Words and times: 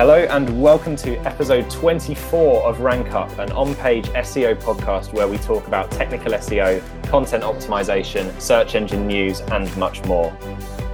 Hello 0.00 0.16
and 0.16 0.62
welcome 0.62 0.96
to 0.96 1.18
episode 1.26 1.68
24 1.68 2.62
of 2.62 2.80
Rank 2.80 3.12
Up, 3.12 3.38
an 3.38 3.52
on 3.52 3.74
page 3.74 4.06
SEO 4.06 4.58
podcast 4.58 5.12
where 5.12 5.28
we 5.28 5.36
talk 5.36 5.66
about 5.66 5.90
technical 5.90 6.32
SEO, 6.32 6.82
content 7.10 7.44
optimization, 7.44 8.40
search 8.40 8.76
engine 8.76 9.06
news, 9.06 9.40
and 9.40 9.76
much 9.76 10.02
more. 10.06 10.34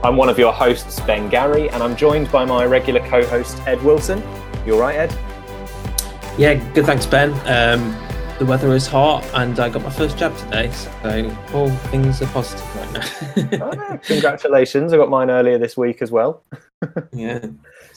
I'm 0.02 0.16
one 0.16 0.28
of 0.28 0.40
your 0.40 0.52
hosts, 0.52 0.98
Ben 1.02 1.28
Gary, 1.28 1.70
and 1.70 1.84
I'm 1.84 1.94
joined 1.94 2.32
by 2.32 2.44
my 2.44 2.66
regular 2.66 2.98
co 3.08 3.24
host, 3.24 3.64
Ed 3.64 3.80
Wilson. 3.84 4.20
You 4.66 4.74
all 4.74 4.80
right, 4.80 4.96
Ed? 4.96 5.16
Yeah, 6.36 6.54
good, 6.74 6.84
thanks, 6.84 7.06
Ben. 7.06 7.30
Um, 7.46 7.96
the 8.40 8.44
weather 8.44 8.74
is 8.74 8.88
hot 8.88 9.24
and 9.34 9.58
I 9.60 9.68
got 9.68 9.82
my 9.82 9.90
first 9.90 10.18
jab 10.18 10.36
today, 10.36 10.68
so 10.72 11.36
all 11.54 11.70
things 11.70 12.20
are 12.22 12.26
positive 12.26 12.76
right 12.76 13.60
now. 13.60 13.70
oh, 13.72 13.98
congratulations! 13.98 14.92
I 14.92 14.96
got 14.96 15.10
mine 15.10 15.30
earlier 15.30 15.58
this 15.58 15.76
week 15.76 16.02
as 16.02 16.10
well. 16.10 16.42
yeah. 17.12 17.46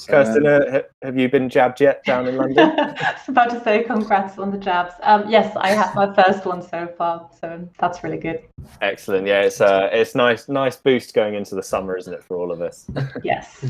Kirsten, 0.07 0.47
um, 0.47 0.63
uh, 0.71 0.79
have 1.01 1.17
you 1.17 1.29
been 1.29 1.49
jabbed 1.49 1.81
yet 1.81 2.03
down 2.05 2.27
in 2.27 2.37
London? 2.37 2.71
I 2.79 3.13
was 3.17 3.27
about 3.27 3.49
to 3.49 3.63
say 3.63 3.83
congrats 3.83 4.37
on 4.37 4.51
the 4.51 4.57
jabs. 4.57 4.93
Um, 5.01 5.29
yes, 5.29 5.55
I 5.55 5.69
had 5.69 5.93
my 5.93 6.13
first 6.13 6.45
one 6.45 6.61
so 6.61 6.87
far, 6.97 7.29
so 7.39 7.67
that's 7.79 8.03
really 8.03 8.17
good. 8.17 8.43
Excellent. 8.81 9.27
Yeah, 9.27 9.41
it's 9.41 9.61
uh, 9.61 9.89
it's 9.91 10.15
nice, 10.15 10.47
nice 10.47 10.77
boost 10.77 11.13
going 11.13 11.35
into 11.35 11.55
the 11.55 11.63
summer, 11.63 11.97
isn't 11.97 12.13
it, 12.13 12.23
for 12.23 12.37
all 12.37 12.51
of 12.51 12.61
us? 12.61 12.89
yes. 13.23 13.65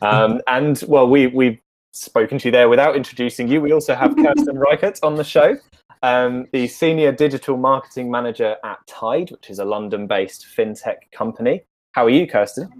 Um, 0.00 0.40
and 0.46 0.82
well, 0.86 1.08
we 1.08 1.28
we've 1.28 1.58
spoken 1.92 2.38
to 2.38 2.48
you 2.48 2.52
there 2.52 2.68
without 2.68 2.96
introducing 2.96 3.48
you. 3.48 3.60
We 3.60 3.72
also 3.72 3.94
have 3.94 4.16
Kirsten 4.16 4.58
Reichert 4.70 4.98
on 5.02 5.14
the 5.16 5.24
show, 5.24 5.56
um, 6.02 6.46
the 6.52 6.66
senior 6.66 7.12
digital 7.12 7.56
marketing 7.56 8.10
manager 8.10 8.56
at 8.64 8.78
Tide, 8.86 9.30
which 9.30 9.50
is 9.50 9.58
a 9.58 9.64
London-based 9.64 10.46
fintech 10.56 11.10
company. 11.12 11.62
How 11.92 12.06
are 12.06 12.10
you, 12.10 12.26
Kirsten? 12.26 12.70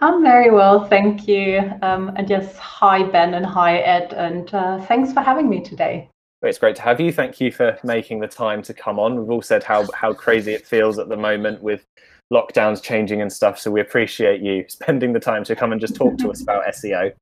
I'm 0.00 0.22
very 0.22 0.50
well, 0.50 0.86
thank 0.86 1.26
you. 1.26 1.72
Um, 1.82 2.12
and 2.16 2.28
yes, 2.28 2.56
hi 2.58 3.02
Ben 3.02 3.34
and 3.34 3.46
hi 3.46 3.78
Ed, 3.78 4.12
and 4.12 4.52
uh, 4.54 4.80
thanks 4.82 5.12
for 5.12 5.20
having 5.20 5.48
me 5.48 5.62
today. 5.62 6.08
It's 6.42 6.58
great 6.58 6.76
to 6.76 6.82
have 6.82 7.00
you. 7.00 7.12
Thank 7.12 7.40
you 7.40 7.50
for 7.50 7.78
making 7.82 8.20
the 8.20 8.28
time 8.28 8.62
to 8.62 8.74
come 8.74 8.98
on. 8.98 9.18
We've 9.18 9.30
all 9.30 9.42
said 9.42 9.64
how 9.64 9.86
how 9.94 10.12
crazy 10.12 10.52
it 10.52 10.66
feels 10.66 10.98
at 10.98 11.08
the 11.08 11.16
moment 11.16 11.62
with 11.62 11.84
lockdowns 12.32 12.82
changing 12.82 13.22
and 13.22 13.32
stuff. 13.32 13.58
So 13.58 13.70
we 13.70 13.80
appreciate 13.80 14.42
you 14.42 14.64
spending 14.68 15.12
the 15.12 15.20
time 15.20 15.44
to 15.44 15.56
come 15.56 15.72
and 15.72 15.80
just 15.80 15.94
talk 15.94 16.18
to 16.18 16.30
us 16.30 16.42
about 16.42 16.64
SEO. 16.74 17.12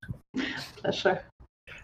Pleasure. 0.76 1.22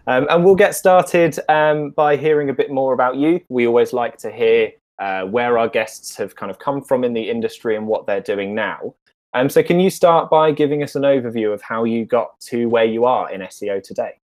Um, 0.07 0.27
and 0.29 0.43
we'll 0.43 0.55
get 0.55 0.75
started 0.75 1.37
um, 1.47 1.91
by 1.91 2.17
hearing 2.17 2.49
a 2.49 2.53
bit 2.53 2.71
more 2.71 2.93
about 2.93 3.17
you. 3.17 3.39
We 3.49 3.67
always 3.67 3.93
like 3.93 4.17
to 4.19 4.31
hear 4.31 4.71
uh, 4.99 5.23
where 5.23 5.57
our 5.57 5.67
guests 5.67 6.15
have 6.17 6.35
kind 6.35 6.49
of 6.49 6.59
come 6.59 6.81
from 6.81 7.03
in 7.03 7.13
the 7.13 7.29
industry 7.29 7.75
and 7.75 7.87
what 7.87 8.07
they're 8.07 8.21
doing 8.21 8.55
now. 8.55 8.95
Um, 9.33 9.49
so, 9.49 9.63
can 9.63 9.79
you 9.79 9.89
start 9.89 10.29
by 10.29 10.51
giving 10.51 10.83
us 10.83 10.95
an 10.95 11.03
overview 11.03 11.53
of 11.53 11.61
how 11.61 11.83
you 11.85 12.05
got 12.05 12.39
to 12.41 12.67
where 12.67 12.85
you 12.85 13.05
are 13.05 13.31
in 13.31 13.41
SEO 13.41 13.81
today? 13.81 14.21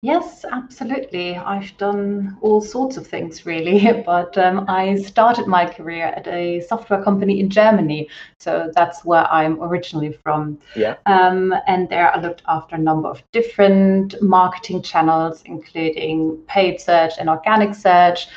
Yes, 0.00 0.44
absolutely. 0.50 1.36
I've 1.36 1.76
done 1.76 2.38
all 2.40 2.60
sorts 2.60 2.96
of 2.96 3.06
things 3.06 3.44
really, 3.44 4.02
but 4.06 4.38
um, 4.38 4.64
I 4.68 4.94
started 4.96 5.46
my 5.46 5.66
career 5.66 6.06
at 6.06 6.26
a 6.28 6.60
software 6.60 7.02
company 7.02 7.40
in 7.40 7.50
Germany. 7.50 8.08
So 8.38 8.70
that's 8.74 9.04
where 9.04 9.26
I'm 9.30 9.60
originally 9.60 10.12
from. 10.22 10.58
Yeah. 10.76 10.96
Um, 11.06 11.52
and 11.66 11.88
there 11.88 12.14
I 12.14 12.20
looked 12.20 12.42
after 12.46 12.76
a 12.76 12.78
number 12.78 13.08
of 13.08 13.22
different 13.32 14.14
marketing 14.22 14.82
channels, 14.82 15.42
including 15.44 16.38
paid 16.46 16.80
search 16.80 17.14
and 17.18 17.28
organic 17.28 17.74
search. 17.74 18.28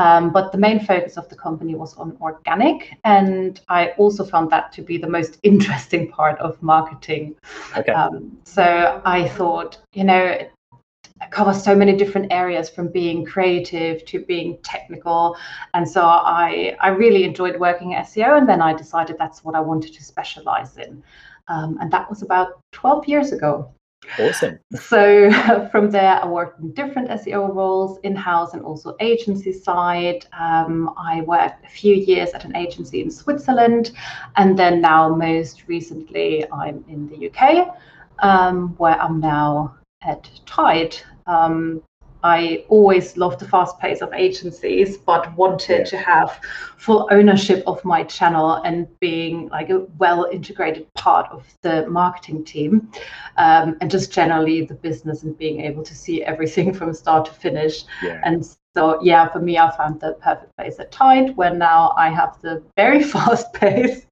Um, 0.00 0.30
but 0.30 0.50
the 0.50 0.56
main 0.56 0.80
focus 0.80 1.18
of 1.18 1.28
the 1.28 1.36
company 1.36 1.74
was 1.74 1.94
on 1.98 2.16
organic. 2.22 2.96
And 3.04 3.60
I 3.68 3.88
also 3.98 4.24
found 4.24 4.48
that 4.48 4.72
to 4.72 4.82
be 4.82 4.96
the 4.96 5.06
most 5.06 5.38
interesting 5.42 6.10
part 6.10 6.38
of 6.38 6.60
marketing. 6.62 7.36
Okay. 7.76 7.92
Um, 7.92 8.38
so 8.44 9.02
I 9.04 9.28
thought, 9.28 9.76
you 9.92 10.04
know, 10.04 10.38
covers 11.30 11.62
so 11.62 11.74
many 11.76 11.94
different 11.94 12.32
areas 12.32 12.70
from 12.70 12.88
being 12.88 13.26
creative 13.26 14.02
to 14.06 14.24
being 14.24 14.56
technical 14.62 15.36
and 15.74 15.86
so 15.86 16.00
i 16.00 16.74
i 16.80 16.88
really 16.88 17.24
enjoyed 17.24 17.60
working 17.60 17.92
at 17.92 18.06
seo 18.06 18.38
and 18.38 18.48
then 18.48 18.62
i 18.62 18.72
decided 18.72 19.16
that's 19.18 19.44
what 19.44 19.54
i 19.54 19.60
wanted 19.60 19.92
to 19.92 20.02
specialize 20.02 20.78
in 20.78 21.02
um, 21.48 21.76
and 21.82 21.92
that 21.92 22.08
was 22.08 22.22
about 22.22 22.58
12 22.72 23.06
years 23.06 23.32
ago 23.32 23.70
Awesome. 24.18 24.58
So 24.74 25.30
from 25.72 25.90
there, 25.90 26.20
I 26.22 26.26
worked 26.26 26.60
in 26.60 26.72
different 26.72 27.08
SEO 27.10 27.54
roles, 27.54 27.98
in-house 28.02 28.54
and 28.54 28.62
also 28.62 28.96
agency 29.00 29.52
side. 29.52 30.26
Um, 30.38 30.94
I 30.96 31.22
worked 31.22 31.64
a 31.64 31.68
few 31.68 31.94
years 31.94 32.30
at 32.30 32.44
an 32.44 32.56
agency 32.56 33.02
in 33.02 33.10
Switzerland, 33.10 33.92
and 34.36 34.58
then 34.58 34.80
now 34.80 35.14
most 35.14 35.68
recently, 35.68 36.50
I'm 36.50 36.84
in 36.88 37.08
the 37.08 37.30
UK, 37.30 37.76
um, 38.20 38.74
where 38.78 39.00
I'm 39.00 39.20
now 39.20 39.76
at 40.02 40.28
Tide. 40.46 40.96
Um, 41.26 41.82
I 42.22 42.64
always 42.68 43.16
loved 43.16 43.40
the 43.40 43.48
fast 43.48 43.78
pace 43.78 44.02
of 44.02 44.12
agencies, 44.12 44.96
but 44.96 45.34
wanted 45.36 45.80
yeah. 45.80 45.84
to 45.84 45.96
have 45.98 46.40
full 46.76 47.08
ownership 47.10 47.62
of 47.66 47.84
my 47.84 48.04
channel 48.04 48.54
and 48.64 48.88
being 49.00 49.48
like 49.48 49.70
a 49.70 49.80
well 49.98 50.26
integrated 50.30 50.92
part 50.94 51.30
of 51.30 51.46
the 51.62 51.86
marketing 51.88 52.44
team 52.44 52.90
um, 53.36 53.76
and 53.80 53.90
just 53.90 54.12
generally 54.12 54.62
the 54.62 54.74
business 54.74 55.22
and 55.22 55.36
being 55.38 55.60
able 55.60 55.82
to 55.82 55.94
see 55.94 56.22
everything 56.22 56.72
from 56.78 56.92
start 56.92 57.26
to 57.26 57.32
finish. 57.32 57.84
Yeah. 58.02 58.20
And 58.24 58.44
so, 58.74 59.02
yeah, 59.02 59.28
for 59.28 59.40
me, 59.40 59.58
I 59.58 59.74
found 59.76 60.00
the 60.00 60.12
perfect 60.20 60.56
place 60.56 60.78
at 60.78 60.92
Tide 60.92 61.36
where 61.36 61.54
now 61.54 61.92
I 61.96 62.08
have 62.10 62.40
the 62.40 62.62
very 62.76 63.02
fast 63.14 63.52
pace, 63.52 64.06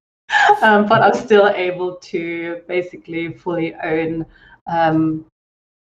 um, 0.63 0.87
but 0.87 1.03
I'm 1.03 1.15
still 1.15 1.49
able 1.49 1.97
to 1.97 2.63
basically 2.67 3.33
fully 3.33 3.75
own 3.83 4.27
um, 4.67 5.25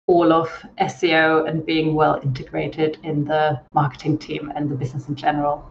all 0.07 0.33
of 0.33 0.49
SEO 0.81 1.47
and 1.47 1.65
being 1.65 1.95
well 1.95 2.19
integrated 2.23 2.97
in 3.03 3.25
the 3.25 3.59
marketing 3.73 4.17
team 4.17 4.51
and 4.55 4.69
the 4.69 4.75
business 4.75 5.07
in 5.07 5.15
general. 5.15 5.69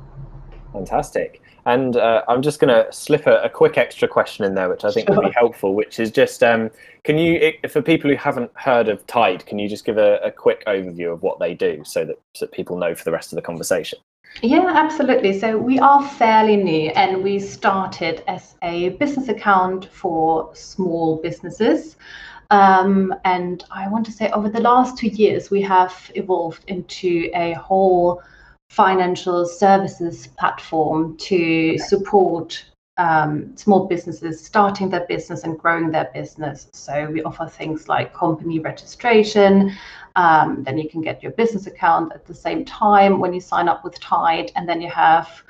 Fantastic. 0.72 1.42
And 1.66 1.96
uh, 1.96 2.22
I'm 2.28 2.42
just 2.42 2.58
going 2.58 2.74
to 2.74 2.90
slip 2.92 3.26
a, 3.26 3.42
a, 3.42 3.48
quick 3.48 3.78
extra 3.78 4.08
question 4.08 4.44
in 4.44 4.54
there, 4.54 4.68
which 4.68 4.84
I 4.84 4.90
think 4.90 5.06
sure. 5.06 5.16
would 5.16 5.26
be 5.26 5.34
helpful, 5.36 5.74
which 5.74 6.00
is 6.00 6.10
just 6.10 6.42
um, 6.42 6.70
can 7.04 7.18
you, 7.18 7.52
for 7.68 7.82
people 7.82 8.10
who 8.10 8.16
haven't 8.16 8.50
heard 8.54 8.88
of 8.88 9.06
Tide, 9.06 9.44
can 9.46 9.58
you 9.58 9.68
just 9.68 9.84
give 9.84 9.98
a, 9.98 10.16
a 10.24 10.30
quick 10.30 10.64
overview 10.66 11.12
of 11.12 11.22
what 11.22 11.38
they 11.38 11.54
do 11.54 11.82
so 11.84 12.04
that, 12.04 12.18
so 12.34 12.46
that 12.46 12.52
people 12.52 12.78
know 12.78 12.94
for 12.94 13.04
the 13.04 13.12
rest 13.12 13.32
of 13.32 13.36
the 13.36 13.42
conversation? 13.42 13.98
Yeah, 14.40 14.72
absolutely. 14.74 15.38
So 15.38 15.58
we 15.58 15.78
are 15.78 16.02
fairly 16.02 16.56
new 16.56 16.88
and 16.90 17.22
we 17.22 17.38
started 17.38 18.24
as 18.26 18.54
a 18.62 18.90
business 18.90 19.28
account 19.28 19.84
for 19.84 20.50
small 20.54 21.20
businesses. 21.20 21.96
Um, 22.52 23.14
and 23.24 23.64
I 23.70 23.88
want 23.88 24.04
to 24.06 24.12
say 24.12 24.28
over 24.30 24.50
the 24.50 24.60
last 24.60 24.98
two 24.98 25.08
years, 25.08 25.50
we 25.50 25.62
have 25.62 26.12
evolved 26.14 26.64
into 26.66 27.30
a 27.34 27.54
whole 27.54 28.22
financial 28.68 29.46
services 29.46 30.26
platform 30.38 31.16
to 31.16 31.78
support 31.78 32.62
um, 32.98 33.56
small 33.56 33.86
businesses 33.86 34.44
starting 34.44 34.90
their 34.90 35.06
business 35.06 35.44
and 35.44 35.58
growing 35.58 35.90
their 35.90 36.10
business. 36.12 36.68
So 36.74 37.06
we 37.10 37.22
offer 37.22 37.46
things 37.46 37.88
like 37.88 38.12
company 38.12 38.58
registration. 38.58 39.72
Um, 40.16 40.62
then 40.62 40.76
you 40.76 40.90
can 40.90 41.00
get 41.00 41.22
your 41.22 41.32
business 41.32 41.66
account 41.66 42.12
at 42.12 42.26
the 42.26 42.34
same 42.34 42.66
time 42.66 43.18
when 43.18 43.32
you 43.32 43.40
sign 43.40 43.66
up 43.66 43.82
with 43.82 43.98
Tide, 43.98 44.52
and 44.56 44.68
then 44.68 44.82
you 44.82 44.90
have 44.90 45.42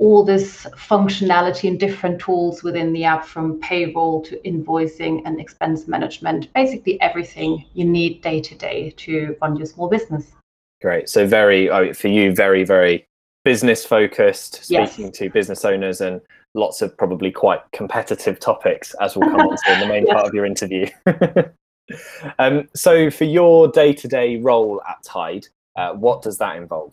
all 0.00 0.24
this 0.24 0.66
functionality 0.76 1.68
and 1.68 1.78
different 1.78 2.18
tools 2.18 2.62
within 2.62 2.92
the 2.94 3.04
app 3.04 3.22
from 3.24 3.60
payroll 3.60 4.22
to 4.22 4.36
invoicing 4.46 5.20
and 5.26 5.38
expense 5.38 5.86
management 5.86 6.52
basically 6.54 7.00
everything 7.02 7.64
you 7.74 7.84
need 7.84 8.22
day 8.22 8.40
to 8.40 8.54
day 8.54 8.90
to 8.96 9.36
run 9.42 9.54
your 9.56 9.66
small 9.66 9.88
business 9.88 10.32
great 10.80 11.08
so 11.08 11.26
very 11.26 11.68
oh, 11.68 11.92
for 11.92 12.08
you 12.08 12.34
very 12.34 12.64
very 12.64 13.06
business 13.44 13.84
focused 13.84 14.64
speaking 14.64 15.06
yes. 15.06 15.18
to 15.18 15.28
business 15.28 15.66
owners 15.66 16.00
and 16.00 16.20
lots 16.54 16.80
of 16.80 16.96
probably 16.96 17.30
quite 17.30 17.60
competitive 17.72 18.40
topics 18.40 18.94
as 19.02 19.16
we'll 19.16 19.28
come 19.30 19.40
on 19.40 19.56
to 19.56 19.72
in 19.74 19.80
the 19.80 19.86
main 19.86 20.06
yes. 20.06 20.14
part 20.14 20.26
of 20.26 20.32
your 20.32 20.46
interview 20.46 20.86
um, 22.38 22.66
so 22.74 23.10
for 23.10 23.24
your 23.24 23.68
day-to-day 23.68 24.38
role 24.38 24.80
at 24.88 25.02
tide 25.04 25.46
uh, 25.76 25.92
what 25.92 26.22
does 26.22 26.38
that 26.38 26.56
involve 26.56 26.92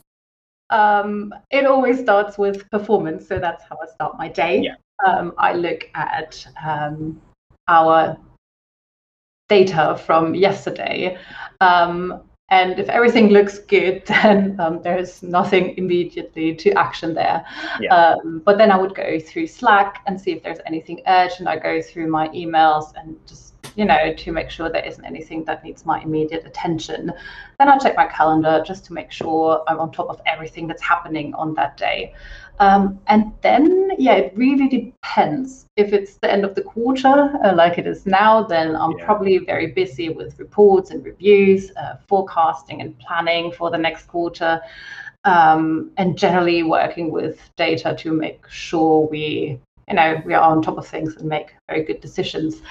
um, 0.69 1.33
it 1.51 1.65
always 1.65 1.99
starts 1.99 2.37
with 2.37 2.69
performance. 2.69 3.27
So 3.27 3.39
that's 3.39 3.63
how 3.63 3.77
I 3.81 3.87
start 3.87 4.17
my 4.17 4.27
day. 4.27 4.61
Yeah. 4.61 4.75
Um, 5.05 5.33
I 5.37 5.53
look 5.53 5.89
at 5.93 6.45
um, 6.63 7.21
our 7.67 8.17
data 9.47 9.99
from 10.05 10.35
yesterday. 10.35 11.17
Um, 11.61 12.23
and 12.49 12.79
if 12.79 12.87
everything 12.87 13.27
looks 13.29 13.59
good, 13.59 14.05
then 14.07 14.59
um, 14.59 14.81
there's 14.81 15.21
nothing 15.21 15.77
immediately 15.77 16.55
to 16.55 16.71
action 16.73 17.13
there. 17.13 17.45
Yeah. 17.79 17.93
Um, 17.93 18.41
but 18.45 18.57
then 18.57 18.71
I 18.71 18.77
would 18.77 18.95
go 18.95 19.19
through 19.19 19.47
Slack 19.47 20.01
and 20.07 20.19
see 20.19 20.31
if 20.31 20.43
there's 20.43 20.59
anything 20.65 21.01
urgent. 21.07 21.47
I 21.47 21.57
go 21.57 21.81
through 21.81 22.07
my 22.07 22.29
emails 22.29 22.93
and 22.95 23.17
just 23.27 23.46
you 23.77 23.85
know, 23.85 24.11
to 24.11 24.31
make 24.31 24.49
sure 24.49 24.69
there 24.69 24.83
isn't 24.83 25.05
anything 25.05 25.45
that 25.45 25.63
needs 25.63 25.85
my 25.85 26.01
immediate 26.01 26.45
attention. 26.47 27.13
Then 27.59 27.69
I 27.69 27.77
check 27.77 27.95
my 27.95 28.07
calendar 28.07 28.63
just 28.65 28.83
to 28.85 28.93
make 28.93 29.11
sure 29.11 29.63
I'm 29.67 29.79
on 29.79 29.91
top 29.91 30.09
of 30.09 30.19
everything 30.25 30.67
that's 30.67 30.81
happening 30.81 31.35
on 31.35 31.53
that 31.53 31.77
day. 31.77 32.15
Um, 32.59 32.99
and 33.05 33.31
then, 33.43 33.91
yeah, 33.99 34.15
it 34.15 34.33
really 34.35 34.67
depends. 34.67 35.67
If 35.75 35.93
it's 35.93 36.15
the 36.15 36.31
end 36.31 36.43
of 36.43 36.55
the 36.55 36.63
quarter, 36.63 37.31
uh, 37.43 37.53
like 37.53 37.77
it 37.77 37.85
is 37.85 38.07
now, 38.07 38.41
then 38.41 38.75
I'm 38.75 38.97
yeah. 38.97 39.05
probably 39.05 39.37
very 39.37 39.67
busy 39.67 40.09
with 40.09 40.39
reports 40.39 40.89
and 40.89 41.05
reviews, 41.05 41.71
uh, 41.75 41.97
forecasting 42.07 42.81
and 42.81 42.97
planning 42.97 43.51
for 43.51 43.69
the 43.69 43.77
next 43.77 44.07
quarter, 44.07 44.59
um, 45.23 45.91
and 45.97 46.17
generally 46.17 46.63
working 46.63 47.11
with 47.11 47.39
data 47.57 47.95
to 47.99 48.11
make 48.11 48.47
sure 48.49 49.07
we 49.07 49.59
you 49.87 49.95
know 49.95 50.21
we 50.25 50.33
are 50.33 50.49
on 50.49 50.61
top 50.61 50.77
of 50.77 50.87
things 50.87 51.15
and 51.15 51.27
make 51.27 51.53
very 51.67 51.83
good 51.83 52.01
decisions 52.01 52.61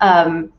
um, 0.00 0.52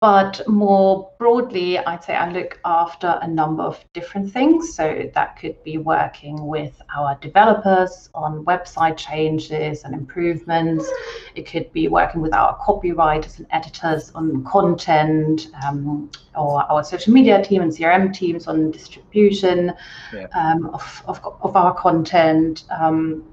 but 0.00 0.40
more 0.46 1.10
broadly, 1.18 1.76
I'd 1.76 2.04
say 2.04 2.14
I 2.14 2.30
look 2.30 2.60
after 2.64 3.18
a 3.20 3.26
number 3.26 3.64
of 3.64 3.84
different 3.94 4.32
things. 4.32 4.76
So 4.76 5.10
that 5.12 5.36
could 5.40 5.60
be 5.64 5.78
working 5.78 6.46
with 6.46 6.80
our 6.94 7.16
developers 7.16 8.08
on 8.14 8.44
website 8.44 8.96
changes 8.96 9.82
and 9.82 9.94
improvements. 9.94 10.88
It 11.34 11.50
could 11.50 11.72
be 11.72 11.88
working 11.88 12.20
with 12.20 12.32
our 12.32 12.56
copywriters 12.58 13.38
and 13.38 13.48
editors 13.50 14.12
on 14.14 14.44
content, 14.44 15.48
um, 15.66 16.08
or 16.36 16.62
our 16.70 16.84
social 16.84 17.12
media 17.12 17.42
team 17.42 17.62
and 17.62 17.72
CRM 17.72 18.14
teams 18.14 18.46
on 18.46 18.70
distribution 18.70 19.72
yeah. 20.14 20.28
um, 20.32 20.66
of, 20.66 21.02
of, 21.08 21.20
of, 21.42 21.56
our 21.56 21.74
content. 21.74 22.62
Um, 22.70 23.24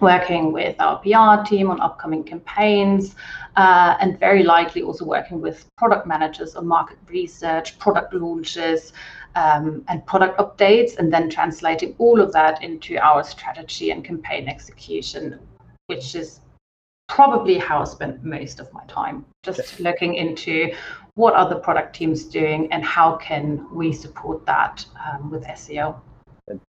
working 0.00 0.52
with 0.52 0.76
our 0.80 0.98
PR 0.98 1.42
team 1.48 1.70
on 1.70 1.80
upcoming 1.80 2.24
campaigns, 2.24 3.14
uh, 3.56 3.96
and 4.00 4.18
very 4.18 4.42
likely 4.42 4.82
also 4.82 5.04
working 5.04 5.40
with 5.40 5.66
product 5.76 6.06
managers 6.06 6.54
on 6.56 6.66
market 6.66 6.98
research, 7.08 7.78
product 7.78 8.12
launches, 8.12 8.92
um, 9.34 9.84
and 9.88 10.04
product 10.06 10.38
updates, 10.38 10.98
and 10.98 11.12
then 11.12 11.30
translating 11.30 11.94
all 11.98 12.20
of 12.20 12.32
that 12.32 12.62
into 12.62 12.96
our 12.98 13.22
strategy 13.22 13.90
and 13.90 14.04
campaign 14.04 14.48
execution, 14.48 15.38
which 15.86 16.14
is 16.14 16.40
probably 17.08 17.58
how 17.58 17.80
I 17.80 17.84
spend 17.84 18.22
most 18.24 18.60
of 18.60 18.72
my 18.72 18.84
time, 18.86 19.24
just 19.44 19.78
looking 19.80 20.14
into 20.14 20.72
what 21.14 21.34
are 21.34 21.48
the 21.48 21.56
product 21.56 21.96
teams 21.96 22.24
doing 22.24 22.70
and 22.72 22.84
how 22.84 23.16
can 23.16 23.66
we 23.72 23.92
support 23.92 24.44
that 24.46 24.84
um, 25.08 25.30
with 25.30 25.44
SEO 25.44 25.98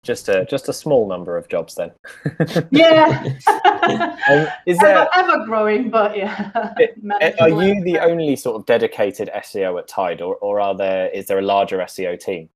just 0.02 0.28
a 0.28 0.44
just 0.44 0.68
a 0.68 0.72
small 0.72 1.08
number 1.08 1.36
of 1.36 1.48
jobs 1.48 1.74
then. 1.74 1.90
yeah. 2.70 3.24
um, 4.28 4.46
is 4.66 4.78
there 4.78 4.96
ever, 4.96 5.08
ever 5.14 5.44
growing, 5.44 5.90
but 5.90 6.16
yeah. 6.16 6.52
are 7.40 7.48
you 7.48 7.82
the 7.82 7.98
only 8.00 8.36
sort 8.36 8.56
of 8.56 8.66
dedicated 8.66 9.30
SEO 9.34 9.78
at 9.78 9.88
Tide, 9.88 10.20
or 10.20 10.36
or 10.36 10.60
are 10.60 10.76
there 10.76 11.08
is 11.08 11.26
there 11.26 11.38
a 11.38 11.42
larger 11.42 11.78
SEO 11.78 12.18
team? 12.18 12.48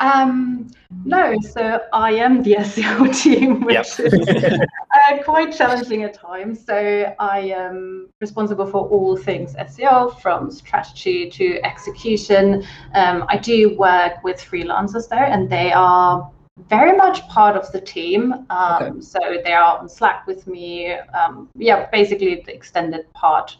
Um, 0.00 0.70
no, 1.04 1.34
so 1.40 1.80
I 1.92 2.12
am 2.12 2.42
the 2.42 2.54
SEO 2.58 3.22
team, 3.22 3.60
which 3.62 3.74
yep. 3.74 4.12
is 4.12 4.28
uh, 4.28 5.22
quite 5.24 5.54
challenging 5.54 6.02
at 6.02 6.14
times. 6.14 6.64
So 6.64 7.14
I 7.18 7.40
am 7.40 8.08
responsible 8.20 8.66
for 8.66 8.88
all 8.88 9.16
things 9.16 9.54
SEO, 9.54 10.20
from 10.20 10.50
strategy 10.50 11.30
to 11.30 11.64
execution. 11.64 12.64
Um, 12.94 13.24
I 13.28 13.36
do 13.36 13.76
work 13.76 14.22
with 14.24 14.38
freelancers 14.38 15.08
though, 15.08 15.16
and 15.16 15.48
they 15.48 15.72
are 15.72 16.30
very 16.68 16.96
much 16.96 17.26
part 17.28 17.56
of 17.56 17.70
the 17.72 17.80
team. 17.80 18.32
Um, 18.50 18.82
okay. 18.82 19.00
So 19.00 19.18
they 19.44 19.52
are 19.52 19.78
on 19.78 19.88
Slack 19.88 20.26
with 20.26 20.46
me. 20.46 20.92
Um, 20.92 21.48
yeah, 21.54 21.88
basically 21.90 22.42
the 22.44 22.54
extended 22.54 23.12
part 23.14 23.56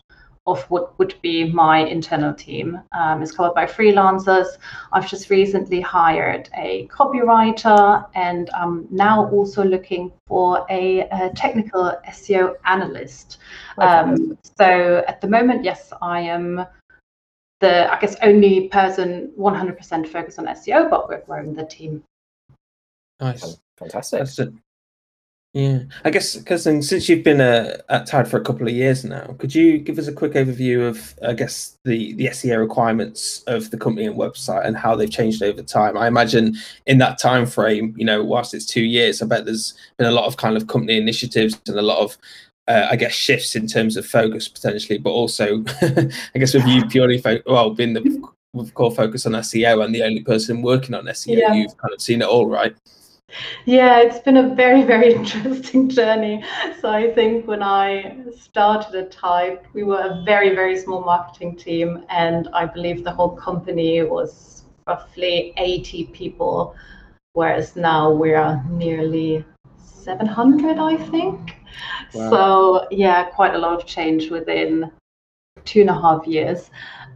of 0.46 0.62
what 0.70 0.98
would 0.98 1.14
be 1.22 1.44
my 1.44 1.78
internal 1.78 2.34
team 2.34 2.80
um, 2.92 3.22
is 3.22 3.30
covered 3.30 3.54
by 3.54 3.64
freelancers. 3.64 4.46
I've 4.92 5.08
just 5.08 5.30
recently 5.30 5.80
hired 5.80 6.48
a 6.56 6.88
copywriter 6.88 8.04
and 8.14 8.50
I'm 8.50 8.88
now 8.90 9.28
also 9.30 9.62
looking 9.62 10.12
for 10.26 10.66
a, 10.68 11.00
a 11.00 11.30
technical 11.36 11.96
SEO 12.08 12.56
analyst. 12.64 13.38
Um, 13.78 14.36
so 14.58 15.04
at 15.06 15.20
the 15.20 15.28
moment, 15.28 15.62
yes, 15.64 15.92
I 16.02 16.20
am 16.20 16.66
the, 17.60 17.92
I 17.92 18.00
guess, 18.00 18.16
only 18.22 18.68
person 18.68 19.32
100% 19.38 20.08
focused 20.08 20.40
on 20.40 20.46
SEO, 20.46 20.90
but 20.90 21.08
we're 21.08 21.20
growing 21.20 21.54
the 21.54 21.64
team. 21.64 22.02
Nice. 23.20 23.58
Fantastic. 23.78 24.18
That's 24.18 24.38
a, 24.40 24.52
yeah, 25.54 25.80
I 26.02 26.08
guess 26.08 26.36
because 26.36 26.62
since 26.62 27.08
you've 27.10 27.24
been 27.24 27.42
uh, 27.42 27.76
at 27.90 28.06
Tide 28.06 28.26
for 28.26 28.38
a 28.38 28.44
couple 28.44 28.66
of 28.66 28.72
years 28.72 29.04
now, 29.04 29.36
could 29.38 29.54
you 29.54 29.76
give 29.76 29.98
us 29.98 30.08
a 30.08 30.12
quick 30.12 30.32
overview 30.32 30.88
of, 30.88 31.14
I 31.22 31.34
guess, 31.34 31.76
the 31.84 32.14
the 32.14 32.28
SEO 32.28 32.58
requirements 32.58 33.42
of 33.46 33.70
the 33.70 33.76
company 33.76 34.06
and 34.06 34.16
website 34.16 34.64
and 34.64 34.78
how 34.78 34.96
they've 34.96 35.10
changed 35.10 35.42
over 35.42 35.62
time? 35.62 35.98
I 35.98 36.06
imagine 36.06 36.56
in 36.86 36.96
that 36.98 37.18
time 37.18 37.44
frame, 37.44 37.94
you 37.98 38.06
know, 38.06 38.24
whilst 38.24 38.54
it's 38.54 38.64
two 38.64 38.82
years, 38.82 39.20
I 39.20 39.26
bet 39.26 39.44
there's 39.44 39.74
been 39.98 40.06
a 40.06 40.12
lot 40.12 40.24
of 40.24 40.38
kind 40.38 40.56
of 40.56 40.68
company 40.68 40.96
initiatives 40.96 41.60
and 41.68 41.78
a 41.78 41.82
lot 41.82 41.98
of, 41.98 42.16
uh, 42.66 42.88
I 42.90 42.96
guess, 42.96 43.12
shifts 43.12 43.54
in 43.54 43.66
terms 43.66 43.98
of 43.98 44.06
focus 44.06 44.48
potentially, 44.48 44.96
but 44.96 45.10
also, 45.10 45.62
I 45.82 46.38
guess, 46.38 46.54
with 46.54 46.66
you 46.66 46.86
purely 46.86 47.18
fo- 47.18 47.42
well 47.44 47.74
being 47.74 47.92
the 47.92 48.30
core 48.72 48.90
focus 48.90 49.26
on 49.26 49.32
SEO 49.32 49.84
and 49.84 49.94
the 49.94 50.02
only 50.02 50.22
person 50.22 50.62
working 50.62 50.94
on 50.94 51.04
SEO, 51.04 51.36
yeah. 51.36 51.52
you've 51.52 51.76
kind 51.76 51.92
of 51.92 52.00
seen 52.00 52.22
it 52.22 52.28
all, 52.28 52.46
right? 52.46 52.74
Yeah, 53.64 54.00
it's 54.00 54.18
been 54.18 54.36
a 54.36 54.54
very, 54.54 54.82
very 54.82 55.14
interesting 55.14 55.88
journey. 55.88 56.44
So 56.80 56.90
I 56.90 57.12
think 57.12 57.46
when 57.46 57.62
I 57.62 58.16
started 58.36 58.94
at 58.94 59.10
Tide, 59.10 59.60
we 59.72 59.82
were 59.82 60.00
a 60.00 60.22
very, 60.24 60.54
very 60.54 60.78
small 60.78 61.02
marketing 61.02 61.56
team, 61.56 62.04
and 62.08 62.48
I 62.52 62.66
believe 62.66 63.04
the 63.04 63.12
whole 63.12 63.36
company 63.36 64.02
was 64.02 64.64
roughly 64.86 65.54
80 65.56 66.06
people, 66.06 66.74
whereas 67.32 67.76
now 67.76 68.10
we 68.10 68.34
are 68.34 68.62
nearly 68.70 69.44
700, 69.76 70.78
I 70.78 70.96
think. 70.96 71.56
Wow. 72.14 72.30
So 72.30 72.86
yeah, 72.90 73.24
quite 73.24 73.54
a 73.54 73.58
lot 73.58 73.80
of 73.80 73.86
change 73.86 74.30
within 74.30 74.90
two 75.64 75.82
and 75.82 75.90
a 75.90 75.94
half 75.94 76.26
years. 76.26 76.70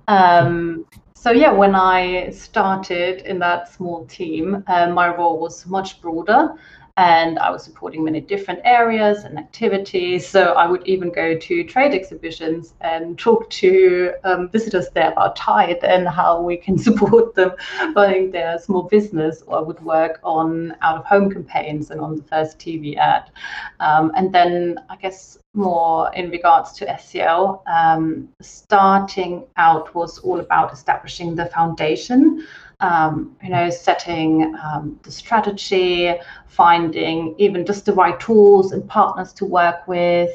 Um, 0.08 0.86
so 1.26 1.32
yeah, 1.32 1.50
when 1.50 1.74
I 1.74 2.30
started 2.30 3.22
in 3.22 3.40
that 3.40 3.66
small 3.72 4.06
team, 4.06 4.62
uh, 4.68 4.86
my 4.86 5.08
role 5.08 5.40
was 5.40 5.66
much 5.66 6.00
broader 6.00 6.54
and 6.98 7.40
I 7.40 7.50
was 7.50 7.64
supporting 7.64 8.04
many 8.04 8.20
different 8.20 8.60
areas 8.62 9.24
and 9.24 9.36
activities. 9.36 10.24
So 10.24 10.52
I 10.52 10.68
would 10.68 10.86
even 10.86 11.10
go 11.10 11.36
to 11.36 11.64
trade 11.64 11.94
exhibitions 11.94 12.74
and 12.80 13.18
talk 13.18 13.50
to 13.50 14.12
um, 14.22 14.50
visitors 14.50 14.88
there 14.94 15.10
about 15.10 15.34
Tide 15.34 15.82
and 15.82 16.06
how 16.06 16.40
we 16.40 16.56
can 16.56 16.78
support 16.88 17.34
them 17.34 17.50
running 17.96 18.30
their 18.30 18.60
small 18.60 18.84
business. 18.84 19.42
Or 19.48 19.58
I 19.58 19.62
would 19.62 19.80
work 19.80 20.20
on 20.22 20.76
out 20.80 20.96
of 20.96 21.04
home 21.06 21.28
campaigns 21.28 21.90
and 21.90 22.00
on 22.00 22.14
the 22.14 22.22
first 22.22 22.60
TV 22.60 22.96
ad. 22.98 23.32
Um, 23.80 24.12
and 24.14 24.32
then 24.32 24.78
I 24.88 24.94
guess 24.94 25.38
more 25.56 26.12
in 26.14 26.30
regards 26.30 26.72
to 26.74 26.86
SEO, 26.86 27.62
um, 27.66 28.28
starting 28.40 29.44
out 29.56 29.94
was 29.94 30.18
all 30.18 30.40
about 30.40 30.72
establishing 30.72 31.34
the 31.34 31.46
foundation 31.46 32.46
um, 32.80 33.36
you 33.42 33.50
know, 33.50 33.70
setting 33.70 34.54
um, 34.62 34.98
the 35.02 35.10
strategy, 35.10 36.14
finding 36.46 37.34
even 37.38 37.64
just 37.64 37.86
the 37.86 37.92
right 37.92 38.18
tools 38.20 38.72
and 38.72 38.86
partners 38.88 39.32
to 39.34 39.44
work 39.44 39.86
with, 39.88 40.30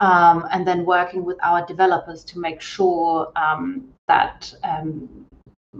um, 0.00 0.46
and 0.52 0.66
then 0.66 0.84
working 0.84 1.24
with 1.24 1.38
our 1.42 1.64
developers 1.66 2.22
to 2.24 2.38
make 2.38 2.60
sure 2.60 3.32
um, 3.36 3.88
that 4.08 4.52
um, 4.62 5.26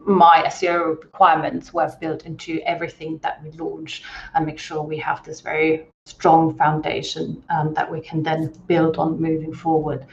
my 0.04 0.42
SEO 0.46 1.02
requirements 1.02 1.72
were 1.72 1.90
built 2.00 2.26
into 2.26 2.60
everything 2.64 3.18
that 3.18 3.42
we 3.42 3.50
launch 3.52 4.02
and 4.34 4.46
make 4.46 4.58
sure 4.58 4.82
we 4.82 4.98
have 4.98 5.24
this 5.24 5.40
very 5.40 5.86
strong 6.06 6.54
foundation 6.56 7.42
um, 7.50 7.74
that 7.74 7.90
we 7.90 8.00
can 8.00 8.22
then 8.22 8.52
build 8.66 8.96
on 8.96 9.20
moving 9.20 9.54
forward. 9.54 10.06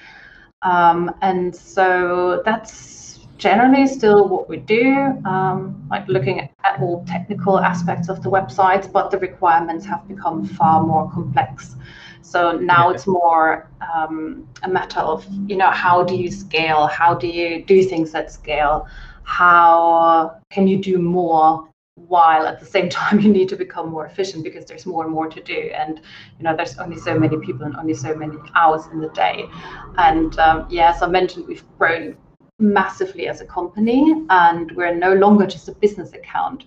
and 1.21 1.55
so 1.55 2.41
that's 2.45 2.93
generally 3.37 3.85
still 3.87 4.27
what 4.29 4.47
we 4.47 4.57
do, 4.57 4.95
um, 5.25 5.85
like 5.89 6.07
looking 6.07 6.39
at, 6.39 6.51
at, 6.63 6.79
all 6.79 7.03
technical 7.05 7.59
aspects 7.59 8.07
of 8.07 8.23
the 8.23 8.29
websites, 8.29 8.89
but 8.91 9.11
the 9.11 9.17
requirements 9.17 9.85
have 9.85 10.07
become 10.07 10.45
far 10.45 10.81
more 10.83 11.11
complex. 11.11 11.75
So 12.21 12.53
now 12.53 12.87
yeah. 12.87 12.95
it's 12.95 13.05
more 13.05 13.69
um, 13.93 14.47
a 14.63 14.69
matter 14.69 15.01
of, 15.01 15.27
you 15.47 15.57
know, 15.57 15.71
how 15.71 16.03
do 16.03 16.15
you 16.15 16.31
scale? 16.31 16.87
How 16.87 17.13
do 17.13 17.27
you 17.27 17.63
do 17.65 17.83
things 17.83 18.15
at 18.15 18.31
scale? 18.31 18.87
How 19.23 20.41
can 20.49 20.67
you 20.67 20.77
do 20.77 20.97
more 20.97 21.69
while 21.95 22.47
at 22.47 22.59
the 22.59 22.65
same 22.65 22.89
time 22.99 23.19
you 23.19 23.31
need 23.31 23.49
to 23.49 23.55
become 23.55 23.89
more 23.89 24.05
efficient 24.05 24.43
because 24.43 24.65
there's 24.65 24.85
more 24.85 25.03
and 25.03 25.13
more 25.13 25.27
to 25.27 25.41
do 25.41 25.71
and 25.75 26.01
you 26.39 26.43
know 26.43 26.55
there's 26.55 26.75
only 26.79 26.97
so 26.97 27.17
many 27.17 27.37
people 27.37 27.63
and 27.65 27.75
only 27.75 27.93
so 27.93 28.15
many 28.15 28.35
hours 28.55 28.87
in 28.87 28.99
the 28.99 29.09
day 29.09 29.45
and 29.99 30.39
um, 30.39 30.65
yeah 30.71 30.89
as 30.89 31.03
i 31.03 31.07
mentioned 31.07 31.45
we've 31.47 31.63
grown 31.77 32.17
massively 32.59 33.27
as 33.27 33.41
a 33.41 33.45
company 33.45 34.25
and 34.29 34.71
we're 34.71 34.95
no 34.95 35.13
longer 35.13 35.45
just 35.45 35.67
a 35.67 35.73
business 35.73 36.13
account. 36.13 36.65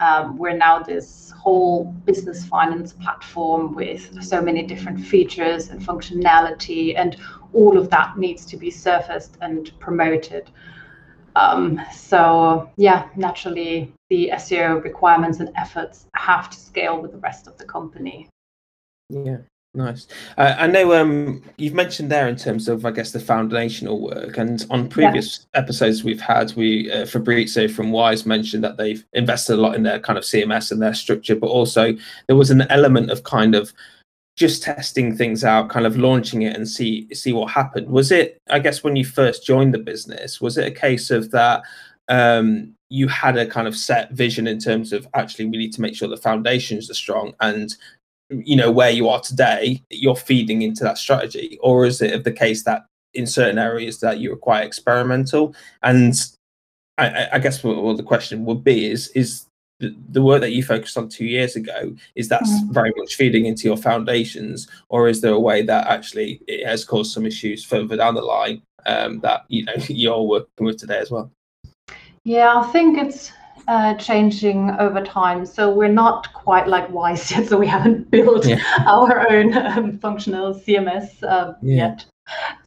Um, 0.00 0.36
we're 0.36 0.56
now 0.56 0.80
this 0.80 1.32
whole 1.36 1.84
business 2.04 2.44
finance 2.44 2.92
platform 2.92 3.74
with 3.74 4.22
so 4.22 4.40
many 4.40 4.62
different 4.62 5.00
features 5.00 5.68
and 5.68 5.80
functionality, 5.80 6.94
and 6.96 7.16
all 7.52 7.78
of 7.78 7.90
that 7.90 8.18
needs 8.18 8.44
to 8.46 8.56
be 8.56 8.70
surfaced 8.70 9.38
and 9.40 9.72
promoted. 9.78 10.50
Um, 11.36 11.80
so 11.92 12.70
yeah, 12.76 13.08
naturally, 13.16 13.92
the 14.10 14.30
SEO 14.34 14.82
requirements 14.82 15.40
and 15.40 15.50
efforts 15.56 16.06
have 16.14 16.50
to 16.50 16.58
scale 16.58 17.00
with 17.00 17.12
the 17.12 17.18
rest 17.18 17.46
of 17.46 17.58
the 17.58 17.64
company. 17.64 18.28
Yeah, 19.10 19.38
Nice. 19.76 20.06
Uh, 20.38 20.54
I 20.56 20.68
know 20.68 20.94
um, 20.94 21.42
you've 21.56 21.74
mentioned 21.74 22.08
there 22.08 22.28
in 22.28 22.36
terms 22.36 22.68
of, 22.68 22.86
I 22.86 22.92
guess, 22.92 23.10
the 23.10 23.18
foundational 23.18 24.00
work, 24.00 24.38
and 24.38 24.64
on 24.70 24.88
previous 24.88 25.46
yeah. 25.52 25.60
episodes 25.60 26.04
we've 26.04 26.20
had, 26.20 26.54
we 26.54 26.92
uh, 26.92 27.06
Fabrizio 27.06 27.66
from 27.66 27.90
Wise 27.90 28.24
mentioned 28.24 28.62
that 28.62 28.76
they've 28.76 29.04
invested 29.14 29.54
a 29.54 29.60
lot 29.60 29.74
in 29.74 29.82
their 29.82 29.98
kind 29.98 30.16
of 30.16 30.22
CMS 30.22 30.70
and 30.70 30.80
their 30.80 30.94
structure, 30.94 31.34
but 31.34 31.48
also 31.48 31.92
there 32.28 32.36
was 32.36 32.52
an 32.52 32.62
element 32.70 33.10
of 33.10 33.24
kind 33.24 33.56
of 33.56 33.72
just 34.36 34.62
testing 34.62 35.16
things 35.16 35.44
out, 35.44 35.70
kind 35.70 35.86
of 35.86 35.96
launching 35.96 36.42
it 36.42 36.56
and 36.56 36.68
see 36.68 37.12
see 37.14 37.32
what 37.32 37.52
happened. 37.52 37.88
Was 37.88 38.10
it, 38.10 38.40
I 38.50 38.58
guess, 38.58 38.82
when 38.82 38.96
you 38.96 39.04
first 39.04 39.46
joined 39.46 39.74
the 39.74 39.78
business, 39.78 40.40
was 40.40 40.58
it 40.58 40.66
a 40.66 40.70
case 40.70 41.10
of 41.10 41.30
that 41.30 41.62
um, 42.08 42.74
you 42.90 43.08
had 43.08 43.36
a 43.36 43.46
kind 43.46 43.66
of 43.66 43.76
set 43.76 44.12
vision 44.12 44.46
in 44.46 44.58
terms 44.58 44.92
of 44.92 45.06
actually 45.14 45.46
we 45.46 45.56
need 45.56 45.72
to 45.72 45.80
make 45.80 45.96
sure 45.96 46.08
the 46.08 46.16
foundations 46.16 46.90
are 46.90 46.94
strong 46.94 47.34
and 47.40 47.74
you 48.30 48.56
know 48.56 48.70
where 48.70 48.90
you 48.90 49.08
are 49.08 49.20
today 49.20 49.82
you're 49.90 50.16
feeding 50.16 50.62
into 50.62 50.84
that 50.84 50.98
strategy 50.98 51.58
or 51.62 51.84
is 51.84 52.00
it 52.00 52.24
the 52.24 52.32
case 52.32 52.64
that 52.64 52.86
in 53.14 53.26
certain 53.26 53.58
areas 53.58 54.00
that 54.00 54.18
you 54.18 54.32
are 54.32 54.36
quite 54.36 54.64
experimental 54.64 55.54
and 55.82 56.14
i, 56.98 57.28
I 57.32 57.38
guess 57.38 57.62
what, 57.62 57.96
the 57.96 58.02
question 58.02 58.44
would 58.44 58.64
be 58.64 58.90
is 58.90 59.08
is 59.08 59.46
the, 59.80 59.94
the 60.10 60.22
work 60.22 60.40
that 60.40 60.52
you 60.52 60.62
focused 60.62 60.96
on 60.96 61.08
two 61.08 61.24
years 61.24 61.56
ago 61.56 61.94
is 62.14 62.28
that 62.28 62.42
mm-hmm. 62.42 62.72
very 62.72 62.92
much 62.96 63.16
feeding 63.16 63.46
into 63.46 63.64
your 63.64 63.76
foundations 63.76 64.68
or 64.88 65.08
is 65.08 65.20
there 65.20 65.32
a 65.32 65.40
way 65.40 65.62
that 65.62 65.86
actually 65.88 66.40
it 66.46 66.66
has 66.66 66.84
caused 66.84 67.12
some 67.12 67.26
issues 67.26 67.64
further 67.64 67.96
down 67.96 68.14
the 68.14 68.22
line 68.22 68.62
um, 68.86 69.20
that 69.20 69.44
you 69.48 69.64
know 69.64 69.74
you're 69.88 70.22
working 70.22 70.66
with 70.66 70.78
today 70.78 70.98
as 70.98 71.10
well 71.10 71.30
yeah 72.24 72.56
i 72.56 72.62
think 72.70 72.98
it's 72.98 73.32
uh, 73.68 73.94
changing 73.94 74.70
over 74.78 75.02
time. 75.02 75.46
So 75.46 75.72
we're 75.72 75.88
not 75.88 76.32
quite 76.32 76.66
like 76.68 76.88
Wise 76.90 77.30
yet. 77.30 77.46
So 77.48 77.58
we 77.58 77.66
haven't 77.66 78.10
built 78.10 78.46
yeah. 78.46 78.60
our 78.86 79.30
own 79.30 79.56
um, 79.56 79.98
functional 79.98 80.54
CMS 80.54 81.22
um, 81.24 81.56
yeah. 81.62 81.76
yet. 81.88 82.04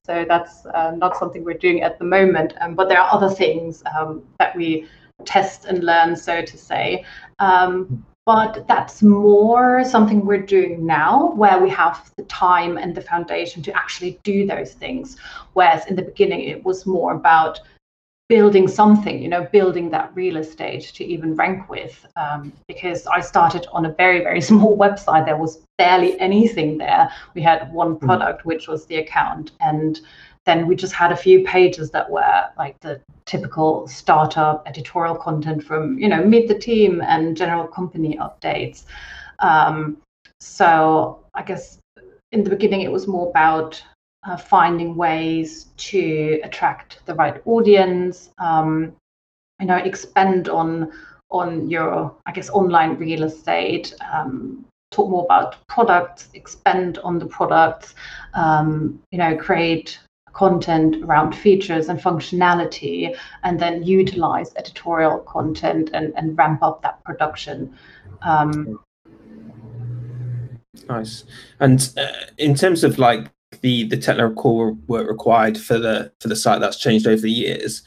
So 0.06 0.26
that's 0.28 0.66
uh, 0.68 0.92
not 0.96 1.18
something 1.18 1.44
we're 1.44 1.58
doing 1.58 1.82
at 1.82 2.00
the 2.00 2.06
moment. 2.06 2.54
Um, 2.62 2.76
but 2.76 2.90
there 2.90 3.00
are 3.00 3.14
other 3.14 3.30
things 3.30 3.84
um, 3.98 4.24
that 4.40 4.56
we 4.56 4.88
test 5.26 5.66
and 5.66 5.84
learn, 5.84 6.16
so 6.16 6.42
to 6.42 6.58
say. 6.58 7.06
Um, 7.40 8.06
but 8.26 8.68
that's 8.68 9.02
more 9.02 9.86
something 9.86 10.26
we're 10.26 10.46
doing 10.46 10.86
now 10.86 11.32
where 11.36 11.60
we 11.60 11.70
have 11.70 12.12
the 12.18 12.24
time 12.24 12.78
and 12.78 12.94
the 12.94 13.02
foundation 13.02 13.64
to 13.64 13.74
actually 13.74 14.20
do 14.24 14.46
those 14.46 14.74
things. 14.74 15.16
Whereas 15.54 15.86
in 15.86 15.96
the 15.96 16.02
beginning, 16.02 16.42
it 16.42 16.64
was 16.66 16.86
more 16.86 17.14
about 17.14 17.62
building 18.28 18.68
something, 18.68 19.22
you 19.22 19.30
know, 19.30 19.48
building 19.54 19.90
that 19.92 20.12
real 20.14 20.36
estate 20.36 20.92
to 20.96 21.06
even 21.06 21.36
rank 21.36 21.70
with. 21.70 22.06
Um, 22.18 22.52
because 22.68 23.08
I 23.08 23.22
started 23.22 23.66
on 23.72 23.86
a 23.86 23.94
very, 23.94 24.20
very 24.20 24.42
small 24.52 24.78
website. 24.78 25.26
There 25.26 25.38
was 25.38 25.62
barely 25.78 26.20
anything 26.20 26.78
there. 26.78 27.10
We 27.34 27.42
had 27.42 27.72
one 27.72 27.94
hmm. 27.94 28.06
product, 28.06 28.46
which 28.46 28.68
was 28.68 28.86
the 28.88 28.98
account. 28.98 29.52
And 29.62 30.02
then 30.48 30.66
we 30.66 30.76
just 30.76 30.94
had 30.94 31.12
a 31.12 31.16
few 31.16 31.44
pages 31.44 31.92
that 31.92 32.10
were 32.10 32.46
like 32.58 32.80
the 32.80 33.02
typical 33.26 33.86
startup 33.88 34.64
editorial 34.66 35.16
content 35.16 35.62
from, 35.62 36.00
you 36.00 36.08
know, 36.08 36.24
meet 36.24 36.48
the 36.48 36.58
team 36.58 37.02
and 37.02 37.36
general 37.36 37.68
company 37.68 38.18
updates. 38.18 38.86
Um, 39.40 39.98
so 40.40 41.20
I 41.36 41.44
guess 41.44 41.80
in 42.32 42.44
the 42.46 42.50
beginning, 42.50 42.82
it 42.82 42.92
was 42.92 43.08
more 43.08 43.30
about 43.30 43.84
uh, 44.26 44.38
finding 44.38 44.96
ways 44.96 45.68
to 45.78 46.40
attract 46.44 47.02
the 47.06 47.16
right 47.16 47.42
audience, 47.46 48.30
um, 48.38 48.96
you 49.60 49.68
know, 49.68 49.78
expand 49.78 50.48
on 50.50 50.92
on 51.30 51.70
your, 51.70 52.16
I 52.26 52.32
guess, 52.32 52.50
online 52.50 52.96
real 52.96 53.24
estate. 53.24 53.94
Um, 54.14 54.66
talk 54.92 55.10
more 55.10 55.26
about 55.26 55.58
products, 55.68 56.30
expand 56.34 57.00
on 57.00 57.20
the 57.20 57.26
products, 57.26 57.96
um, 58.34 59.02
you 59.12 59.18
know, 59.18 59.36
create 59.36 60.00
content 60.38 61.04
around 61.04 61.34
features 61.34 61.90
and 61.90 62.00
functionality, 62.00 63.18
and 63.44 63.60
then 63.60 63.82
utilize 63.82 64.54
editorial 64.56 65.20
content 65.20 65.90
and, 65.94 66.14
and 66.16 66.38
ramp 66.38 66.62
up 66.62 66.84
that 66.84 67.04
production. 67.04 67.76
Um, 68.22 68.80
nice. 70.88 71.24
And 71.60 71.90
uh, 71.98 72.12
in 72.38 72.54
terms 72.54 72.84
of 72.84 73.00
like 73.00 73.32
the 73.62 73.88
the 73.88 73.98
technical 73.98 74.74
work 74.88 75.08
required 75.08 75.58
for 75.58 75.80
the 75.80 76.12
for 76.20 76.28
the 76.28 76.36
site 76.36 76.62
that's 76.62 76.78
changed 76.78 77.08
over 77.08 77.22
the 77.22 77.32
years 77.32 77.82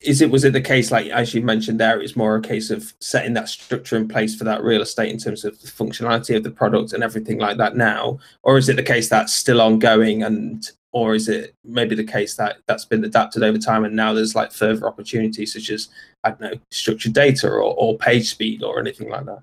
is 0.00 0.20
it 0.20 0.30
was 0.30 0.44
it 0.44 0.52
the 0.52 0.60
case 0.60 0.90
like 0.90 1.06
as 1.08 1.34
you 1.34 1.42
mentioned 1.42 1.78
there 1.78 2.00
it's 2.00 2.16
more 2.16 2.36
a 2.36 2.40
case 2.40 2.70
of 2.70 2.94
setting 3.00 3.34
that 3.34 3.48
structure 3.48 3.96
in 3.96 4.08
place 4.08 4.34
for 4.34 4.44
that 4.44 4.62
real 4.62 4.82
estate 4.82 5.10
in 5.10 5.18
terms 5.18 5.44
of 5.44 5.60
the 5.60 5.68
functionality 5.68 6.34
of 6.34 6.42
the 6.42 6.50
product 6.50 6.92
and 6.92 7.04
everything 7.04 7.38
like 7.38 7.58
that 7.58 7.76
now 7.76 8.18
or 8.42 8.56
is 8.56 8.68
it 8.68 8.76
the 8.76 8.82
case 8.82 9.08
that's 9.08 9.34
still 9.34 9.60
ongoing 9.60 10.22
and 10.22 10.70
or 10.96 11.14
is 11.14 11.28
it 11.28 11.54
maybe 11.62 11.94
the 11.94 12.02
case 12.02 12.36
that 12.36 12.56
that's 12.66 12.86
been 12.86 13.04
adapted 13.04 13.42
over 13.42 13.58
time 13.58 13.84
and 13.84 13.94
now 13.94 14.14
there's 14.14 14.34
like 14.34 14.50
further 14.50 14.86
opportunities 14.86 15.52
such 15.52 15.68
as 15.68 15.90
i 16.24 16.30
don't 16.30 16.40
know 16.40 16.58
structured 16.70 17.12
data 17.12 17.46
or, 17.46 17.60
or 17.60 17.98
page 17.98 18.30
speed 18.30 18.62
or 18.62 18.80
anything 18.80 19.10
like 19.10 19.26
that? 19.26 19.42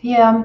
Yeah. 0.00 0.44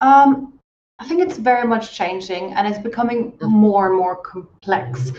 Um 0.00 0.52
I 0.98 1.06
think 1.06 1.20
it's 1.20 1.36
very 1.36 1.68
much 1.68 1.94
changing 1.94 2.54
and 2.54 2.66
it's 2.66 2.78
becoming 2.78 3.38
more 3.42 3.86
and 3.88 3.96
more 3.98 4.16
complex. 4.16 5.12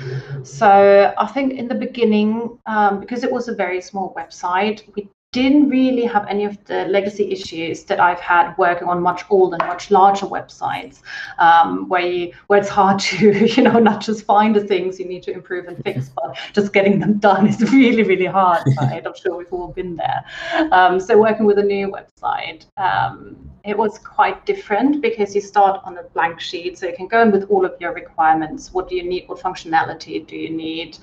So 0.44 1.14
I 1.16 1.28
think 1.28 1.54
in 1.54 1.68
the 1.68 1.76
beginning, 1.76 2.58
um, 2.66 3.00
because 3.00 3.24
it 3.24 3.32
was 3.32 3.48
a 3.48 3.54
very 3.54 3.80
small 3.80 4.12
website, 4.18 4.82
we 4.96 5.08
didn't 5.34 5.70
really 5.70 6.06
have 6.06 6.26
any 6.28 6.46
of 6.46 6.58
the 6.66 6.86
legacy 6.86 7.30
issues 7.32 7.84
that 7.84 8.00
I've 8.00 8.20
had 8.20 8.58
working 8.58 8.88
on 8.88 9.02
much 9.02 9.24
older, 9.30 9.58
much 9.58 9.92
larger 9.92 10.26
websites, 10.26 11.02
um, 11.38 11.90
where 11.90 12.02
you, 12.02 12.34
where 12.48 12.60
it's 12.60 12.70
hard 12.70 12.98
to, 13.00 13.46
you 13.56 13.64
know, 13.64 13.78
not 13.78 14.00
just 14.00 14.24
find 14.24 14.56
the 14.56 14.64
things 14.64 15.00
you 15.00 15.06
need 15.06 15.24
to 15.24 15.32
improve 15.32 15.68
and 15.68 15.84
fix, 15.84 16.10
but 16.10 16.38
just 16.54 16.72
getting 16.72 17.00
them 17.00 17.20
done 17.20 17.46
is 17.46 17.62
really, 17.74 18.04
really 18.04 18.26
hard. 18.26 18.64
Right? 18.78 19.06
I'm 19.06 19.16
sure 19.16 19.36
we've 19.36 19.52
all 19.52 19.70
been 19.70 19.96
there. 19.96 20.24
Um, 20.72 21.00
so 21.00 21.18
working 21.18 21.46
with 21.46 21.58
a 21.58 21.64
new 21.64 21.92
website, 21.92 22.66
um, 22.78 23.36
it 23.64 23.78
was 23.78 23.98
quite 23.98 24.46
different 24.46 25.02
because 25.02 25.36
you 25.36 25.42
start 25.42 25.82
on 25.84 25.98
a 25.98 26.04
blank 26.04 26.40
sheet, 26.40 26.78
so 26.78 26.88
you 26.88 26.96
can 26.96 27.08
go 27.08 27.22
in 27.22 27.32
with 27.32 27.50
all 27.50 27.66
of 27.66 27.74
your 27.82 27.94
requirements. 27.94 28.72
What 28.72 28.88
do 28.88 28.96
you 28.96 29.04
need? 29.04 29.28
What 29.28 29.40
functionality 29.40 30.26
do 30.26 30.38
you 30.38 30.52
need? 30.52 31.00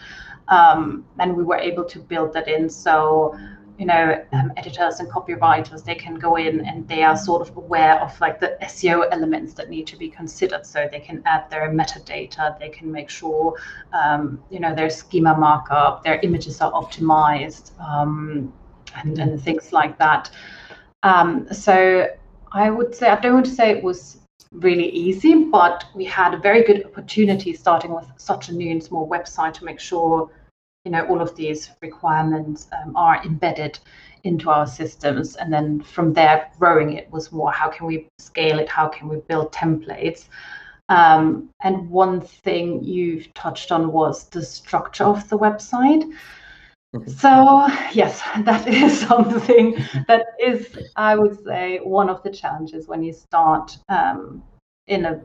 Um, 0.49 1.04
and 1.19 1.37
we 1.37 1.43
were 1.43 1.59
able 1.59 1.85
to 1.85 1.99
build 1.99 2.33
that 2.35 2.49
in. 2.49 2.71
So 2.71 3.37
you 3.78 3.87
know 3.87 4.25
um, 4.33 4.52
editors 4.57 5.00
and 5.00 5.09
copywriters 5.11 5.85
they 5.85 5.95
can 5.95 6.14
go 6.14 6.37
in 6.37 6.64
and 6.64 6.87
they 6.88 7.02
are 7.02 7.16
sort 7.16 7.43
of 7.47 7.57
aware 7.57 8.00
of 8.00 8.19
like 8.21 8.38
the 8.38 8.57
seo 8.62 9.07
elements 9.11 9.54
that 9.54 9.69
need 9.69 9.87
to 9.87 9.97
be 9.97 10.09
considered. 10.09 10.64
So 10.64 10.88
they 10.90 11.00
can 11.00 11.23
add 11.26 11.50
their 11.50 11.69
metadata 11.71 12.59
they 12.59 12.69
can 12.69 12.90
make 12.90 13.11
sure 13.11 13.54
um, 13.93 14.43
you 14.50 14.61
know 14.61 14.75
their 14.75 14.90
schema 14.90 15.37
markup 15.37 16.04
their 16.04 16.21
images 16.21 16.61
are 16.61 16.73
optimized 16.73 17.78
um, 17.81 18.52
and, 18.97 19.19
and 19.19 19.43
things 19.43 19.73
like 19.73 19.99
that. 19.99 20.31
Um, 21.02 21.47
so 21.52 22.09
i 22.52 22.71
would 22.71 22.95
say 22.95 23.09
i 23.09 23.21
don't 23.21 23.35
want 23.35 23.47
to 23.47 23.52
say 23.52 23.71
it 23.71 23.83
was 23.83 24.19
really 24.52 24.88
easy 24.90 25.45
but 25.45 25.85
we 25.95 26.04
had 26.04 26.33
a 26.33 26.38
very 26.38 26.62
good 26.62 26.85
opportunity 26.87 27.52
starting 27.52 27.93
with 27.93 28.07
such 28.16 28.49
a 28.49 28.52
new 28.52 28.71
and 28.71 28.83
small 28.83 29.09
website 29.09 29.52
to 29.52 29.64
make 29.64 29.81
sure 29.81 30.31
you 30.85 30.91
know 30.91 31.07
all 31.07 31.21
of 31.21 31.35
these 31.37 31.71
requirements 31.81 32.69
um, 32.83 32.95
are 32.97 33.23
embedded 33.25 33.79
into 34.25 34.50
our 34.50 34.67
systems. 34.67 35.37
And 35.37 35.53
then 35.53 35.83
from 35.83 36.12
there 36.12 36.50
growing 36.59 36.95
it 36.95 37.11
was 37.11 37.31
more 37.31 37.53
how 37.53 37.69
can 37.71 37.87
we 37.87 38.09
scale 38.19 38.59
it? 38.59 38.69
How 38.69 38.88
can 38.88 39.09
we 39.09 39.17
build 39.29 39.53
templates? 39.53 40.29
Um, 40.88 41.50
and 41.62 41.88
one 41.88 42.21
thing 42.21 42.83
you've 42.85 43.33
touched 43.35 43.73
on 43.73 43.93
was 43.93 44.29
the 44.29 44.43
structure 44.43 45.05
of 45.05 45.29
the 45.29 45.38
website. 45.38 46.12
Mm-hmm. 46.95 47.11
so 47.11 47.67
yes 47.93 48.23
that 48.45 48.69
is 48.69 49.00
something 49.00 49.76
that 50.07 50.26
is 50.41 50.79
i 50.95 51.17
would 51.17 51.43
say 51.45 51.81
one 51.83 52.09
of 52.09 52.23
the 52.23 52.31
challenges 52.31 52.87
when 52.87 53.03
you 53.03 53.12
start 53.12 53.76
um, 53.88 54.45
in 54.87 55.05
a 55.05 55.21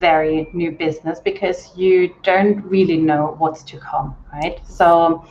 very 0.00 0.48
new 0.52 0.72
business 0.72 1.20
because 1.20 1.76
you 1.76 2.14
don't 2.22 2.64
really 2.64 2.96
know 2.96 3.34
what's 3.38 3.62
to 3.64 3.78
come, 3.78 4.16
right? 4.32 4.60
So 4.66 5.26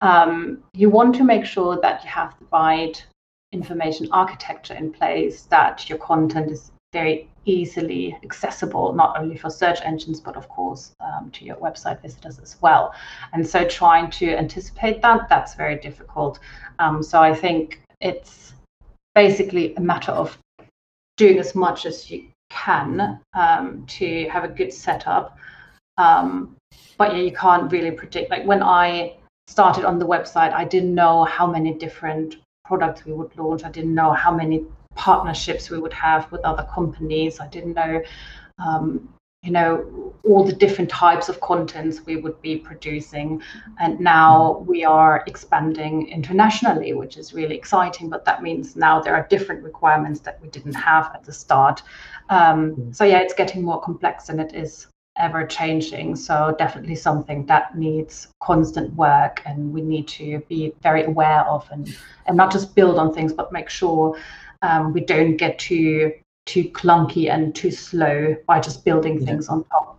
um, 0.00 0.62
you 0.74 0.90
want 0.90 1.14
to 1.16 1.24
make 1.24 1.44
sure 1.44 1.78
that 1.80 2.02
you 2.02 2.10
have 2.10 2.34
the 2.38 2.46
right 2.52 3.04
information 3.52 4.08
architecture 4.12 4.74
in 4.74 4.92
place, 4.92 5.42
that 5.42 5.88
your 5.88 5.98
content 5.98 6.50
is 6.50 6.72
very 6.92 7.28
easily 7.44 8.18
accessible, 8.22 8.92
not 8.92 9.18
only 9.18 9.36
for 9.36 9.50
search 9.50 9.78
engines, 9.84 10.20
but 10.20 10.36
of 10.36 10.48
course 10.48 10.92
um, 11.00 11.30
to 11.30 11.44
your 11.44 11.56
website 11.56 12.00
visitors 12.02 12.38
as 12.38 12.56
well. 12.60 12.92
And 13.32 13.46
so 13.46 13.66
trying 13.66 14.10
to 14.12 14.36
anticipate 14.36 15.00
that, 15.02 15.28
that's 15.28 15.54
very 15.54 15.76
difficult. 15.76 16.40
Um, 16.78 17.02
so 17.02 17.20
I 17.20 17.34
think 17.34 17.80
it's 18.00 18.54
basically 19.14 19.74
a 19.76 19.80
matter 19.80 20.12
of 20.12 20.36
doing 21.16 21.38
as 21.38 21.54
much 21.54 21.86
as 21.86 22.10
you 22.10 22.28
can 22.50 23.20
um, 23.34 23.84
to 23.86 24.28
have 24.28 24.44
a 24.44 24.48
good 24.48 24.72
setup. 24.72 25.36
Um, 25.98 26.56
but 26.98 27.14
yeah, 27.14 27.22
you 27.22 27.32
can't 27.32 27.70
really 27.70 27.90
predict. 27.90 28.30
Like 28.30 28.44
when 28.44 28.62
I 28.62 29.16
started 29.46 29.84
on 29.84 29.98
the 29.98 30.06
website, 30.06 30.52
I 30.52 30.64
didn't 30.64 30.94
know 30.94 31.24
how 31.24 31.46
many 31.46 31.74
different 31.74 32.36
products 32.64 33.04
we 33.04 33.12
would 33.12 33.36
launch. 33.36 33.64
I 33.64 33.70
didn't 33.70 33.94
know 33.94 34.12
how 34.12 34.34
many 34.34 34.64
partnerships 34.94 35.70
we 35.70 35.78
would 35.78 35.92
have 35.92 36.30
with 36.32 36.40
other 36.42 36.66
companies. 36.74 37.38
I 37.38 37.46
didn't 37.48 37.74
know, 37.74 38.02
um, 38.58 39.08
you 39.46 39.52
know, 39.52 40.12
all 40.24 40.44
the 40.44 40.52
different 40.52 40.90
types 40.90 41.28
of 41.28 41.40
contents 41.40 42.04
we 42.04 42.16
would 42.16 42.42
be 42.42 42.56
producing. 42.56 43.40
And 43.78 44.00
now 44.00 44.64
we 44.66 44.84
are 44.84 45.22
expanding 45.28 46.08
internationally, 46.08 46.92
which 46.94 47.16
is 47.16 47.32
really 47.32 47.54
exciting. 47.54 48.10
But 48.10 48.24
that 48.24 48.42
means 48.42 48.74
now 48.74 49.00
there 49.00 49.14
are 49.14 49.26
different 49.30 49.62
requirements 49.62 50.18
that 50.20 50.42
we 50.42 50.48
didn't 50.48 50.74
have 50.74 51.12
at 51.14 51.22
the 51.22 51.32
start. 51.32 51.80
Um, 52.28 52.92
so 52.92 53.04
yeah, 53.04 53.20
it's 53.20 53.34
getting 53.34 53.62
more 53.62 53.80
complex 53.80 54.28
and 54.28 54.40
it 54.40 54.52
is 54.52 54.88
ever 55.16 55.46
changing. 55.46 56.16
So 56.16 56.56
definitely 56.58 56.96
something 56.96 57.46
that 57.46 57.78
needs 57.78 58.26
constant 58.42 58.92
work 58.94 59.42
and 59.46 59.72
we 59.72 59.80
need 59.80 60.08
to 60.08 60.40
be 60.48 60.74
very 60.82 61.04
aware 61.04 61.42
of 61.46 61.68
and, 61.70 61.96
and 62.26 62.36
not 62.36 62.50
just 62.50 62.74
build 62.74 62.98
on 62.98 63.14
things, 63.14 63.32
but 63.32 63.52
make 63.52 63.70
sure 63.70 64.18
um, 64.62 64.92
we 64.92 65.02
don't 65.02 65.36
get 65.36 65.60
too 65.60 66.12
too 66.46 66.64
clunky 66.64 67.30
and 67.30 67.54
too 67.54 67.70
slow 67.70 68.34
by 68.46 68.58
just 68.60 68.84
building 68.84 69.20
yeah. 69.20 69.26
things 69.26 69.48
on 69.48 69.64
top. 69.64 69.98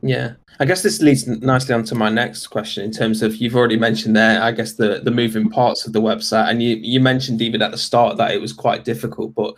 Yeah, 0.00 0.34
I 0.60 0.64
guess 0.64 0.82
this 0.82 1.02
leads 1.02 1.26
nicely 1.26 1.74
onto 1.74 1.94
my 1.94 2.08
next 2.08 2.46
question 2.48 2.84
in 2.84 2.92
terms 2.92 3.20
of 3.20 3.36
you've 3.36 3.56
already 3.56 3.76
mentioned 3.76 4.14
there, 4.14 4.40
I 4.40 4.52
guess 4.52 4.74
the 4.74 5.00
the 5.02 5.10
moving 5.10 5.50
parts 5.50 5.86
of 5.86 5.92
the 5.92 6.00
website, 6.00 6.48
and 6.48 6.62
you 6.62 6.76
you 6.76 7.00
mentioned 7.00 7.42
even 7.42 7.62
at 7.62 7.72
the 7.72 7.78
start 7.78 8.16
that 8.16 8.32
it 8.32 8.40
was 8.40 8.52
quite 8.52 8.84
difficult, 8.84 9.34
but 9.34 9.54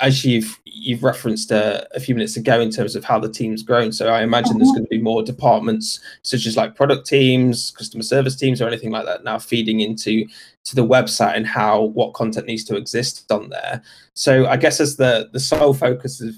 as 0.00 0.24
you've 0.24 0.60
you've 0.64 1.02
referenced 1.02 1.50
uh, 1.50 1.82
a 1.94 2.00
few 2.00 2.14
minutes 2.14 2.36
ago 2.36 2.60
in 2.60 2.70
terms 2.70 2.94
of 2.94 3.04
how 3.04 3.18
the 3.18 3.30
team's 3.30 3.62
grown. 3.62 3.92
So 3.92 4.08
i 4.08 4.22
imagine 4.22 4.52
mm-hmm. 4.52 4.58
there's 4.58 4.70
going 4.72 4.84
to 4.84 4.88
be 4.88 5.00
more 5.00 5.22
departments 5.22 6.00
such 6.22 6.46
as 6.46 6.56
like 6.56 6.74
product 6.74 7.06
teams 7.06 7.72
customer 7.76 8.02
service 8.02 8.36
teams 8.36 8.60
or 8.60 8.68
anything 8.68 8.90
like 8.90 9.06
that 9.06 9.24
now 9.24 9.38
feeding 9.38 9.80
into 9.80 10.26
to 10.66 10.74
the 10.74 10.86
website 10.86 11.36
and 11.36 11.46
how 11.46 11.80
what 11.80 12.12
content 12.12 12.46
needs 12.46 12.64
to 12.64 12.76
exist 12.76 13.30
on 13.30 13.48
there. 13.48 13.82
So 14.14 14.46
i 14.46 14.56
guess 14.56 14.80
as 14.80 14.96
the 14.96 15.28
the 15.32 15.40
sole 15.40 15.74
focus 15.74 16.20
of 16.20 16.34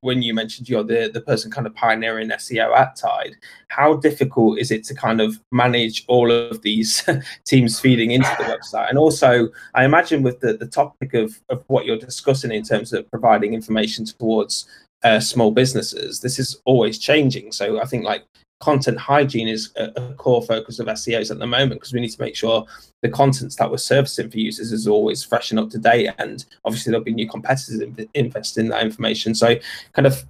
when 0.00 0.22
you 0.22 0.32
mentioned 0.34 0.68
you're 0.68 0.84
the 0.84 1.10
the 1.12 1.20
person 1.20 1.50
kind 1.50 1.66
of 1.66 1.74
pioneering 1.74 2.28
seo 2.28 2.74
at 2.76 2.94
tide 2.96 3.34
how 3.68 3.94
difficult 3.94 4.58
is 4.58 4.70
it 4.70 4.84
to 4.84 4.94
kind 4.94 5.20
of 5.20 5.40
manage 5.50 6.04
all 6.06 6.30
of 6.30 6.62
these 6.62 7.04
teams 7.44 7.80
feeding 7.80 8.12
into 8.12 8.30
the 8.38 8.44
website? 8.44 8.88
And 8.88 8.98
also 8.98 9.48
i 9.74 9.84
imagine 9.84 10.22
with 10.22 10.40
the 10.40 10.54
the 10.54 10.66
topic 10.66 11.14
of 11.14 11.40
of 11.48 11.64
what 11.66 11.84
you're 11.84 11.98
discussing 11.98 12.52
in 12.52 12.62
terms 12.62 12.87
of 12.92 13.10
providing 13.10 13.54
information 13.54 14.04
towards 14.04 14.66
uh, 15.04 15.20
small 15.20 15.50
businesses 15.52 16.20
this 16.20 16.38
is 16.38 16.60
always 16.64 16.98
changing 16.98 17.52
so 17.52 17.80
i 17.80 17.84
think 17.84 18.04
like 18.04 18.24
content 18.60 18.98
hygiene 18.98 19.48
is 19.48 19.70
a, 19.76 19.92
a, 19.96 20.14
core 20.14 20.42
focus 20.42 20.80
of 20.80 20.86
SEOs 20.88 21.30
at 21.30 21.38
the 21.38 21.46
moment 21.46 21.80
because 21.80 21.92
we 21.92 22.00
need 22.00 22.10
to 22.10 22.20
make 22.20 22.34
sure 22.34 22.66
the 23.02 23.08
contents 23.08 23.56
that 23.56 23.70
we're 23.70 23.76
servicing 23.76 24.28
for 24.28 24.38
users 24.38 24.72
is 24.72 24.88
always 24.88 25.22
fresh 25.22 25.50
and 25.50 25.60
up 25.60 25.70
to 25.70 25.78
date. 25.78 26.10
And 26.18 26.44
obviously, 26.64 26.90
there'll 26.90 27.04
be 27.04 27.12
new 27.12 27.28
competitors 27.28 27.80
invest 28.14 28.58
in 28.58 28.68
that 28.68 28.82
information. 28.82 29.34
So, 29.34 29.56
kind 29.92 30.06
of, 30.06 30.24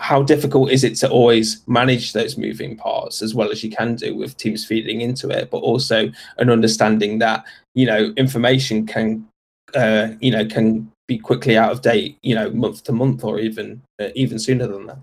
how 0.00 0.22
difficult 0.22 0.70
is 0.70 0.82
it 0.82 0.96
to 0.96 1.08
always 1.08 1.62
manage 1.68 2.12
those 2.12 2.36
moving 2.36 2.76
parts 2.76 3.22
as 3.22 3.32
well 3.34 3.50
as 3.50 3.62
you 3.62 3.70
can 3.70 3.94
do 3.94 4.14
with 4.16 4.36
teams 4.36 4.64
feeding 4.64 5.00
into 5.00 5.30
it, 5.30 5.50
but 5.50 5.58
also 5.58 6.10
an 6.38 6.50
understanding 6.50 7.18
that 7.20 7.44
you 7.74 7.86
know 7.86 8.12
information 8.16 8.86
can, 8.86 9.26
uh, 9.74 10.08
you 10.20 10.30
know, 10.30 10.44
can 10.46 10.90
be 11.06 11.18
quickly 11.18 11.56
out 11.56 11.72
of 11.72 11.82
date, 11.82 12.18
you 12.22 12.34
know, 12.34 12.50
month 12.50 12.84
to 12.84 12.92
month 12.92 13.24
or 13.24 13.38
even 13.38 13.82
uh, 14.00 14.08
even 14.14 14.38
sooner 14.38 14.66
than 14.66 14.86
that. 14.86 14.98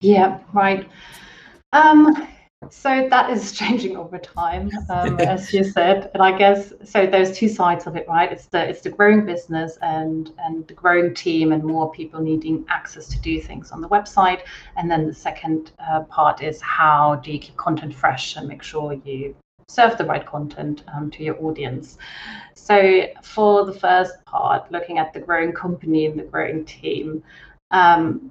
Yeah, 0.00 0.38
right. 0.52 0.88
Um, 1.72 2.28
so 2.68 3.08
that 3.08 3.30
is 3.30 3.52
changing 3.60 3.96
over 3.96 4.18
time, 4.18 4.70
um, 4.90 5.18
as 5.20 5.52
you 5.52 5.64
said, 5.64 6.10
and 6.12 6.22
I 6.22 6.36
guess 6.36 6.72
so. 6.84 7.06
There's 7.06 7.36
two 7.36 7.48
sides 7.48 7.86
of 7.86 7.96
it, 7.96 8.06
right? 8.06 8.30
It's 8.30 8.46
the 8.46 8.68
it's 8.68 8.82
the 8.82 8.90
growing 8.90 9.24
business 9.24 9.78
and 9.80 10.30
and 10.38 10.66
the 10.68 10.74
growing 10.74 11.14
team 11.14 11.52
and 11.52 11.64
more 11.64 11.90
people 11.90 12.20
needing 12.20 12.64
access 12.68 13.08
to 13.08 13.20
do 13.20 13.40
things 13.40 13.70
on 13.70 13.80
the 13.80 13.88
website, 13.88 14.42
and 14.76 14.90
then 14.90 15.06
the 15.06 15.14
second 15.14 15.72
uh, 15.90 16.00
part 16.02 16.42
is 16.42 16.60
how 16.60 17.16
do 17.16 17.32
you 17.32 17.38
keep 17.38 17.56
content 17.56 17.94
fresh 17.94 18.36
and 18.36 18.46
make 18.46 18.62
sure 18.62 18.92
you 18.92 19.34
serve 19.70 19.96
the 19.96 20.04
right 20.04 20.26
content 20.26 20.82
um, 20.94 21.10
to 21.12 21.22
your 21.22 21.40
audience. 21.42 21.96
So 22.54 23.06
for 23.22 23.64
the 23.64 23.72
first 23.72 24.24
part, 24.24 24.70
looking 24.72 24.98
at 24.98 25.12
the 25.12 25.20
growing 25.20 25.52
company 25.52 26.06
and 26.06 26.18
the 26.18 26.24
growing 26.24 26.64
team, 26.64 27.22
um, 27.70 28.30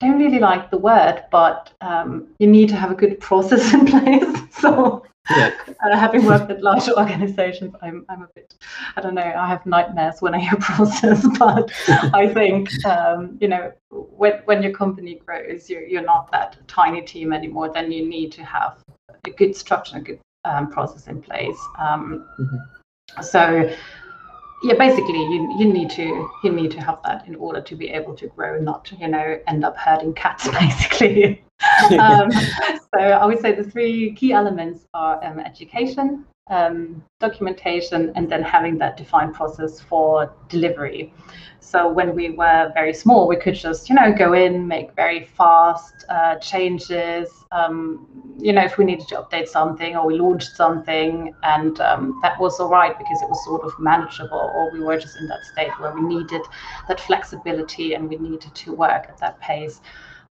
don't 0.00 0.18
really 0.18 0.38
like 0.38 0.70
the 0.70 0.78
word, 0.78 1.24
but 1.32 1.72
um, 1.80 2.28
you 2.38 2.46
need 2.46 2.68
to 2.68 2.76
have 2.76 2.92
a 2.92 2.94
good 2.94 3.18
process 3.18 3.74
in 3.74 3.86
place. 3.92 4.36
so, 4.52 5.04
yeah. 5.30 5.50
uh, 5.84 5.96
having 5.96 6.24
worked 6.24 6.50
at 6.50 6.62
large 6.62 6.88
organizations, 6.88 7.74
I'm, 7.82 8.06
I'm 8.08 8.22
a 8.22 8.28
bit, 8.36 8.54
I 8.96 9.00
don't 9.00 9.14
know, 9.14 9.32
I 9.36 9.48
have 9.48 9.66
nightmares 9.66 10.22
when 10.22 10.34
I 10.34 10.38
hear 10.38 10.56
process, 10.60 11.26
but 11.38 11.72
I 12.14 12.32
think, 12.32 12.70
um, 12.84 13.36
you 13.40 13.48
know, 13.48 13.72
when, 13.90 14.34
when 14.44 14.62
your 14.62 14.72
company 14.72 15.20
grows, 15.26 15.68
you're, 15.68 15.82
you're 15.82 16.02
not 16.14 16.30
that 16.30 16.56
tiny 16.68 17.02
team 17.02 17.32
anymore, 17.32 17.72
then 17.74 17.90
you 17.90 18.08
need 18.08 18.30
to 18.32 18.44
have 18.44 18.78
a 19.26 19.30
good 19.30 19.56
structure, 19.56 19.96
a 19.96 20.00
good 20.00 20.20
um, 20.44 20.70
process 20.70 21.06
in 21.06 21.20
place. 21.20 21.58
Um, 21.78 22.26
mm-hmm. 22.38 23.22
So, 23.22 23.70
yeah 24.62 24.74
basically 24.74 25.18
you 25.18 25.54
you 25.58 25.72
need 25.72 25.90
to 25.90 26.28
you 26.42 26.50
need 26.50 26.70
to 26.70 26.80
have 26.80 26.98
that 27.04 27.26
in 27.26 27.34
order 27.36 27.60
to 27.60 27.76
be 27.76 27.88
able 27.90 28.14
to 28.14 28.26
grow 28.28 28.56
and 28.56 28.64
not 28.64 28.90
you 28.98 29.08
know 29.08 29.38
end 29.46 29.64
up 29.64 29.76
herding 29.76 30.12
cats 30.14 30.48
basically 30.60 31.44
um, 31.98 32.30
so 32.30 32.98
i 32.98 33.24
would 33.24 33.38
say 33.40 33.52
the 33.52 33.62
three 33.62 34.12
key 34.14 34.32
elements 34.32 34.86
are 34.94 35.22
um, 35.24 35.38
education 35.38 36.24
um, 36.50 37.02
documentation 37.18 38.12
and 38.16 38.30
then 38.30 38.42
having 38.42 38.78
that 38.78 38.96
defined 38.96 39.34
process 39.34 39.80
for 39.80 40.32
delivery 40.48 41.12
so 41.60 41.88
when 41.88 42.14
we 42.14 42.30
were 42.30 42.70
very 42.74 42.94
small 42.94 43.26
we 43.28 43.36
could 43.36 43.54
just 43.54 43.88
you 43.88 43.94
know 43.94 44.12
go 44.12 44.32
in 44.32 44.66
make 44.66 44.94
very 44.94 45.24
fast 45.24 46.04
uh, 46.08 46.36
changes 46.36 47.28
um, 47.50 48.06
you 48.38 48.52
know, 48.52 48.62
if 48.62 48.78
we 48.78 48.84
needed 48.84 49.08
to 49.08 49.16
update 49.16 49.48
something 49.48 49.96
or 49.96 50.06
we 50.06 50.18
launched 50.18 50.54
something, 50.54 51.34
and 51.42 51.80
um, 51.80 52.18
that 52.22 52.38
was 52.38 52.60
all 52.60 52.68
right 52.68 52.96
because 52.96 53.20
it 53.22 53.28
was 53.28 53.42
sort 53.44 53.64
of 53.64 53.72
manageable, 53.78 54.52
or 54.54 54.70
we 54.72 54.80
were 54.80 54.98
just 54.98 55.18
in 55.18 55.26
that 55.28 55.44
state 55.44 55.70
where 55.80 55.92
we 55.92 56.02
needed 56.02 56.42
that 56.88 57.00
flexibility 57.00 57.94
and 57.94 58.08
we 58.08 58.16
needed 58.16 58.54
to 58.54 58.72
work 58.72 59.06
at 59.08 59.18
that 59.18 59.40
pace. 59.40 59.80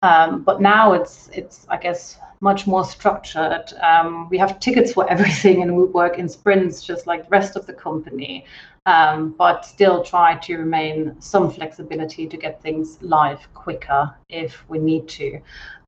Um, 0.01 0.43
but 0.43 0.59
now 0.59 0.93
it's 0.93 1.29
it's 1.31 1.65
I 1.69 1.77
guess 1.77 2.17
much 2.43 2.67
more 2.67 2.83
structured. 2.83 3.73
Um, 3.81 4.27
we 4.29 4.37
have 4.37 4.59
tickets 4.59 4.91
for 4.93 5.09
everything, 5.09 5.63
and 5.63 5.75
we 5.75 5.85
work 5.85 6.19
in 6.19 6.27
sprints 6.27 6.83
just 6.83 7.07
like 7.07 7.23
the 7.23 7.29
rest 7.29 7.55
of 7.55 7.65
the 7.65 7.73
company. 7.73 8.45
Um, 8.85 9.33
but 9.37 9.65
still 9.65 10.03
try 10.03 10.35
to 10.35 10.57
remain 10.57 11.15
some 11.21 11.49
flexibility 11.49 12.27
to 12.27 12.35
get 12.35 12.61
things 12.61 13.01
live 13.01 13.41
quicker 13.53 14.13
if 14.27 14.51
we 14.69 14.77
need 14.77 15.07
to. 15.19 15.39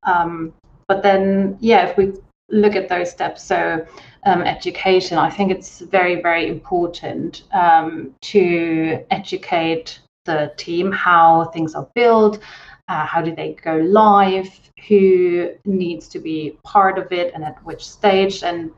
Um, 0.04 0.54
but 0.88 1.02
then, 1.02 1.58
yeah, 1.60 1.88
if 1.88 1.98
we 1.98 2.14
look 2.48 2.74
at 2.74 2.88
those 2.88 3.10
steps, 3.10 3.42
so 3.42 3.84
um, 4.24 4.40
education, 4.42 5.18
I 5.18 5.28
think 5.28 5.50
it's 5.50 5.80
very, 5.80 6.22
very 6.22 6.48
important 6.48 7.42
um, 7.52 8.14
to 8.32 9.04
educate 9.10 10.00
the 10.24 10.52
team 10.56 10.90
how 10.90 11.44
things 11.52 11.74
are 11.74 11.88
built, 11.94 12.38
uh, 12.88 13.04
how 13.04 13.20
do 13.20 13.34
they 13.34 13.54
go 13.54 13.76
live, 13.76 14.48
who 14.88 15.50
needs 15.64 16.08
to 16.08 16.18
be 16.18 16.56
part 16.62 16.98
of 16.98 17.10
it, 17.12 17.34
and 17.34 17.44
at 17.44 17.62
which 17.64 17.86
stage. 17.86 18.42
And 18.42 18.70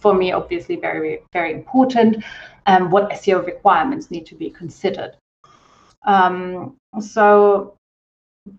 for 0.00 0.14
me, 0.14 0.32
obviously, 0.32 0.76
very, 0.76 1.20
very 1.32 1.52
important, 1.52 2.24
um, 2.66 2.90
what 2.90 3.10
SEO 3.10 3.44
requirements 3.46 4.10
need 4.10 4.26
to 4.26 4.34
be 4.34 4.50
considered. 4.50 5.16
Um, 6.04 6.76
so 7.00 7.76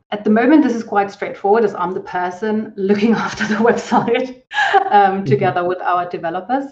at 0.10 0.24
the 0.24 0.30
moment, 0.32 0.64
this 0.64 0.74
is 0.74 0.84
quite 0.84 1.12
straightforward 1.12 1.64
as 1.64 1.76
I'm 1.76 1.94
the 1.94 2.00
person 2.00 2.74
looking 2.76 3.12
after 3.26 3.46
the 3.46 3.56
website 3.56 4.44
um, 4.90 5.18
mm-hmm. 5.18 5.26
together 5.26 5.64
with 5.64 5.80
our 5.80 6.10
developers. 6.10 6.72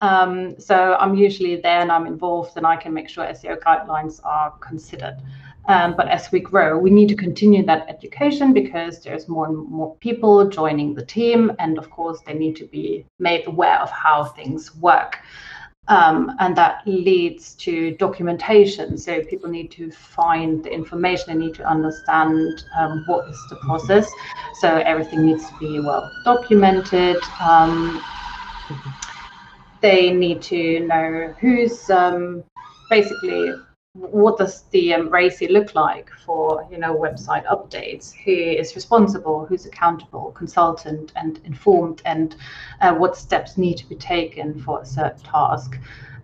Um, 0.00 0.58
so 0.58 0.96
I'm 0.98 1.14
usually 1.14 1.56
there 1.56 1.80
and 1.80 1.92
I'm 1.92 2.06
involved 2.06 2.56
and 2.56 2.66
I 2.66 2.76
can 2.76 2.92
make 2.92 3.08
sure 3.08 3.24
SEO 3.26 3.60
guidelines 3.60 4.20
are 4.24 4.52
considered. 4.58 5.18
Um, 5.68 5.94
but 5.94 6.08
as 6.08 6.32
we 6.32 6.40
grow, 6.40 6.78
we 6.78 6.90
need 6.90 7.08
to 7.10 7.14
continue 7.14 7.64
that 7.66 7.88
education 7.90 8.54
because 8.54 9.00
there's 9.00 9.28
more 9.28 9.46
and 9.46 9.68
more 9.68 9.94
people 9.96 10.48
joining 10.48 10.94
the 10.94 11.04
team. 11.04 11.52
And 11.58 11.76
of 11.76 11.90
course, 11.90 12.20
they 12.26 12.32
need 12.32 12.56
to 12.56 12.66
be 12.66 13.04
made 13.18 13.46
aware 13.46 13.78
of 13.78 13.90
how 13.90 14.24
things 14.24 14.74
work. 14.76 15.18
Um, 15.88 16.34
and 16.38 16.56
that 16.56 16.82
leads 16.86 17.54
to 17.56 17.92
documentation. 17.96 18.96
So 18.96 19.22
people 19.24 19.50
need 19.50 19.70
to 19.72 19.90
find 19.90 20.64
the 20.64 20.72
information, 20.72 21.26
they 21.28 21.46
need 21.46 21.54
to 21.54 21.66
understand 21.66 22.64
um, 22.78 23.04
what 23.06 23.28
is 23.28 23.38
the 23.48 23.56
process. 23.56 24.10
So 24.60 24.76
everything 24.78 25.24
needs 25.24 25.48
to 25.48 25.58
be 25.58 25.80
well 25.80 26.10
documented. 26.24 27.16
Um, 27.40 28.02
they 29.80 30.10
need 30.10 30.42
to 30.42 30.80
know 30.80 31.34
who's 31.40 31.88
um, 31.88 32.44
basically 32.90 33.54
what 33.98 34.38
does 34.38 34.62
the 34.70 34.94
um, 34.94 35.10
look 35.50 35.74
like 35.74 36.10
for 36.24 36.66
you 36.70 36.78
know 36.78 36.94
website 36.94 37.44
updates? 37.46 38.14
Who 38.24 38.30
is 38.32 38.74
responsible? 38.74 39.46
Who's 39.46 39.66
accountable? 39.66 40.32
Consultant 40.32 41.12
and 41.16 41.40
informed, 41.44 42.02
and 42.04 42.36
uh, 42.80 42.94
what 42.94 43.16
steps 43.16 43.58
need 43.58 43.76
to 43.78 43.86
be 43.88 43.96
taken 43.96 44.60
for 44.62 44.82
a 44.82 44.86
certain 44.86 45.22
task? 45.24 45.78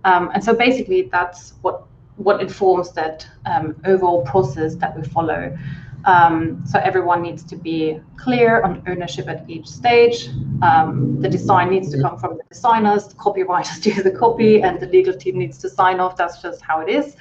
Um, 0.04 0.30
and 0.34 0.44
so 0.44 0.54
basically, 0.54 1.02
that's 1.02 1.54
what 1.62 1.84
what 2.16 2.40
informs 2.40 2.92
that 2.92 3.26
um, 3.46 3.74
overall 3.84 4.22
process 4.22 4.76
that 4.76 4.96
we 4.96 5.02
follow. 5.02 5.56
Um, 6.04 6.62
so 6.66 6.78
everyone 6.78 7.22
needs 7.22 7.42
to 7.44 7.56
be 7.56 7.98
clear 8.18 8.62
on 8.62 8.82
ownership 8.86 9.26
at 9.26 9.48
each 9.48 9.66
stage. 9.66 10.28
Um, 10.62 11.18
the 11.20 11.28
design 11.28 11.70
needs 11.70 11.90
to 11.92 12.00
come 12.00 12.18
from 12.18 12.36
the 12.36 12.44
designers, 12.52 13.08
the 13.08 13.14
copywriters 13.14 13.80
do 13.82 14.02
the 14.02 14.10
copy, 14.10 14.62
and 14.62 14.78
the 14.78 14.86
legal 14.86 15.14
team 15.14 15.38
needs 15.38 15.58
to 15.58 15.70
sign 15.70 16.00
off. 16.00 16.16
That's 16.16 16.42
just 16.42 16.60
how 16.60 16.80
it 16.80 16.90
is. 16.90 17.16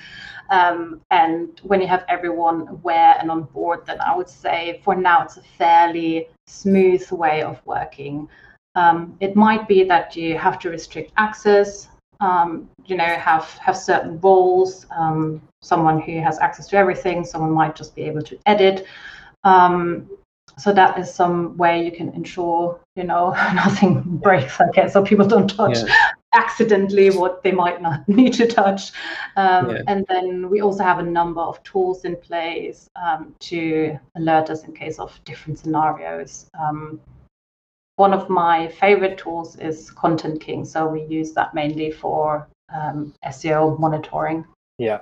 Um, 0.53 1.01
and 1.09 1.59
when 1.63 1.81
you 1.81 1.87
have 1.87 2.05
everyone 2.07 2.67
aware 2.67 3.15
and 3.19 3.31
on 3.31 3.43
board, 3.55 3.79
then 3.87 3.99
I 4.01 4.15
would 4.15 4.29
say 4.29 4.81
for 4.83 4.93
now 4.93 5.23
it's 5.23 5.37
a 5.37 5.41
fairly 5.57 6.27
smooth 6.45 7.09
way 7.11 7.41
of 7.41 7.59
working. 7.65 8.29
Um, 8.75 9.17
it 9.19 9.35
might 9.35 9.67
be 9.67 9.83
that 9.85 10.15
you 10.15 10.37
have 10.37 10.59
to 10.59 10.69
restrict 10.69 11.11
access, 11.17 11.87
um, 12.19 12.69
you 12.85 12.95
know, 12.95 13.11
have 13.29 13.45
have 13.65 13.77
certain 13.77 14.19
roles. 14.19 14.85
Um, 14.95 15.41
someone 15.61 15.99
who 15.99 16.19
has 16.19 16.37
access 16.39 16.67
to 16.67 16.77
everything. 16.77 17.25
Someone 17.25 17.51
might 17.51 17.75
just 17.75 17.95
be 17.95 18.03
able 18.03 18.21
to 18.21 18.37
edit. 18.45 18.85
So 20.57 20.73
that 20.73 20.97
is 20.99 21.13
some 21.13 21.57
way 21.57 21.83
you 21.83 21.91
can 21.91 22.09
ensure, 22.13 22.79
you 22.95 23.03
know, 23.03 23.31
nothing 23.53 24.01
breaks. 24.01 24.59
I 24.59 24.69
guess, 24.73 24.93
so 24.93 25.03
people 25.03 25.27
don't 25.27 25.49
touch 25.49 25.77
yeah. 25.77 26.09
accidentally 26.33 27.09
what 27.09 27.43
they 27.43 27.51
might 27.51 27.81
not 27.81 28.07
need 28.19 28.33
to 28.33 28.47
touch. 28.47 28.91
Um, 29.35 29.69
yeah. 29.71 29.81
And 29.87 30.05
then 30.09 30.49
we 30.49 30.61
also 30.61 30.83
have 30.83 30.99
a 30.99 31.03
number 31.03 31.41
of 31.41 31.61
tools 31.63 32.05
in 32.05 32.15
place 32.15 32.89
um, 32.95 33.35
to 33.39 33.97
alert 34.15 34.49
us 34.49 34.63
in 34.63 34.73
case 34.73 34.99
of 34.99 35.19
different 35.25 35.59
scenarios 35.59 36.49
um, 36.59 36.99
one 37.95 38.13
of 38.13 38.29
my 38.29 38.67
favorite 38.67 39.17
tools 39.17 39.55
is 39.57 39.91
ContentKing. 39.91 40.65
So 40.65 40.87
we 40.87 41.03
use 41.03 41.33
that 41.33 41.53
mainly 41.53 41.91
for 41.91 42.47
um, 42.73 43.13
SEO 43.25 43.79
monitoring. 43.79 44.45
Yeah. 44.77 45.01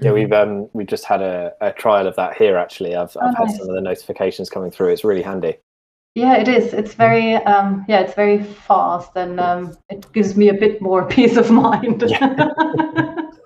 Yeah, 0.00 0.12
we've 0.12 0.32
um, 0.32 0.68
we 0.72 0.84
just 0.84 1.04
had 1.04 1.22
a, 1.22 1.52
a 1.60 1.72
trial 1.72 2.06
of 2.06 2.14
that 2.16 2.36
here. 2.36 2.56
Actually, 2.56 2.94
I've, 2.94 3.16
I've 3.20 3.34
oh, 3.38 3.46
had 3.46 3.50
some 3.56 3.68
of 3.68 3.74
the 3.74 3.80
notifications 3.80 4.48
coming 4.48 4.70
through. 4.70 4.88
It's 4.88 5.04
really 5.04 5.22
handy. 5.22 5.56
Yeah, 6.14 6.36
it 6.36 6.48
is. 6.48 6.72
It's 6.72 6.94
very 6.94 7.34
um, 7.34 7.84
yeah, 7.88 8.00
it's 8.00 8.14
very 8.14 8.42
fast, 8.42 9.10
and 9.16 9.40
um, 9.40 9.76
it 9.90 10.10
gives 10.12 10.36
me 10.36 10.48
a 10.48 10.54
bit 10.54 10.80
more 10.80 11.04
peace 11.08 11.36
of 11.36 11.50
mind. 11.50 12.04
Yeah. 12.06 12.50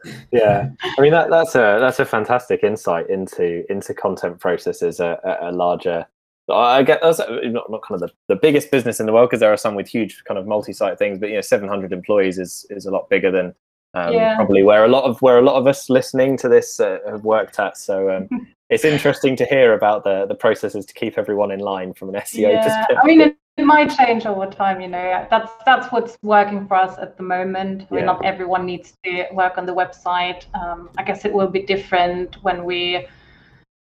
yeah, 0.32 0.70
I 0.82 1.00
mean 1.00 1.12
that 1.12 1.30
that's 1.30 1.54
a 1.54 1.78
that's 1.80 2.00
a 2.00 2.04
fantastic 2.04 2.62
insight 2.62 3.08
into 3.08 3.64
into 3.72 3.94
content 3.94 4.38
processes 4.38 5.00
at, 5.00 5.24
at 5.24 5.42
a 5.42 5.52
larger 5.52 6.06
I 6.50 6.82
get 6.82 7.00
that's 7.00 7.18
not, 7.18 7.70
not 7.70 7.82
kind 7.82 8.02
of 8.02 8.08
the, 8.08 8.34
the 8.34 8.36
biggest 8.36 8.70
business 8.70 9.00
in 9.00 9.06
the 9.06 9.12
world 9.12 9.30
because 9.30 9.40
there 9.40 9.52
are 9.52 9.56
some 9.56 9.74
with 9.74 9.88
huge 9.88 10.24
kind 10.24 10.38
of 10.38 10.46
multi-site 10.46 10.98
things, 10.98 11.18
but 11.18 11.28
you 11.28 11.36
know, 11.36 11.40
700 11.40 11.92
employees 11.92 12.38
is 12.38 12.66
is 12.70 12.86
a 12.86 12.90
lot 12.90 13.08
bigger 13.08 13.30
than 13.30 13.54
um, 13.94 14.12
yeah. 14.12 14.36
probably 14.36 14.62
where 14.62 14.84
a 14.84 14.88
lot 14.88 15.04
of 15.04 15.20
where 15.20 15.38
a 15.38 15.42
lot 15.42 15.56
of 15.56 15.66
us 15.66 15.90
listening 15.90 16.36
to 16.38 16.48
this 16.48 16.80
uh, 16.80 16.98
have 17.06 17.24
worked 17.24 17.58
at. 17.58 17.76
So 17.76 18.10
um, 18.10 18.28
it's 18.70 18.84
interesting 18.84 19.36
to 19.36 19.44
hear 19.44 19.74
about 19.74 20.04
the 20.04 20.26
the 20.26 20.34
processes 20.34 20.86
to 20.86 20.94
keep 20.94 21.18
everyone 21.18 21.50
in 21.50 21.60
line 21.60 21.92
from 21.94 22.08
an 22.10 22.16
SEO 22.16 22.52
yeah. 22.52 22.62
perspective. 22.62 22.98
I 23.02 23.06
mean, 23.06 23.20
it, 23.20 23.36
it, 23.56 23.64
might 23.64 23.94
change 23.96 24.24
over 24.26 24.46
time. 24.46 24.80
You 24.80 24.88
know, 24.88 25.26
that's 25.30 25.52
that's 25.66 25.92
what's 25.92 26.16
working 26.22 26.66
for 26.66 26.76
us 26.76 26.98
at 26.98 27.16
the 27.16 27.22
moment. 27.22 27.86
I 27.90 27.94
mean, 27.94 28.06
not 28.06 28.24
everyone 28.24 28.64
needs 28.64 28.94
to 29.04 29.26
work 29.32 29.58
on 29.58 29.66
the 29.66 29.74
website. 29.74 30.44
Um, 30.54 30.90
I 30.98 31.02
guess 31.02 31.24
it 31.24 31.32
will 31.32 31.48
be 31.48 31.62
different 31.62 32.36
when 32.42 32.64
we 32.64 33.06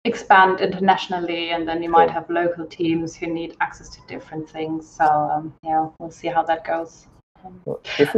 expand 0.05 0.61
internationally 0.61 1.51
and 1.51 1.69
then 1.69 1.83
you 1.83 1.91
might 1.91 2.11
have 2.11 2.29
local 2.31 2.65
teams 2.65 3.17
who 3.17 3.27
need 3.27 3.57
access 3.61 3.89
to 3.89 3.99
different 4.07 4.49
things 4.49 4.89
so 4.89 5.05
um, 5.05 5.53
yeah 5.65 5.89
we'll 5.99 6.11
see 6.11 6.29
how 6.29 6.43
that 6.43 6.65
goes 6.65 7.09
um, 7.45 7.61
we, 7.67 7.75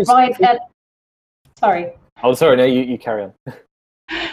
right 0.07 0.41
Ed, 0.41 0.59
sorry. 1.61 1.93
Oh 2.23 2.35
sorry 2.35 2.57
no 2.57 2.65
you, 2.65 2.83
you 2.83 2.99
carry 2.99 3.25
on. 3.25 3.35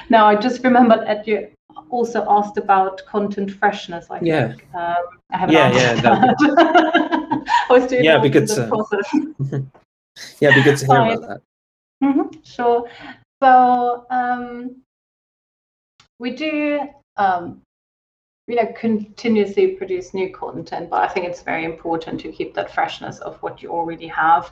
No 0.09 0.25
i 0.25 0.35
just 0.35 0.63
remembered 0.63 1.05
that 1.05 1.27
you 1.27 1.49
also 1.89 2.25
asked 2.27 2.57
about 2.57 3.05
content 3.05 3.51
freshness 3.51 4.07
i 4.09 4.19
yeah. 4.21 4.47
think 4.47 4.65
um, 4.73 5.03
I 5.31 5.37
haven't 5.37 5.53
yeah 5.55 5.71
yeah 5.71 5.93
that. 6.01 6.35
I 7.69 7.73
was 7.73 7.87
doing 7.87 8.03
yeah 8.03 8.17
be 8.19 8.29
good 8.29 8.47
to 8.47 8.67
yeah 10.39 10.55
be 10.55 10.63
good 10.63 10.77
to 10.77 10.85
hear 10.85 10.95
Fine. 10.95 11.17
about 11.17 11.27
that. 11.29 11.41
Mm-hmm, 12.03 12.39
sure. 12.43 12.89
So 13.41 14.05
um, 14.09 14.81
we 16.19 16.31
do 16.31 16.81
um, 17.17 17.61
you 18.47 18.55
know 18.55 18.71
continuously 18.77 19.67
produce 19.75 20.13
new 20.13 20.31
content 20.33 20.89
but 20.89 21.01
i 21.01 21.07
think 21.07 21.25
it's 21.25 21.41
very 21.41 21.65
important 21.65 22.19
to 22.21 22.31
keep 22.31 22.53
that 22.53 22.73
freshness 22.73 23.19
of 23.19 23.37
what 23.43 23.61
you 23.61 23.69
already 23.69 24.07
have. 24.07 24.51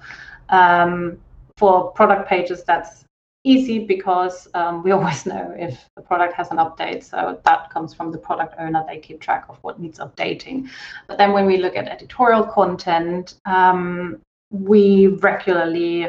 Um, 0.50 1.18
for 1.58 1.92
product 1.92 2.28
pages 2.28 2.64
that's 2.64 3.06
easy 3.44 3.86
because 3.86 4.48
um, 4.56 4.84
we 4.84 4.92
always 4.98 5.26
know 5.26 5.54
if 5.58 5.86
the 5.96 6.02
product 6.02 6.34
has 6.34 6.52
an 6.52 6.58
update 6.58 7.04
so 7.04 7.40
that 7.46 7.70
comes 7.70 7.94
from 7.94 8.12
the 8.12 8.18
product 8.18 8.56
owner 8.60 8.84
they 8.88 8.98
keep 8.98 9.20
track 9.20 9.46
of 9.50 9.58
what 9.62 9.80
needs 9.80 10.00
updating 10.00 10.68
but 11.08 11.18
then 11.18 11.32
when 11.32 11.46
we 11.46 11.58
look 11.58 11.76
at 11.76 11.88
editorial 11.88 12.44
content 12.44 13.36
um, 13.46 14.20
we 14.52 15.08
regularly 15.08 16.08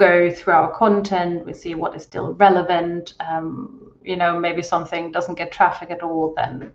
go 0.00 0.32
through 0.32 0.54
our 0.54 0.72
content, 0.72 1.44
we 1.44 1.52
see 1.52 1.74
what 1.74 1.94
is 1.94 2.02
still 2.02 2.32
relevant. 2.32 3.14
Um, 3.20 3.92
you 4.02 4.16
know, 4.16 4.40
maybe 4.40 4.62
something 4.62 5.12
doesn't 5.12 5.34
get 5.34 5.52
traffic 5.52 5.90
at 5.90 6.02
all, 6.02 6.32
then 6.34 6.72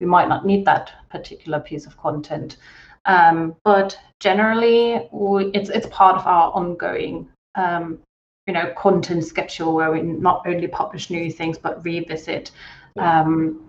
we 0.00 0.06
might 0.06 0.28
not 0.28 0.44
need 0.44 0.66
that 0.66 0.92
particular 1.08 1.60
piece 1.60 1.86
of 1.86 1.96
content. 1.96 2.58
Um, 3.06 3.56
but 3.64 3.98
generally, 4.20 5.08
we, 5.12 5.46
it's 5.46 5.70
it's 5.70 5.86
part 5.90 6.16
of 6.16 6.26
our 6.26 6.52
ongoing, 6.52 7.28
um, 7.54 7.98
you 8.46 8.54
know, 8.54 8.72
content 8.76 9.24
schedule 9.24 9.74
where 9.74 9.90
we 9.92 10.02
not 10.02 10.46
only 10.46 10.66
publish 10.66 11.10
new 11.10 11.30
things 11.30 11.58
but 11.58 11.84
revisit 11.84 12.50
um, 12.96 13.68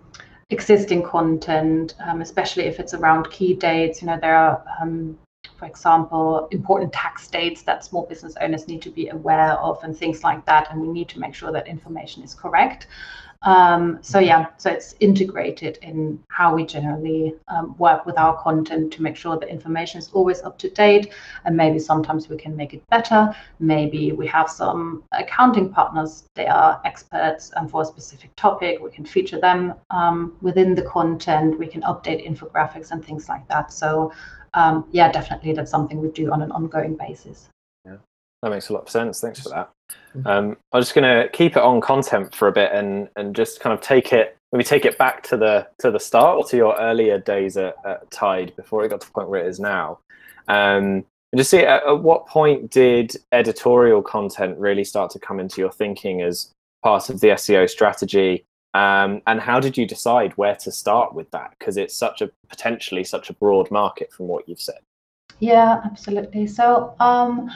existing 0.50 1.02
content, 1.02 1.94
um, 2.04 2.20
especially 2.20 2.64
if 2.64 2.80
it's 2.80 2.94
around 2.94 3.30
key 3.30 3.54
dates. 3.54 4.02
You 4.02 4.08
know, 4.08 4.18
there 4.20 4.36
are 4.36 4.64
um, 4.80 5.18
for 5.56 5.66
example, 5.66 6.48
important 6.50 6.92
tax 6.92 7.28
dates 7.28 7.62
that 7.62 7.84
small 7.84 8.06
business 8.06 8.34
owners 8.40 8.66
need 8.66 8.82
to 8.82 8.90
be 8.90 9.08
aware 9.08 9.52
of 9.52 9.82
and 9.84 9.96
things 9.96 10.24
like 10.24 10.44
that. 10.46 10.68
And 10.70 10.80
we 10.80 10.88
need 10.88 11.08
to 11.10 11.20
make 11.20 11.34
sure 11.34 11.52
that 11.52 11.68
information 11.68 12.22
is 12.22 12.34
correct. 12.34 12.86
Um, 13.42 13.98
so 14.02 14.18
yeah, 14.18 14.48
so 14.58 14.70
it's 14.70 14.94
integrated 15.00 15.78
in 15.80 16.22
how 16.28 16.54
we 16.54 16.66
generally 16.66 17.34
um, 17.48 17.74
work 17.78 18.04
with 18.04 18.18
our 18.18 18.36
content 18.42 18.92
to 18.92 19.02
make 19.02 19.16
sure 19.16 19.38
the 19.38 19.48
information 19.48 19.98
is 19.98 20.10
always 20.12 20.42
up 20.42 20.58
to 20.58 20.68
date. 20.68 21.14
And 21.44 21.56
maybe 21.56 21.78
sometimes 21.78 22.28
we 22.28 22.36
can 22.36 22.54
make 22.54 22.74
it 22.74 22.86
better. 22.90 23.34
Maybe 23.58 24.12
we 24.12 24.26
have 24.26 24.50
some 24.50 25.04
accounting 25.12 25.72
partners; 25.72 26.24
they 26.34 26.46
are 26.46 26.82
experts 26.84 27.50
um, 27.56 27.66
for 27.66 27.82
a 27.82 27.84
specific 27.86 28.34
topic. 28.36 28.78
We 28.82 28.90
can 28.90 29.06
feature 29.06 29.40
them 29.40 29.74
um, 29.88 30.36
within 30.42 30.74
the 30.74 30.82
content. 30.82 31.58
We 31.58 31.66
can 31.66 31.80
update 31.82 32.28
infographics 32.28 32.90
and 32.90 33.02
things 33.02 33.28
like 33.28 33.48
that. 33.48 33.72
So 33.72 34.12
um, 34.52 34.84
yeah, 34.90 35.10
definitely 35.10 35.54
that's 35.54 35.70
something 35.70 35.98
we 35.98 36.08
do 36.08 36.30
on 36.30 36.42
an 36.42 36.52
ongoing 36.52 36.94
basis. 36.94 37.48
Yeah, 38.42 38.48
that 38.48 38.54
makes 38.54 38.68
a 38.68 38.72
lot 38.72 38.82
of 38.82 38.90
sense. 38.90 39.20
Thanks 39.20 39.40
for 39.40 39.50
that. 39.50 39.70
Mm-hmm. 40.16 40.26
Um, 40.26 40.56
I'm 40.72 40.80
just 40.80 40.94
going 40.94 41.04
to 41.04 41.28
keep 41.30 41.56
it 41.56 41.62
on 41.62 41.80
content 41.80 42.34
for 42.34 42.48
a 42.48 42.52
bit 42.52 42.72
and 42.72 43.08
and 43.16 43.34
just 43.34 43.60
kind 43.60 43.72
of 43.72 43.80
take 43.80 44.12
it 44.12 44.36
maybe 44.52 44.64
take 44.64 44.84
it 44.84 44.98
back 44.98 45.22
to 45.24 45.36
the 45.36 45.66
to 45.78 45.90
the 45.90 46.00
start 46.00 46.38
or 46.38 46.44
to 46.44 46.56
your 46.56 46.76
earlier 46.78 47.18
days 47.18 47.56
at, 47.56 47.76
at 47.84 48.10
Tide 48.10 48.54
before 48.56 48.84
it 48.84 48.88
got 48.88 49.00
to 49.00 49.06
the 49.06 49.12
point 49.12 49.28
where 49.28 49.44
it 49.44 49.48
is 49.48 49.60
now. 49.60 49.98
Um, 50.48 51.04
and 51.32 51.38
just 51.38 51.50
see 51.50 51.58
at, 51.58 51.86
at 51.86 52.02
what 52.02 52.26
point 52.26 52.70
did 52.70 53.16
editorial 53.30 54.02
content 54.02 54.58
really 54.58 54.84
start 54.84 55.10
to 55.12 55.20
come 55.20 55.38
into 55.38 55.60
your 55.60 55.70
thinking 55.70 56.22
as 56.22 56.50
part 56.82 57.08
of 57.08 57.20
the 57.20 57.28
SEO 57.28 57.68
strategy? 57.68 58.44
Um, 58.74 59.22
and 59.26 59.40
how 59.40 59.60
did 59.60 59.76
you 59.76 59.86
decide 59.86 60.32
where 60.36 60.56
to 60.56 60.72
start 60.72 61.14
with 61.14 61.30
that? 61.30 61.54
Because 61.58 61.76
it's 61.76 61.94
such 61.94 62.20
a 62.20 62.30
potentially 62.48 63.04
such 63.04 63.30
a 63.30 63.32
broad 63.34 63.70
market 63.70 64.12
from 64.12 64.26
what 64.26 64.48
you've 64.48 64.60
said. 64.60 64.78
Yeah, 65.38 65.80
absolutely. 65.84 66.46
So 66.46 66.94
um, 67.00 67.50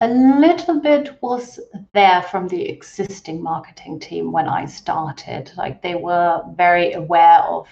a 0.00 0.08
little 0.08 0.80
bit 0.80 1.18
was 1.22 1.58
there 1.92 2.22
from 2.22 2.46
the 2.46 2.68
existing 2.68 3.42
marketing 3.42 3.98
team 3.98 4.30
when 4.30 4.48
I 4.48 4.64
started. 4.66 5.50
Like 5.56 5.82
they 5.82 5.96
were 5.96 6.42
very 6.54 6.92
aware 6.92 7.40
of 7.40 7.66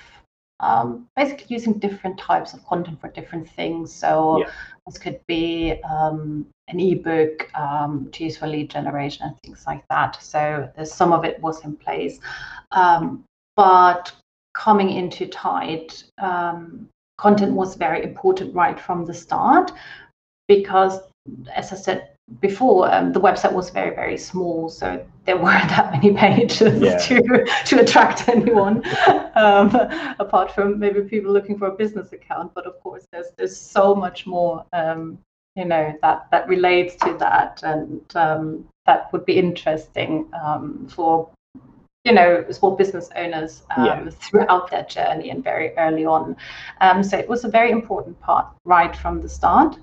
um, 0.59 1.07
basically 1.15 1.47
using 1.49 1.75
different 1.75 2.19
types 2.19 2.53
of 2.53 2.65
content 2.67 3.01
for 3.01 3.09
different 3.09 3.49
things. 3.51 3.93
So 3.93 4.41
yeah. 4.41 4.51
this 4.87 4.99
could 4.99 5.21
be 5.29 5.81
um, 5.89 6.47
an 6.67 6.81
ebook 6.81 7.49
um, 7.55 8.09
to 8.13 8.25
use 8.25 8.37
for 8.37 8.49
lead 8.49 8.71
generation 8.71 9.27
and 9.27 9.37
things 9.45 9.65
like 9.67 9.85
that. 9.89 10.21
So 10.21 10.69
some 10.85 11.13
of 11.13 11.25
it 11.25 11.41
was 11.41 11.65
in 11.65 11.77
place. 11.77 12.19
Um, 12.73 13.25
but 13.55 14.13
coming 14.55 14.91
into 14.91 15.27
Tide, 15.27 15.95
um, 16.19 16.89
content 17.19 17.53
was 17.53 17.77
very 17.77 18.03
important 18.03 18.53
right 18.53 18.81
from 18.81 19.05
the 19.05 19.15
start 19.15 19.71
because, 20.49 20.99
as 21.55 21.73
I 21.73 21.77
said 21.77 22.16
before, 22.41 22.93
um, 22.93 23.13
the 23.13 23.21
website 23.21 23.53
was 23.53 23.71
very, 23.71 23.95
very 23.95 24.19
small. 24.19 24.69
So 24.69 25.05
there 25.25 25.37
weren't 25.43 25.69
that 25.69 25.93
many 25.93 26.13
pages 26.15 26.83
Yeah. 26.83 26.97
to 26.99 27.47
to 27.67 27.81
attract 27.81 28.29
anyone, 28.29 28.83
um, 29.35 29.75
apart 30.19 30.53
from 30.53 30.79
maybe 30.79 31.03
people 31.03 31.33
looking 31.33 31.59
for 31.59 31.69
a 31.69 31.73
business 31.75 32.13
account. 32.13 32.53
But 32.55 32.67
of 32.67 32.81
course, 32.81 33.07
there's 33.13 33.29
there's 33.37 33.57
so 33.57 33.95
much 33.95 34.27
more, 34.27 34.65
um, 34.73 35.19
you 35.55 35.65
know, 35.65 35.95
that 36.03 36.27
that 36.31 36.49
relates 36.49 36.97
to 36.97 37.17
that, 37.19 37.63
and 37.63 38.03
um, 38.17 38.69
that 38.87 39.13
would 39.13 39.25
be 39.25 39.39
interesting 39.39 40.29
um, 40.45 40.89
for 40.89 41.29
you 42.05 42.13
know 42.13 42.45
small 42.51 42.77
business 42.77 43.09
owners 43.17 43.63
um, 43.77 43.87
Yeah. 43.87 44.11
throughout 44.11 44.71
their 44.71 44.85
journey 44.85 45.31
and 45.31 45.43
very 45.45 45.77
early 45.77 46.07
on. 46.07 46.37
Um, 46.81 47.03
so 47.03 47.17
it 47.19 47.29
was 47.29 47.45
a 47.45 47.49
very 47.49 47.71
important 47.71 48.19
part 48.21 48.47
right 48.65 48.95
from 48.97 49.21
the 49.21 49.29
start. 49.29 49.77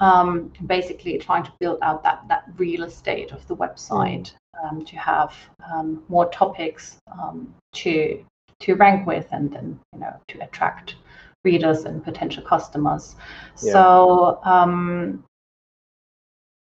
Um, 0.00 0.52
basically, 0.66 1.16
trying 1.18 1.44
to 1.44 1.52
build 1.58 1.78
out 1.82 2.02
that 2.02 2.24
that 2.28 2.44
real 2.58 2.84
estate 2.84 3.32
of 3.32 3.46
the 3.48 3.56
website 3.56 4.32
um, 4.62 4.84
to 4.84 4.96
have 4.96 5.34
um, 5.72 6.02
more 6.08 6.26
topics 6.30 6.98
um, 7.12 7.54
to 7.74 8.24
to 8.60 8.74
rank 8.74 9.06
with, 9.06 9.26
and 9.32 9.50
then 9.52 9.80
you 9.92 10.00
know 10.00 10.14
to 10.28 10.44
attract 10.44 10.96
readers 11.44 11.84
and 11.84 12.04
potential 12.04 12.42
customers. 12.42 13.16
Yeah. 13.62 13.72
So 13.72 14.40
um, 14.44 15.24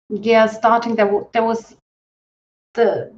yeah, 0.09 0.45
starting 0.47 0.95
there, 0.95 1.23
there 1.33 1.43
was 1.43 1.75
the 2.73 3.13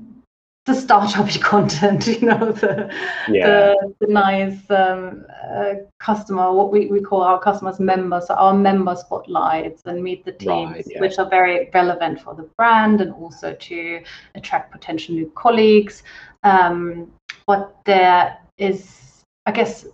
the 0.65 0.73
startup 0.73 1.29
content, 1.41 2.07
you 2.07 2.21
know, 2.21 2.51
the 2.51 2.89
Yeah. 3.27 3.47
the, 3.47 3.93
the 3.99 4.07
nice 4.07 4.59
um, 4.69 5.25
uh, 5.51 5.73
customer, 5.99 6.53
what 6.53 6.71
we, 6.71 6.87
we 6.87 7.01
call 7.01 7.21
our 7.21 7.39
customers 7.39 7.79
members, 7.79 8.27
so 8.27 8.35
our 8.35 8.53
member 8.53 8.95
spotlights 8.95 9.81
and 9.85 10.01
meet 10.01 10.23
the 10.23 10.31
teams, 10.31 10.71
Right, 10.71 10.85
yeah. 10.87 11.01
which 11.01 11.19
are 11.19 11.29
very 11.29 11.69
relevant 11.73 12.21
for 12.21 12.33
the 12.33 12.47
brand 12.57 13.01
and 13.01 13.13
also 13.13 13.53
to 13.53 14.01
attract 14.35 14.71
potential 14.71 15.15
new 15.15 15.31
colleagues. 15.35 16.03
Um, 16.43 17.11
but 17.45 17.75
there 17.85 18.37
is, 18.57 19.23
I 19.45 19.51
guess, 19.51 19.85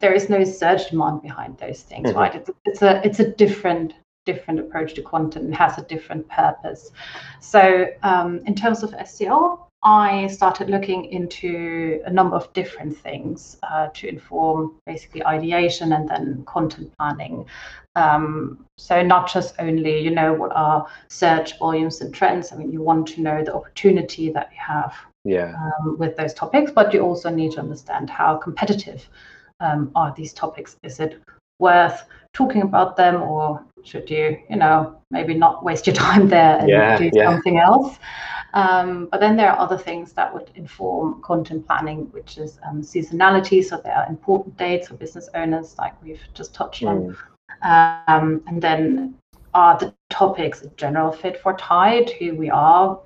there 0.00 0.12
is 0.12 0.28
no 0.28 0.42
search 0.42 0.90
demand 0.90 1.22
behind 1.22 1.58
those 1.58 1.82
things, 1.82 2.10
Mhm. 2.10 2.16
right? 2.16 2.34
It's, 2.34 2.50
it's 2.64 2.82
a 2.82 3.04
it's 3.06 3.20
a 3.20 3.28
different 3.32 3.94
different 4.24 4.60
approach 4.60 4.94
to 4.94 5.02
content 5.02 5.44
and 5.46 5.54
has 5.54 5.78
a 5.78 5.82
different 5.82 6.28
purpose. 6.28 6.92
So 7.40 7.86
um, 8.04 8.40
in 8.46 8.54
terms 8.54 8.84
of 8.84 8.90
SEO, 8.92 9.58
I 9.84 10.28
started 10.28 10.70
looking 10.70 11.06
into 11.06 12.00
a 12.06 12.10
number 12.10 12.36
of 12.36 12.52
different 12.52 12.96
things 12.96 13.56
uh, 13.64 13.88
to 13.94 14.08
inform 14.08 14.76
basically 14.86 15.24
ideation 15.26 15.92
and 15.92 16.08
then 16.08 16.44
content 16.46 16.92
planning. 16.96 17.46
Um, 17.96 18.64
so 18.78 19.02
not 19.02 19.32
just 19.32 19.56
only, 19.58 19.98
you 19.98 20.10
know, 20.10 20.32
what 20.34 20.52
are 20.54 20.86
search 21.08 21.58
volumes 21.58 22.00
and 22.00 22.14
trends. 22.14 22.52
I 22.52 22.56
mean, 22.56 22.70
you 22.70 22.80
want 22.80 23.08
to 23.08 23.20
know 23.20 23.42
the 23.42 23.54
opportunity 23.54 24.30
that 24.30 24.50
you 24.52 24.58
have 24.58 24.94
Yeah. 25.24 25.52
um, 25.56 25.98
with 25.98 26.16
those 26.16 26.32
topics, 26.32 26.70
but 26.70 26.94
you 26.94 27.00
also 27.00 27.28
need 27.28 27.52
to 27.52 27.60
understand 27.60 28.08
how 28.08 28.36
competitive 28.36 29.08
um, 29.58 29.90
are 29.96 30.14
these 30.16 30.32
topics. 30.32 30.76
Is 30.84 31.00
it 31.00 31.20
worth 31.68 31.98
talking 32.32 32.62
about 32.62 32.96
them, 32.96 33.22
or 33.22 33.64
should 33.84 34.10
you, 34.10 34.38
you 34.50 34.56
know, 34.56 35.00
maybe 35.10 35.34
not 35.34 35.64
waste 35.64 35.86
your 35.86 35.96
time 36.06 36.28
there 36.28 36.58
and 36.58 36.68
Yeah, 36.68 36.98
do 36.98 37.10
yeah. 37.12 37.30
something 37.30 37.58
else? 37.58 37.98
Um, 38.54 39.08
but 39.10 39.20
then 39.20 39.36
there 39.36 39.50
are 39.50 39.58
other 39.58 39.78
things 39.78 40.12
that 40.12 40.32
would 40.34 40.50
inform 40.54 41.22
content 41.22 41.66
planning, 41.66 42.00
which 42.12 42.36
is 42.36 42.58
um, 42.68 42.82
seasonality. 42.82 43.64
So 43.64 43.80
there 43.82 43.96
are 43.96 44.06
important 44.08 44.58
dates 44.58 44.88
for 44.88 44.94
business 44.94 45.28
owners, 45.34 45.76
like 45.78 45.94
we've 46.02 46.26
just 46.34 46.54
touched 46.54 46.82
on. 46.84 47.16
Mm. 47.62 48.08
Um, 48.08 48.42
and 48.46 48.60
then 48.60 49.14
are 49.54 49.78
the 49.78 49.94
topics 50.10 50.62
a 50.62 50.68
general 50.84 51.12
fit 51.12 51.40
for 51.40 51.54
Tide, 51.54 52.10
who 52.18 52.34
we 52.34 52.50
are, 52.50 52.98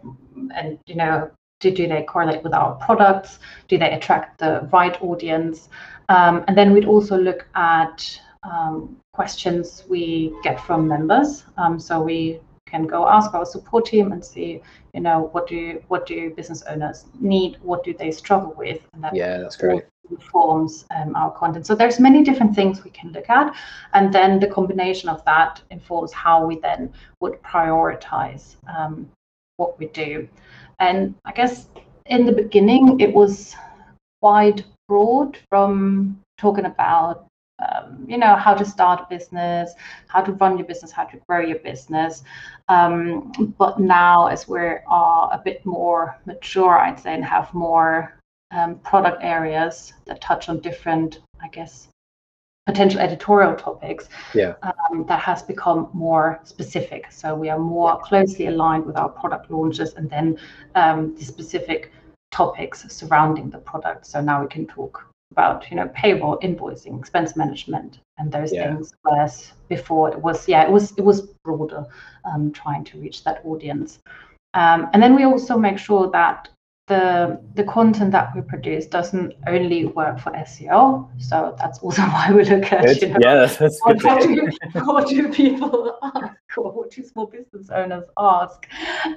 and 0.54 0.78
you 0.86 0.96
know, 0.96 1.30
do, 1.60 1.70
do 1.70 1.86
they 1.88 2.02
correlate 2.02 2.42
with 2.42 2.54
our 2.54 2.74
products? 2.74 3.38
Do 3.68 3.78
they 3.78 3.92
attract 3.92 4.38
the 4.38 4.68
right 4.72 5.00
audience? 5.00 5.68
Um, 6.08 6.44
and 6.46 6.56
then 6.56 6.72
we'd 6.72 6.84
also 6.84 7.16
look 7.16 7.46
at 7.54 8.20
um, 8.50 8.96
questions 9.12 9.84
we 9.88 10.34
get 10.42 10.60
from 10.60 10.86
members. 10.86 11.44
Um, 11.56 11.78
so 11.78 12.00
we 12.00 12.40
can 12.66 12.86
go 12.86 13.08
ask 13.08 13.32
our 13.34 13.46
support 13.46 13.86
team 13.86 14.12
and 14.12 14.24
see, 14.24 14.60
you 14.92 15.00
know, 15.00 15.28
what 15.32 15.46
do 15.46 15.82
what 15.88 16.06
do 16.06 16.30
business 16.30 16.62
owners 16.62 17.06
need? 17.20 17.58
What 17.62 17.84
do 17.84 17.94
they 17.94 18.10
struggle 18.10 18.54
with? 18.56 18.80
And 18.92 19.02
that 19.04 19.14
Yeah, 19.14 19.38
that's 19.38 19.56
great. 19.56 19.84
informs 20.10 20.84
um, 20.94 21.16
our 21.16 21.32
content. 21.32 21.66
So 21.66 21.74
there's 21.74 21.98
many 21.98 22.22
different 22.22 22.54
things 22.54 22.84
we 22.84 22.90
can 22.90 23.12
look 23.12 23.28
at, 23.28 23.54
and 23.92 24.12
then 24.12 24.38
the 24.38 24.46
combination 24.46 25.08
of 25.08 25.24
that 25.24 25.62
informs 25.70 26.12
how 26.12 26.46
we 26.46 26.58
then 26.60 26.92
would 27.20 27.42
prioritize 27.42 28.56
um, 28.68 29.10
what 29.56 29.78
we 29.78 29.86
do. 29.86 30.28
And 30.78 31.14
I 31.24 31.32
guess 31.32 31.68
in 32.06 32.26
the 32.26 32.32
beginning 32.32 33.00
it 33.00 33.12
was 33.12 33.54
quite 34.20 34.64
broad 34.88 35.38
from 35.48 36.20
talking 36.38 36.66
about 36.66 37.26
um, 37.58 38.04
you 38.06 38.18
know 38.18 38.36
how 38.36 38.54
to 38.54 38.64
start 38.64 39.00
a 39.00 39.06
business 39.08 39.72
how 40.08 40.20
to 40.20 40.32
run 40.32 40.58
your 40.58 40.66
business 40.66 40.90
how 40.92 41.04
to 41.04 41.16
grow 41.28 41.40
your 41.40 41.58
business. 41.60 42.22
Um, 42.68 43.54
but 43.58 43.80
now 43.80 44.26
as 44.26 44.46
we 44.48 44.58
are 44.58 45.30
a 45.32 45.40
bit 45.42 45.64
more 45.64 46.18
mature 46.26 46.78
i'd 46.78 47.00
say 47.00 47.14
and 47.14 47.24
have 47.24 47.52
more 47.54 48.18
um, 48.50 48.78
product 48.80 49.18
areas 49.22 49.92
that 50.06 50.20
touch 50.20 50.48
on 50.48 50.60
different 50.60 51.20
i 51.42 51.48
guess 51.48 51.88
potential 52.66 53.00
editorial 53.00 53.54
topics 53.54 54.08
Yeah. 54.34 54.54
um, 54.62 55.06
that 55.06 55.20
has 55.20 55.42
become 55.42 55.88
more 55.92 56.40
specific. 56.42 57.12
So 57.12 57.34
we 57.34 57.48
are 57.48 57.58
more 57.58 57.98
closely 58.00 58.48
aligned 58.48 58.84
with 58.84 58.96
our 58.96 59.08
product 59.08 59.50
launches 59.50 59.94
and 59.94 60.10
then 60.10 60.36
um, 60.74 61.14
the 61.14 61.24
specific 61.24 61.92
topics 62.32 62.84
surrounding 62.92 63.50
the 63.50 63.58
product. 63.58 64.04
So 64.06 64.20
now 64.20 64.42
we 64.42 64.48
can 64.48 64.66
talk 64.66 65.06
about 65.32 65.70
you 65.70 65.76
know 65.76 65.88
payroll 65.94 66.38
invoicing 66.38 66.98
expense 66.98 67.36
management 67.36 67.98
and 68.18 68.30
those 68.30 68.52
Yeah. 68.52 68.74
things 68.74 68.94
whereas 69.02 69.52
before 69.68 70.08
it 70.10 70.20
was 70.20 70.48
yeah 70.48 70.62
it 70.62 70.70
was 70.70 70.92
it 70.96 71.04
was 71.04 71.22
broader 71.44 71.84
um, 72.24 72.52
trying 72.52 72.84
to 72.84 72.98
reach 72.98 73.24
that 73.24 73.40
audience 73.44 73.98
um, 74.54 74.88
and 74.92 75.02
then 75.02 75.14
we 75.16 75.24
also 75.24 75.58
make 75.58 75.78
sure 75.78 76.10
that 76.10 76.48
the 76.86 77.40
the 77.54 77.64
content 77.64 78.12
that 78.12 78.34
we 78.34 78.40
produce 78.40 78.86
doesn't 78.86 79.34
only 79.48 79.86
work 79.86 80.20
for 80.20 80.30
SEO 80.32 81.08
so 81.18 81.54
that's 81.58 81.80
also 81.80 82.02
why 82.14 82.30
we 82.32 82.44
look 82.44 82.72
at 82.72 82.84
Good. 82.84 83.02
you 83.02 83.08
know 83.08 83.18
Yeah, 83.20 83.34
that's, 83.34 83.56
that's 83.56 83.80
what 83.82 83.98
do, 83.98 84.50
what 84.84 85.08
do 85.08 85.28
people 85.32 85.98
ask 86.02 86.35
what 86.76 86.90
do 86.90 87.02
small 87.02 87.26
business 87.26 87.70
owners 87.70 88.04
ask 88.18 88.66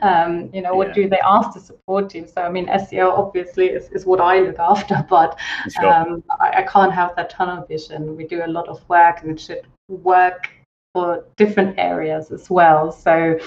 um, 0.01 0.49
you 0.53 0.61
know 0.61 0.75
what 0.75 0.87
Yeah. 0.89 0.93
do 0.93 1.09
they 1.09 1.19
ask 1.25 1.53
the 1.53 1.59
support 1.59 2.09
team 2.09 2.27
so 2.27 2.41
i 2.41 2.49
mean 2.49 2.67
seo 2.67 3.11
obviously 3.17 3.67
is, 3.67 3.89
is 3.91 4.05
what 4.05 4.19
i 4.21 4.39
look 4.39 4.59
after 4.59 5.05
but 5.09 5.37
um, 5.83 6.23
I, 6.39 6.49
I 6.57 6.61
can't 6.63 6.93
have 6.93 7.15
that 7.15 7.29
tunnel 7.29 7.65
vision. 7.67 8.15
We 8.15 8.25
do 8.25 8.43
a 8.45 8.47
lot 8.47 8.67
of 8.67 8.87
work 8.89 9.21
and 9.21 9.31
it 9.31 9.39
should 9.39 9.65
work 9.87 10.49
for 10.93 11.25
different 11.37 11.77
areas 11.77 12.31
as 12.31 12.49
well. 12.49 12.91
So 12.91 13.39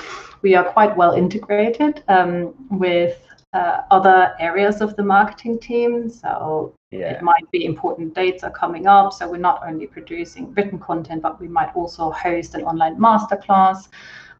we 0.42 0.54
are 0.54 0.64
quite 0.64 0.96
well 0.96 1.12
integrated 1.12 2.02
um, 2.08 2.54
with 2.70 3.18
uh, 3.52 3.82
other 3.90 4.34
areas 4.38 4.80
of 4.80 4.96
the 4.96 5.02
marketing 5.02 5.58
team. 5.58 6.08
So 6.08 6.74
yeah. 6.92 7.12
it 7.12 7.22
might 7.22 7.50
be 7.50 7.64
important 7.64 8.14
dates 8.14 8.44
are 8.44 8.50
coming 8.50 8.86
up. 8.86 9.12
So 9.12 9.28
we're 9.28 9.38
not 9.38 9.62
only 9.66 9.86
producing 9.86 10.52
written 10.54 10.78
content, 10.78 11.22
but 11.22 11.40
we 11.40 11.48
might 11.48 11.74
also 11.74 12.10
host 12.10 12.54
an 12.54 12.62
online 12.62 12.96
masterclass. 12.96 13.88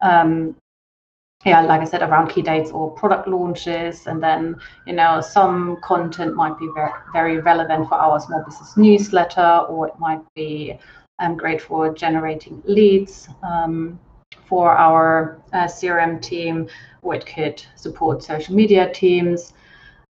Um, 0.01 0.55
yeah, 1.45 1.61
like 1.61 1.81
I 1.81 1.83
said, 1.83 2.01
around 2.01 2.29
key 2.29 2.41
dates 2.41 2.71
or 2.71 2.91
product 2.91 3.27
launches. 3.27 4.07
And 4.07 4.23
then, 4.23 4.55
you 4.87 4.93
know, 4.93 5.19
some 5.19 5.77
content 5.81 6.35
might 6.35 6.57
be 6.57 6.69
very, 6.73 6.91
very 7.11 7.39
relevant 7.39 7.89
for 7.89 7.95
our 7.95 8.19
small 8.19 8.43
business 8.45 8.77
newsletter, 8.77 9.65
or 9.67 9.87
it 9.87 9.99
might 9.99 10.21
be 10.35 10.79
um, 11.19 11.35
great 11.35 11.61
for 11.61 11.93
generating 11.93 12.61
leads 12.65 13.27
um, 13.43 13.99
for 14.45 14.71
our 14.71 15.41
uh, 15.51 15.65
CRM 15.65 16.21
team, 16.21 16.67
or 17.01 17.15
it 17.15 17.25
could 17.25 17.63
support 17.75 18.23
social 18.23 18.55
media 18.55 18.93
teams. 18.93 19.53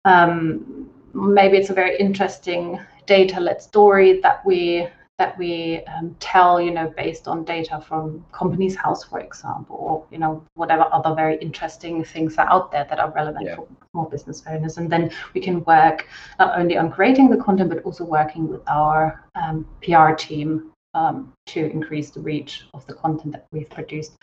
Um, 0.05 0.90
maybe 1.14 1.57
it's 1.57 1.70
a 1.70 1.75
very 1.75 1.96
interesting 1.99 2.81
data-led 3.07 3.61
story 3.61 4.20
that 4.20 4.44
we 4.44 4.88
that 5.18 5.37
we 5.37 5.83
um, 5.85 6.16
tell, 6.18 6.59
you 6.62 6.70
know, 6.70 6.90
based 6.96 7.29
on 7.29 7.44
data 7.44 7.79
from 7.87 8.25
Companies 8.33 8.75
House, 8.75 9.05
for 9.05 9.20
example, 9.20 9.77
or 9.77 10.07
you 10.11 10.16
know, 10.16 10.42
whatever 10.55 10.87
other 10.92 11.14
very 11.14 11.37
interesting 11.37 12.03
things 12.03 12.38
are 12.38 12.49
out 12.51 12.73
there 12.73 12.87
that 12.88 12.99
are 12.99 13.11
relevant 13.11 13.44
Yeah. 13.44 13.57
for 13.57 13.68
small 13.90 14.07
business 14.07 14.42
owners. 14.49 14.79
And 14.79 14.88
then 14.90 15.11
we 15.35 15.42
can 15.42 15.62
work 15.64 16.09
not 16.38 16.59
only 16.59 16.79
on 16.79 16.90
creating 16.90 17.29
the 17.29 17.37
content, 17.37 17.68
but 17.68 17.83
also 17.85 18.03
working 18.03 18.49
with 18.49 18.62
our 18.66 19.23
um, 19.35 19.66
PR 19.83 20.12
team 20.14 20.73
um, 20.94 21.33
to 21.46 21.70
increase 21.70 22.11
the 22.11 22.20
reach 22.20 22.64
of 22.74 22.87
the 22.87 22.94
content 22.94 23.33
that 23.33 23.46
we've 23.53 23.70
produced. 23.70 24.16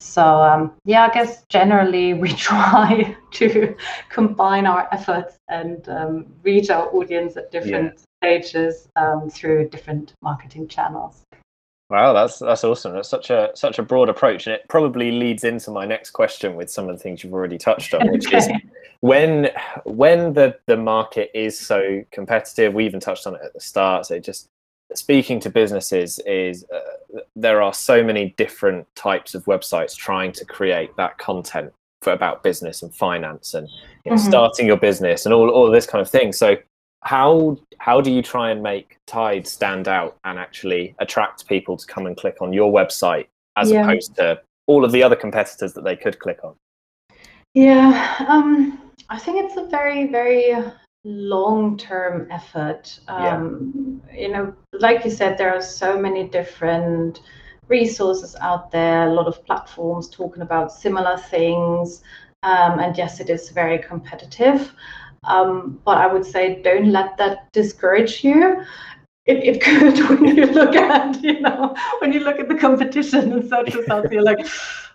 So 0.00 0.22
um, 0.22 0.72
yeah, 0.84 1.06
I 1.06 1.14
guess 1.14 1.44
generally 1.48 2.14
we 2.24 2.32
try 2.32 3.16
to 3.32 3.76
combine 4.08 4.66
our 4.66 4.88
efforts 4.92 5.36
and 5.48 5.88
um, 5.88 6.26
reach 6.42 6.70
our 6.70 6.88
audience 6.94 7.36
at 7.36 7.50
different 7.50 8.00
stages 8.22 8.88
um, 8.96 9.28
through 9.30 9.68
different 9.68 10.14
marketing 10.22 10.68
channels. 10.68 11.24
Wow, 11.90 12.14
that's 12.14 12.38
that's 12.38 12.64
awesome. 12.64 12.94
That's 12.94 13.08
such 13.08 13.28
a 13.28 13.50
such 13.54 13.78
a 13.78 13.82
broad 13.82 14.08
approach, 14.08 14.46
and 14.46 14.54
it 14.54 14.64
probably 14.68 15.12
leads 15.12 15.44
into 15.44 15.70
my 15.70 15.84
next 15.84 16.10
question 16.10 16.54
with 16.54 16.70
some 16.70 16.88
of 16.88 16.96
the 16.96 17.02
things 17.02 17.22
you've 17.22 17.34
already 17.34 17.58
touched 17.58 17.92
on, 17.92 18.10
which 18.10 18.26
okay. 18.26 18.38
is 18.38 18.48
when 19.00 19.50
when 19.84 20.32
the 20.32 20.56
the 20.66 20.78
market 20.78 21.30
is 21.34 21.58
so 21.58 22.02
competitive. 22.10 22.72
We 22.72 22.86
even 22.86 23.00
touched 23.00 23.26
on 23.26 23.34
it 23.34 23.42
at 23.44 23.52
the 23.52 23.60
start. 23.60 24.06
So 24.06 24.18
just 24.18 24.48
speaking 24.94 25.40
to 25.40 25.50
businesses 25.50 26.18
is 26.26 26.64
uh, 26.74 27.20
there 27.36 27.62
are 27.62 27.74
so 27.74 28.02
many 28.02 28.34
different 28.36 28.86
types 28.94 29.34
of 29.34 29.44
websites 29.44 29.96
trying 29.96 30.32
to 30.32 30.44
create 30.44 30.96
that 30.96 31.18
content 31.18 31.72
for 32.02 32.12
about 32.12 32.42
business 32.42 32.82
and 32.82 32.94
finance 32.94 33.54
and 33.54 33.68
you 34.04 34.10
know, 34.10 34.16
mm-hmm. 34.16 34.28
starting 34.28 34.66
your 34.66 34.76
business 34.76 35.24
and 35.24 35.34
all 35.34 35.50
all 35.50 35.70
this 35.70 35.86
kind 35.86 36.02
of 36.02 36.10
thing. 36.10 36.32
So 36.32 36.56
how 37.02 37.58
how 37.78 38.00
do 38.00 38.10
you 38.10 38.22
try 38.22 38.50
and 38.50 38.62
make 38.62 38.98
Tide 39.06 39.46
stand 39.46 39.88
out 39.88 40.16
and 40.24 40.38
actually 40.38 40.94
attract 40.98 41.46
people 41.46 41.76
to 41.76 41.86
come 41.86 42.06
and 42.06 42.16
click 42.16 42.36
on 42.40 42.52
your 42.52 42.72
website 42.72 43.26
as 43.56 43.70
yeah. 43.70 43.82
opposed 43.82 44.14
to 44.16 44.40
all 44.66 44.84
of 44.84 44.92
the 44.92 45.02
other 45.02 45.16
competitors 45.16 45.74
that 45.74 45.84
they 45.84 45.96
could 45.96 46.18
click 46.18 46.40
on? 46.42 46.54
Yeah, 47.54 48.26
um, 48.28 48.92
I 49.10 49.18
think 49.18 49.44
it's 49.44 49.56
a 49.56 49.66
very 49.68 50.06
very 50.06 50.54
long 51.04 51.76
term 51.76 52.26
effort. 52.30 52.98
Um, 53.08 54.02
yeah. 54.08 54.20
You 54.20 54.28
know, 54.32 54.54
like 54.72 55.04
you 55.04 55.10
said, 55.10 55.38
there 55.38 55.54
are 55.54 55.62
so 55.62 55.98
many 55.98 56.28
different 56.28 57.20
resources 57.68 58.36
out 58.40 58.70
there, 58.70 59.08
a 59.08 59.12
lot 59.12 59.26
of 59.26 59.44
platforms 59.44 60.08
talking 60.08 60.42
about 60.42 60.72
similar 60.72 61.16
things. 61.16 62.02
Um, 62.42 62.78
and 62.78 62.96
yes, 62.96 63.20
it 63.20 63.30
is 63.30 63.50
very 63.50 63.78
competitive. 63.78 64.72
Um, 65.24 65.80
but 65.84 65.96
I 65.96 66.06
would 66.06 66.26
say 66.26 66.60
don't 66.62 66.92
let 66.92 67.16
that 67.16 67.52
discourage 67.52 68.22
you. 68.22 68.62
It, 69.26 69.38
it 69.38 69.62
could 69.62 69.98
when 70.20 70.36
you 70.36 70.46
look 70.46 70.76
at 70.76 71.22
you 71.22 71.40
know 71.40 71.74
when 72.00 72.12
you 72.12 72.20
look 72.20 72.38
at 72.38 72.48
the 72.48 72.54
competition 72.54 73.32
and 73.32 73.48
such 73.48 73.74
yourself, 73.74 74.06
you're 74.10 74.22
like, 74.22 74.46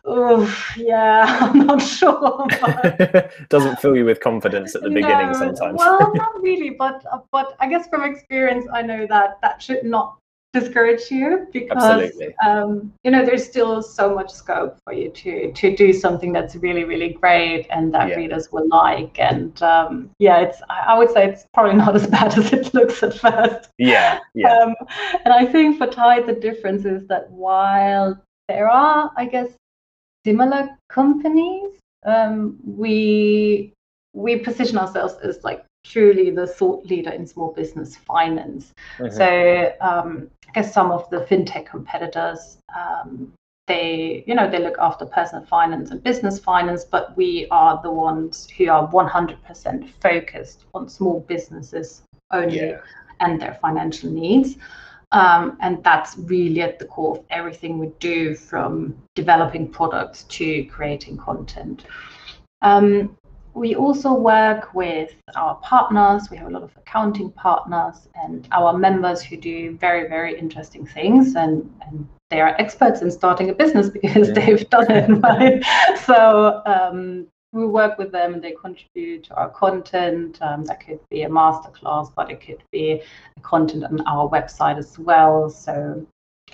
oh 0.06 0.46
yeah, 0.78 1.38
I'm 1.42 1.66
not 1.66 1.82
sure. 1.82 2.46
But... 2.62 3.32
Doesn't 3.50 3.80
fill 3.80 3.96
you 3.96 4.06
with 4.06 4.20
confidence 4.20 4.76
at 4.76 4.84
the 4.84 4.90
beginning 4.90 5.34
sometimes. 5.34 5.78
well, 5.78 6.12
not 6.14 6.42
really, 6.42 6.70
but 6.70 7.04
uh, 7.12 7.20
but 7.32 7.56
I 7.60 7.68
guess 7.68 7.88
from 7.88 8.04
experience, 8.04 8.68
I 8.72 8.84
know 8.84 9.08
that 9.08 9.40
that 9.42 9.62
should 9.62 9.84
not 9.84 10.18
discourage 10.52 11.12
you 11.12 11.48
because 11.54 12.12
um, 12.44 12.92
you 13.04 13.12
know 13.12 13.24
there's 13.24 13.46
still 13.46 13.84
so 13.84 14.16
much 14.16 14.32
scope 14.32 14.78
for 14.84 14.94
you 14.94 15.10
to 15.12 15.52
to 15.54 15.76
do 15.76 15.94
something 15.94 16.34
that's 16.34 16.56
really 16.56 16.84
really 16.84 17.10
great 17.10 17.68
and 17.70 17.94
that 17.94 18.10
yeah. 18.10 18.16
readers 18.16 18.52
will 18.52 18.68
like. 18.68 19.20
And 19.20 19.62
um, 19.62 20.10
yeah 20.18 20.40
it's 20.40 20.62
I 20.70 20.98
would 20.98 21.12
say 21.12 21.28
it's 21.28 21.46
probably 21.54 21.76
not 21.76 21.96
as 22.00 22.08
bad 22.08 22.38
as 22.38 22.52
it 22.52 22.74
looks 22.74 23.04
at 23.04 23.14
first. 23.14 23.70
Yeah 23.78 24.20
yeah. 24.34 24.58
Um, 24.58 24.76
and 25.24 25.34
I 25.34 25.46
think 25.46 25.78
for 25.78 25.88
Tide 25.88 26.26
the 26.26 26.34
difference 26.34 26.86
is 26.86 27.08
that 27.08 27.30
while 27.30 28.20
there 28.48 28.70
are 28.70 29.12
I 29.18 29.26
guess 29.26 29.50
similar 30.26 30.70
companies 30.90 31.80
um, 32.06 32.58
we 32.66 33.74
we 34.14 34.38
position 34.38 34.78
ourselves 34.78 35.16
as 35.24 35.44
like 35.44 35.64
truly 35.90 36.30
the 36.30 36.48
thought 36.48 36.86
leader 36.86 37.10
in 37.10 37.26
small 37.26 37.52
business 37.52 37.96
finance. 37.96 38.74
Mm-hmm. 38.98 39.16
So 39.16 39.74
um, 39.82 40.30
I 40.48 40.52
guess 40.54 40.74
some 40.74 40.92
of 40.92 41.10
the 41.10 41.22
fintech 41.22 41.66
competitors, 41.66 42.58
um, 42.78 43.34
they 43.68 44.24
you 44.26 44.34
know 44.34 44.50
they 44.50 44.60
look 44.60 44.78
after 44.80 45.06
personal 45.06 45.46
finance 45.46 45.92
and 45.92 46.02
business 46.04 46.40
finance, 46.40 46.84
but 46.84 47.16
we 47.18 47.48
are 47.52 47.80
the 47.84 47.92
ones 47.92 48.50
who 48.58 48.70
are 48.70 48.88
100% 48.88 49.90
focused 50.02 50.66
on 50.74 50.88
small 50.88 51.20
businesses 51.22 52.04
only 52.32 52.58
yeah. 52.58 52.78
and 53.20 53.42
their 53.42 53.58
financial 53.62 54.10
needs. 54.10 54.58
Um, 55.12 55.58
and 55.60 55.84
that's 55.84 56.18
really 56.20 56.62
at 56.62 56.78
the 56.78 56.86
core 56.86 57.18
of 57.18 57.24
everything 57.32 57.80
we 57.80 57.88
do 58.00 58.36
from 58.36 58.96
developing 59.16 59.68
products 59.68 60.24
to 60.26 60.66
creating 60.66 61.18
content. 61.18 61.86
Um, 62.62 63.18
we 63.54 63.76
also 63.76 64.14
work 64.14 64.74
with 64.74 65.14
our 65.36 65.56
partners. 65.56 66.30
We 66.30 66.38
have 66.38 66.48
a 66.48 66.52
lot 66.52 66.64
of 66.64 66.72
accounting 66.78 67.32
partners 67.32 68.08
and 68.16 68.48
our 68.52 68.78
members 68.78 69.22
who 69.22 69.38
do 69.38 69.78
very, 69.78 70.08
very 70.08 70.38
interesting 70.38 70.86
things. 70.86 71.36
And, 71.36 71.70
and 71.86 72.08
they 72.30 72.42
are 72.42 72.56
experts 72.60 73.02
in 73.02 73.12
starting 73.12 73.50
a 73.50 73.54
business 73.54 73.90
because 74.02 74.30
yeah. 74.30 74.34
they've 74.34 74.70
done 74.70 74.92
it, 74.92 75.10
right? 75.22 75.64
so 76.06 76.62
um, 76.66 77.28
we 77.52 77.66
work 77.66 77.98
with 77.98 78.12
them 78.12 78.36
and 78.36 78.44
they 78.44 78.52
contribute 78.52 79.24
to 79.26 79.36
our 79.36 79.50
content. 79.50 80.38
Um, 80.42 80.64
that 80.66 80.86
could 80.86 81.00
be 81.10 81.24
a 81.24 81.30
masterclass, 81.30 82.14
but 82.16 82.30
it 82.30 82.42
could 82.42 82.64
be 82.72 83.02
content 83.42 83.84
on 83.84 84.02
our 84.02 84.30
website 84.30 84.78
as 84.78 85.00
well. 85.00 85.50
So 85.50 86.06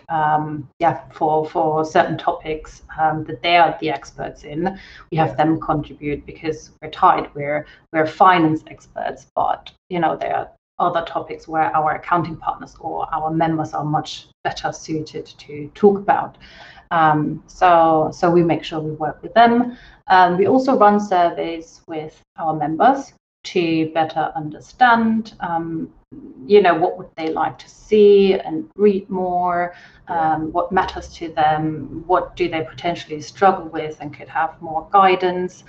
um, 0.09 0.69
yeah, 0.79 1.01
for 1.11 1.47
for 1.49 1.85
certain 1.85 2.17
topics 2.17 2.83
um, 2.99 3.23
that 3.25 3.41
they 3.41 3.57
are 3.57 3.77
the 3.79 3.89
experts 3.89 4.43
in, 4.43 4.79
we 5.11 5.17
have 5.17 5.37
them 5.37 5.59
contribute 5.59 6.25
because 6.25 6.71
we're 6.81 6.91
Tide. 6.91 7.29
We're 7.33 7.65
we're 7.93 8.07
finance 8.07 8.63
experts, 8.67 9.27
but 9.35 9.71
you 9.89 9.99
know 9.99 10.15
there 10.15 10.35
are 10.35 10.49
other 10.79 11.05
topics 11.05 11.47
where 11.47 11.75
our 11.75 11.95
accounting 11.95 12.35
partners 12.35 12.75
or 12.79 13.07
our 13.13 13.31
members 13.31 13.73
are 13.73 13.85
much 13.85 14.27
better 14.43 14.71
suited 14.71 15.25
to 15.25 15.71
talk 15.73 15.97
about. 15.97 16.37
Um, 16.91 17.43
so 17.47 18.11
so 18.13 18.29
we 18.29 18.43
make 18.43 18.63
sure 18.63 18.79
we 18.79 18.91
work 18.91 19.21
with 19.23 19.33
them. 19.33 19.77
Um, 20.07 20.37
we 20.37 20.47
also 20.47 20.77
run 20.77 20.99
surveys 20.99 21.81
with 21.87 22.21
our 22.37 22.53
members 22.53 23.13
to 23.45 23.91
better 23.93 24.31
understand 24.35 25.33
um, 25.39 25.89
you 26.45 26.61
know 26.61 26.75
what 26.75 26.97
would 26.97 27.09
they 27.15 27.29
like 27.29 27.57
to 27.57 27.69
see 27.69 28.33
and 28.33 28.69
read 28.75 29.09
more 29.09 29.75
um, 30.07 30.51
what 30.51 30.71
matters 30.71 31.07
to 31.13 31.29
them 31.29 32.03
what 32.07 32.35
do 32.35 32.47
they 32.49 32.63
potentially 32.63 33.21
struggle 33.21 33.65
with 33.65 33.97
and 34.01 34.15
could 34.15 34.27
have 34.27 34.61
more 34.61 34.87
guidance. 34.91 35.63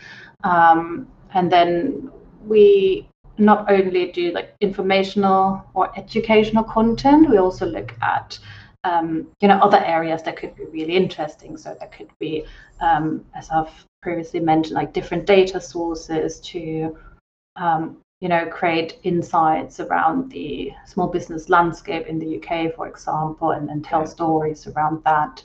Um, 0.45 1.09
and 1.35 1.51
then 1.51 2.11
we 2.47 3.09
not 3.39 3.71
only 3.71 4.13
do 4.13 4.33
like 4.33 4.55
informational 4.61 5.65
or 5.75 5.97
educational 5.99 6.65
content 6.65 7.29
we 7.29 7.39
also 7.39 7.67
look 7.67 7.95
at 8.01 8.39
um, 8.85 9.27
you 9.41 9.49
know 9.49 9.59
other 9.59 9.83
areas 9.85 10.23
that 10.23 10.37
could 10.37 10.55
be 10.57 10.65
really 10.67 10.97
interesting. 10.97 11.57
So 11.57 11.77
that 11.81 11.93
could 11.93 12.11
be 12.19 12.45
um, 12.81 13.25
as 13.35 13.51
i've 13.51 13.73
previously 14.03 14.41
mentioned 14.41 14.77
like 14.77 14.93
different 14.93 15.27
data 15.27 15.61
sources 15.61 16.39
to 16.41 16.97
um, 17.57 17.99
you 18.21 18.29
know, 18.29 18.47
create 18.47 18.99
insights 19.03 19.79
around 19.81 20.31
the 20.31 20.73
small 20.87 21.09
business 21.09 21.49
landscape 21.49 22.07
in 22.07 22.19
the 22.19 22.37
UK, 22.37 22.75
for 22.75 22.89
example, 22.89 23.51
and, 23.51 23.69
then 23.69 23.83
tell 23.83 24.07
stories 24.07 24.67
around 24.67 25.03
that. 25.05 25.43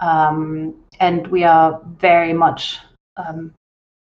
Um, 0.00 0.74
and 1.00 1.26
we 1.28 1.44
are 1.44 1.80
very 1.98 2.32
much, 2.32 2.78
um, 3.16 3.54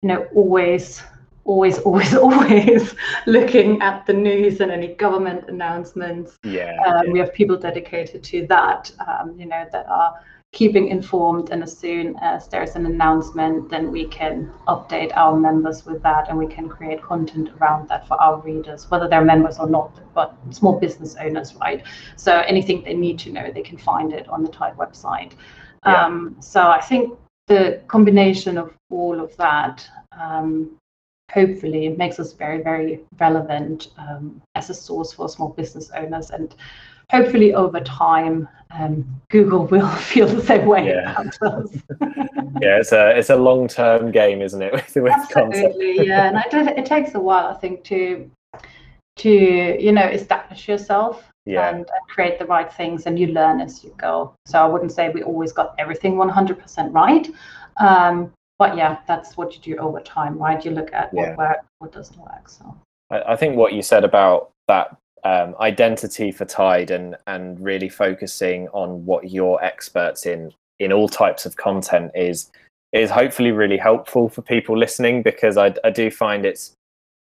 you 0.03 0.09
know, 0.09 0.27
always, 0.35 1.03
always, 1.45 1.79
always, 1.87 2.15
always 2.15 2.95
looking 3.27 3.83
at 3.83 4.07
the 4.07 4.15
news 4.15 4.61
and 4.61 4.71
any 4.73 4.95
government 4.95 5.45
announcements. 5.49 6.39
Yeah, 6.43 6.75
um, 6.87 7.07
yeah. 7.07 7.13
We 7.13 7.19
have 7.19 7.35
people 7.35 7.59
dedicated 7.59 8.25
to 8.25 8.47
that, 8.47 8.91
um, 9.07 9.39
you 9.39 9.47
know, 9.47 9.67
that 9.73 9.87
are 9.89 10.15
keeping 10.57 10.89
informed 10.89 11.51
and 11.51 11.63
as 11.63 11.77
soon 11.77 12.17
as 12.23 12.49
there's 12.49 12.77
an 12.77 12.87
announcement 12.87 13.69
then 13.69 13.93
we 13.93 14.07
can 14.07 14.51
update 14.69 15.13
our 15.15 15.37
members 15.37 15.85
with 15.85 16.03
that 16.03 16.31
and 16.31 16.39
we 16.39 16.47
can 16.47 16.67
create 16.67 17.03
content 17.03 17.51
around 17.59 17.87
that 17.91 18.09
for 18.09 18.15
our 18.23 18.41
readers 18.41 18.91
whether 18.91 19.07
they're 19.07 19.23
members 19.23 19.59
or 19.59 19.69
not 19.69 20.01
but 20.15 20.35
small 20.49 20.81
business 20.81 21.15
owners 21.21 21.55
right 21.57 21.83
so 22.17 22.41
anything 22.53 22.83
they 22.85 22.95
need 22.95 23.19
to 23.19 23.31
know 23.31 23.53
they 23.53 23.61
can 23.61 23.77
find 23.77 24.15
it 24.15 24.27
on 24.31 24.43
the 24.43 24.49
tide 24.49 24.75
website 24.79 25.33
yeah. 25.85 26.07
um, 26.07 26.35
so 26.41 26.63
i 26.63 26.81
think 26.81 27.19
the 27.49 27.83
combination 27.87 28.57
of 28.57 28.73
all 28.89 29.21
of 29.21 29.37
that 29.37 29.87
um, 30.19 30.75
hopefully 31.33 31.91
makes 31.91 32.19
us 32.19 32.33
very 32.33 32.63
very 32.63 33.05
relevant 33.21 33.89
um, 33.99 34.41
as 34.55 34.71
a 34.71 34.75
source 34.75 35.13
for 35.13 35.29
small 35.29 35.51
business 35.51 35.91
owners 35.91 36.31
and 36.31 36.55
hopefully 37.11 37.55
over 37.55 37.81
time 37.81 38.49
um, 38.71 39.21
Google 39.31 39.67
will 39.71 39.89
feel 39.89 40.27
the 40.27 40.43
same 40.43 40.67
way 40.67 40.89
yeah. 40.89 41.13
about 41.13 41.43
us. 41.43 41.71
yeah, 42.61 42.79
it's 42.79 42.93
a 42.93 43.17
it's 43.17 43.31
a 43.31 43.37
long 43.37 43.69
term 43.69 44.11
game, 44.11 44.43
isn't 44.43 44.61
it? 44.63 44.73
With, 44.95 44.97
with 44.97 45.13
Absolutely, 45.13 46.07
yeah, 46.07 46.29
and 46.29 46.69
it, 46.69 46.79
it 46.79 46.87
takes 46.87 47.15
a 47.15 47.21
while, 47.21 47.47
I 47.47 47.55
think, 47.55 47.85
to 47.85 48.31
to 49.17 49.31
you 49.31 49.93
know 49.93 50.07
establish 50.07 50.69
yourself 50.69 51.25
yeah. 51.47 51.69
and, 51.69 51.79
and, 51.79 52.09
create 52.09 52.39
the 52.39 52.47
right 52.47 52.71
things, 52.73 53.07
and 53.07 53.19
you 53.19 53.29
learn 53.29 53.61
as 53.61 53.83
you 53.83 53.95
go. 53.97 54.35
So 54.47 54.59
I 54.63 54.67
wouldn't 54.67 54.93
say 54.93 55.09
we 55.09 55.23
always 55.23 55.53
got 55.53 55.75
everything 55.79 56.17
one 56.17 56.29
hundred 56.29 56.59
percent 56.59 56.93
right. 56.93 57.29
Um, 57.79 58.33
but 58.59 58.77
yeah, 58.77 58.99
that's 59.07 59.37
what 59.37 59.55
you 59.55 59.61
do 59.61 59.81
over 59.81 60.01
time, 60.01 60.39
right? 60.39 60.65
You 60.65 60.71
look 60.71 60.93
at 60.93 61.13
what 61.13 61.29
yeah. 61.29 61.37
works, 61.37 61.67
what 61.79 61.93
doesn't 61.93 62.19
work. 62.19 62.49
So 62.49 62.75
I, 63.11 63.33
I 63.33 63.37
think 63.37 63.57
what 63.57 63.75
you 63.75 63.83
said 63.83 64.03
about 64.03 64.51
that 64.69 64.97
um, 65.27 65.57
identity 65.61 66.31
for 66.31 66.45
Tide 66.45 66.93
and 66.93 67.17
and 67.27 67.59
really 67.59 67.89
focusing 67.89 68.69
on 68.69 69.05
what 69.05 69.31
you're 69.31 69.63
experts 69.63 70.25
in 70.25 70.53
in 70.79 70.93
all 70.93 71.09
types 71.09 71.45
of 71.45 71.57
content 71.57 72.13
is 72.15 72.51
is 72.93 73.11
hopefully 73.11 73.51
really 73.51 73.77
helpful 73.77 74.29
for 74.29 74.43
people 74.43 74.79
listening 74.79 75.23
because 75.23 75.57
I, 75.57 75.75
I 75.83 75.91
do 75.91 76.11
find 76.13 76.47
it's 76.47 76.73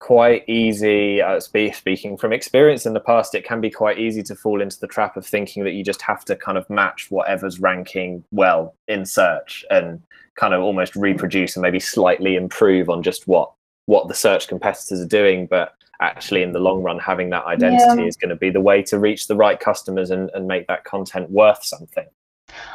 quite 0.01 0.47
easy 0.49 1.21
uh, 1.21 1.39
speaking 1.39 2.17
from 2.17 2.33
experience 2.33 2.85
in 2.85 2.93
the 2.93 2.99
past 2.99 3.33
it 3.33 3.45
can 3.45 3.61
be 3.61 3.71
quite 3.71 3.97
easy 3.97 4.21
to 4.23 4.35
fall 4.35 4.61
into 4.61 4.77
the 4.79 4.87
trap 4.87 5.15
of 5.15 5.25
thinking 5.25 5.63
that 5.63 5.71
you 5.71 5.83
just 5.83 6.01
have 6.01 6.25
to 6.25 6.35
kind 6.35 6.57
of 6.57 6.69
match 6.69 7.09
whatever's 7.09 7.61
ranking 7.61 8.23
well 8.31 8.75
in 8.89 9.05
search 9.05 9.63
and 9.71 10.03
kind 10.35 10.53
of 10.53 10.61
almost 10.61 10.95
reproduce 10.97 11.55
and 11.55 11.63
maybe 11.63 11.79
slightly 11.79 12.35
improve 12.35 12.89
on 12.89 13.01
just 13.01 13.25
what 13.25 13.51
what 13.85 14.07
the 14.07 14.13
search 14.13 14.47
competitors 14.47 14.99
are 14.99 15.07
doing. 15.07 15.45
But 15.45 15.73
actually 16.01 16.41
in 16.41 16.51
the 16.51 16.59
long 16.59 16.81
run 16.83 16.99
having 16.99 17.29
that 17.29 17.45
identity 17.45 18.01
yeah. 18.01 18.07
is 18.07 18.17
going 18.17 18.29
to 18.29 18.35
be 18.35 18.49
the 18.49 18.61
way 18.61 18.81
to 18.83 18.99
reach 18.99 19.27
the 19.27 19.35
right 19.35 19.59
customers 19.59 20.11
and, 20.11 20.29
and 20.33 20.47
make 20.47 20.67
that 20.67 20.83
content 20.83 21.29
worth 21.29 21.63
something 21.63 22.05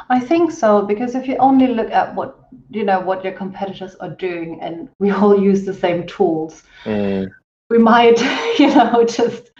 I 0.09 0.19
think 0.19 0.51
so 0.51 0.81
because 0.81 1.15
if 1.15 1.27
you 1.27 1.37
only 1.37 1.67
look 1.67 1.91
at 1.91 2.13
what 2.13 2.37
you 2.69 2.83
know 2.83 2.99
what 2.99 3.23
your 3.23 3.33
competitors 3.33 3.95
are 3.95 4.09
doing, 4.09 4.59
and 4.61 4.89
we 4.99 5.11
all 5.11 5.41
use 5.49 5.65
the 5.65 5.73
same 5.73 6.05
tools, 6.05 6.63
mm. 6.83 7.29
we 7.69 7.77
might 7.77 8.19
you 8.59 8.67
know 8.67 9.05
just 9.05 9.51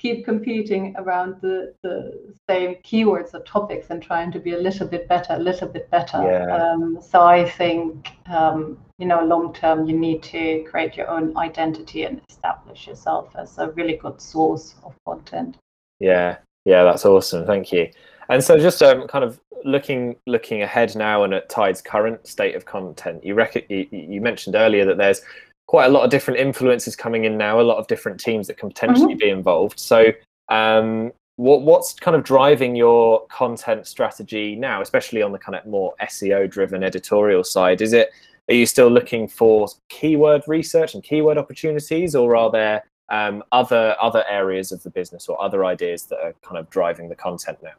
keep 0.00 0.24
competing 0.24 0.94
around 0.96 1.36
the 1.42 1.74
the 1.82 2.34
same 2.48 2.74
keywords 2.76 3.34
or 3.34 3.40
topics 3.40 3.90
and 3.90 4.02
trying 4.02 4.32
to 4.32 4.40
be 4.40 4.52
a 4.52 4.58
little 4.58 4.86
bit 4.86 5.06
better, 5.08 5.34
a 5.34 5.38
little 5.38 5.68
bit 5.68 5.90
better. 5.90 6.22
Yeah. 6.22 6.56
Um, 6.56 6.98
so 7.02 7.22
I 7.22 7.48
think 7.48 8.12
um, 8.26 8.78
you 8.98 9.06
know 9.06 9.22
long 9.22 9.52
term 9.52 9.86
you 9.86 9.96
need 9.96 10.22
to 10.24 10.64
create 10.68 10.96
your 10.96 11.08
own 11.08 11.36
identity 11.36 12.04
and 12.04 12.20
establish 12.30 12.86
yourself 12.86 13.30
as 13.36 13.58
a 13.58 13.70
really 13.72 13.96
good 13.96 14.20
source 14.20 14.74
of 14.82 14.94
content. 15.04 15.56
Yeah, 15.98 16.38
yeah, 16.64 16.82
that's 16.84 17.04
awesome. 17.04 17.46
Thank 17.46 17.72
you. 17.72 17.90
And 18.30 18.42
so, 18.42 18.58
just 18.58 18.82
um, 18.82 19.06
kind 19.06 19.24
of 19.24 19.40
looking 19.64 20.16
looking 20.26 20.62
ahead 20.62 20.96
now 20.96 21.24
and 21.24 21.34
at 21.34 21.50
Tide's 21.50 21.82
current 21.82 22.26
state 22.26 22.54
of 22.54 22.64
content, 22.64 23.24
you, 23.24 23.34
rec- 23.34 23.68
you, 23.68 23.86
you 23.90 24.20
mentioned 24.20 24.56
earlier 24.56 24.86
that 24.86 24.96
there's 24.96 25.20
quite 25.70 25.86
a 25.86 25.88
lot 25.88 26.02
of 26.02 26.10
different 26.10 26.40
influences 26.40 26.96
coming 26.96 27.26
in 27.26 27.38
now, 27.38 27.60
a 27.60 27.62
lot 27.62 27.78
of 27.78 27.86
different 27.86 28.18
teams 28.18 28.48
that 28.48 28.56
can 28.56 28.70
potentially 28.70 29.14
mm-hmm. 29.14 29.18
be 29.18 29.30
involved. 29.30 29.78
So, 29.78 30.06
um, 30.48 31.12
what 31.36 31.62
what's 31.62 31.94
kind 31.94 32.16
of 32.16 32.24
driving 32.24 32.74
your 32.74 33.24
content 33.28 33.86
strategy 33.86 34.56
now, 34.56 34.82
especially 34.82 35.22
on 35.22 35.30
the 35.30 35.38
kind 35.38 35.54
of 35.54 35.64
more 35.66 35.94
SEO 36.02 36.50
driven 36.50 36.82
editorial 36.82 37.44
side? 37.44 37.80
Is 37.82 37.92
it 37.92 38.10
are 38.48 38.54
you 38.54 38.66
still 38.66 38.88
looking 38.88 39.28
for 39.28 39.68
keyword 39.88 40.42
research 40.48 40.94
and 40.94 41.04
keyword 41.04 41.38
opportunities, 41.38 42.16
or 42.16 42.34
are 42.34 42.50
there 42.50 42.82
um, 43.08 43.44
other 43.52 43.94
other 44.02 44.24
areas 44.28 44.72
of 44.72 44.82
the 44.82 44.90
business 44.90 45.28
or 45.28 45.40
other 45.40 45.64
ideas 45.64 46.02
that 46.06 46.18
are 46.18 46.34
kind 46.42 46.58
of 46.58 46.68
driving 46.70 47.08
the 47.08 47.14
content 47.14 47.58
now? 47.62 47.74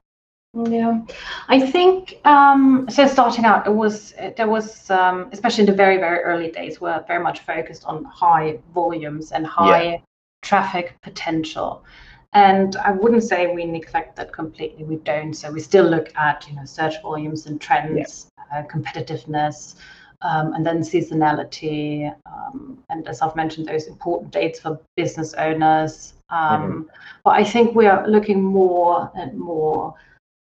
Yeah, 0.53 0.99
I 1.47 1.61
think 1.61 2.19
um, 2.25 2.85
so. 2.89 3.07
Starting 3.07 3.45
out, 3.45 3.65
it 3.65 3.73
was 3.73 4.13
there 4.35 4.49
was 4.49 4.89
um, 4.89 5.29
especially 5.31 5.61
in 5.61 5.65
the 5.67 5.75
very 5.75 5.95
very 5.97 6.19
early 6.19 6.51
days, 6.51 6.81
we're 6.81 7.01
very 7.07 7.23
much 7.23 7.39
focused 7.39 7.85
on 7.85 8.03
high 8.03 8.59
volumes 8.73 9.31
and 9.31 9.47
high 9.47 9.83
yeah. 9.83 9.97
traffic 10.41 10.95
potential. 11.03 11.85
And 12.33 12.75
I 12.75 12.91
wouldn't 12.91 13.23
say 13.23 13.47
we 13.47 13.63
neglect 13.63 14.17
that 14.17 14.33
completely. 14.33 14.83
We 14.83 14.97
don't. 14.97 15.33
So 15.33 15.49
we 15.51 15.61
still 15.61 15.85
look 15.85 16.13
at 16.17 16.45
you 16.49 16.55
know 16.57 16.65
search 16.65 17.01
volumes 17.01 17.45
and 17.45 17.61
trends, 17.61 18.27
yeah. 18.51 18.59
uh, 18.59 18.63
competitiveness, 18.67 19.75
um, 20.21 20.53
and 20.53 20.65
then 20.65 20.81
seasonality, 20.81 22.13
um, 22.25 22.77
and 22.89 23.07
as 23.07 23.21
I've 23.21 23.37
mentioned, 23.37 23.67
those 23.67 23.87
important 23.87 24.31
dates 24.31 24.59
for 24.59 24.81
business 24.97 25.33
owners. 25.35 26.13
Um, 26.29 26.61
mm-hmm. 26.61 26.81
But 27.23 27.31
I 27.31 27.45
think 27.45 27.73
we 27.73 27.85
are 27.87 28.05
looking 28.05 28.41
more 28.41 29.09
and 29.15 29.39
more 29.39 29.95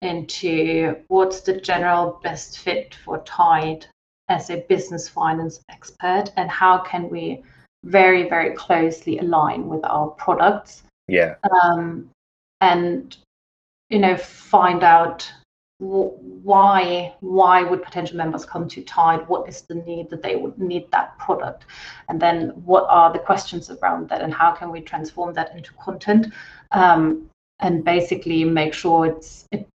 into 0.06 0.96
what's 1.08 1.42
the 1.42 1.60
general 1.60 2.20
best 2.24 2.60
fit 2.60 2.96
for 3.04 3.20
Tide 3.24 3.86
as 4.30 4.50
a 4.50 4.58
business 4.70 5.08
finance 5.08 5.62
expert 5.70 6.32
and 6.38 6.50
how 6.50 6.80
can 6.80 7.10
we 7.10 7.44
very, 7.84 8.28
very 8.28 8.56
closely 8.56 9.20
align 9.20 9.68
with 9.68 9.84
our 9.86 10.08
products. 10.08 10.84
Yeah. 11.08 11.36
Um, 11.64 12.10
and, 12.62 13.16
you 13.90 14.00
know, 14.00 14.18
find 14.18 14.84
out 14.84 15.32
why 15.78 17.14
why 17.20 17.62
would 17.62 17.84
potential 17.84 18.16
members 18.16 18.46
come 18.46 18.68
to 18.70 18.82
Tide? 18.82 19.28
What 19.28 19.48
is 19.50 19.62
the 19.64 19.76
need 19.76 20.10
that 20.10 20.24
they 20.24 20.36
would 20.38 20.58
need 20.58 20.90
that 20.92 21.18
product? 21.20 21.66
And 22.08 22.20
then 22.20 22.50
what 22.66 22.86
are 22.90 23.12
the 23.12 23.20
questions 23.20 23.70
around 23.70 24.10
that 24.10 24.22
and 24.22 24.34
how 24.34 24.52
can 24.52 24.72
we 24.72 24.82
transform 24.82 25.34
that 25.34 25.56
into 25.56 25.74
content? 25.74 26.34
Um, 26.72 27.30
and 27.60 27.84
basically 27.84 28.44
make 28.44 28.74
sure 28.74 29.06
it's 29.06 29.46
it 29.52 29.68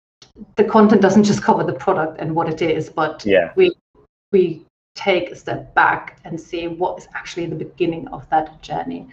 the 0.56 0.64
content 0.64 1.02
doesn't 1.02 1.24
just 1.24 1.44
cover 1.44 1.64
the 1.64 1.74
product 1.74 2.20
and 2.20 2.36
what 2.36 2.50
it 2.50 2.62
is, 2.62 2.90
but 2.90 3.26
yeah. 3.26 3.52
we 3.56 3.74
we 4.32 4.66
take 4.96 5.32
a 5.32 5.36
step 5.36 5.74
back 5.74 6.20
and 6.26 6.40
see 6.40 6.68
what 6.68 6.98
is 7.00 7.08
actually 7.14 7.46
the 7.46 7.56
beginning 7.56 8.08
of 8.10 8.30
that 8.30 8.62
journey. 8.62 9.08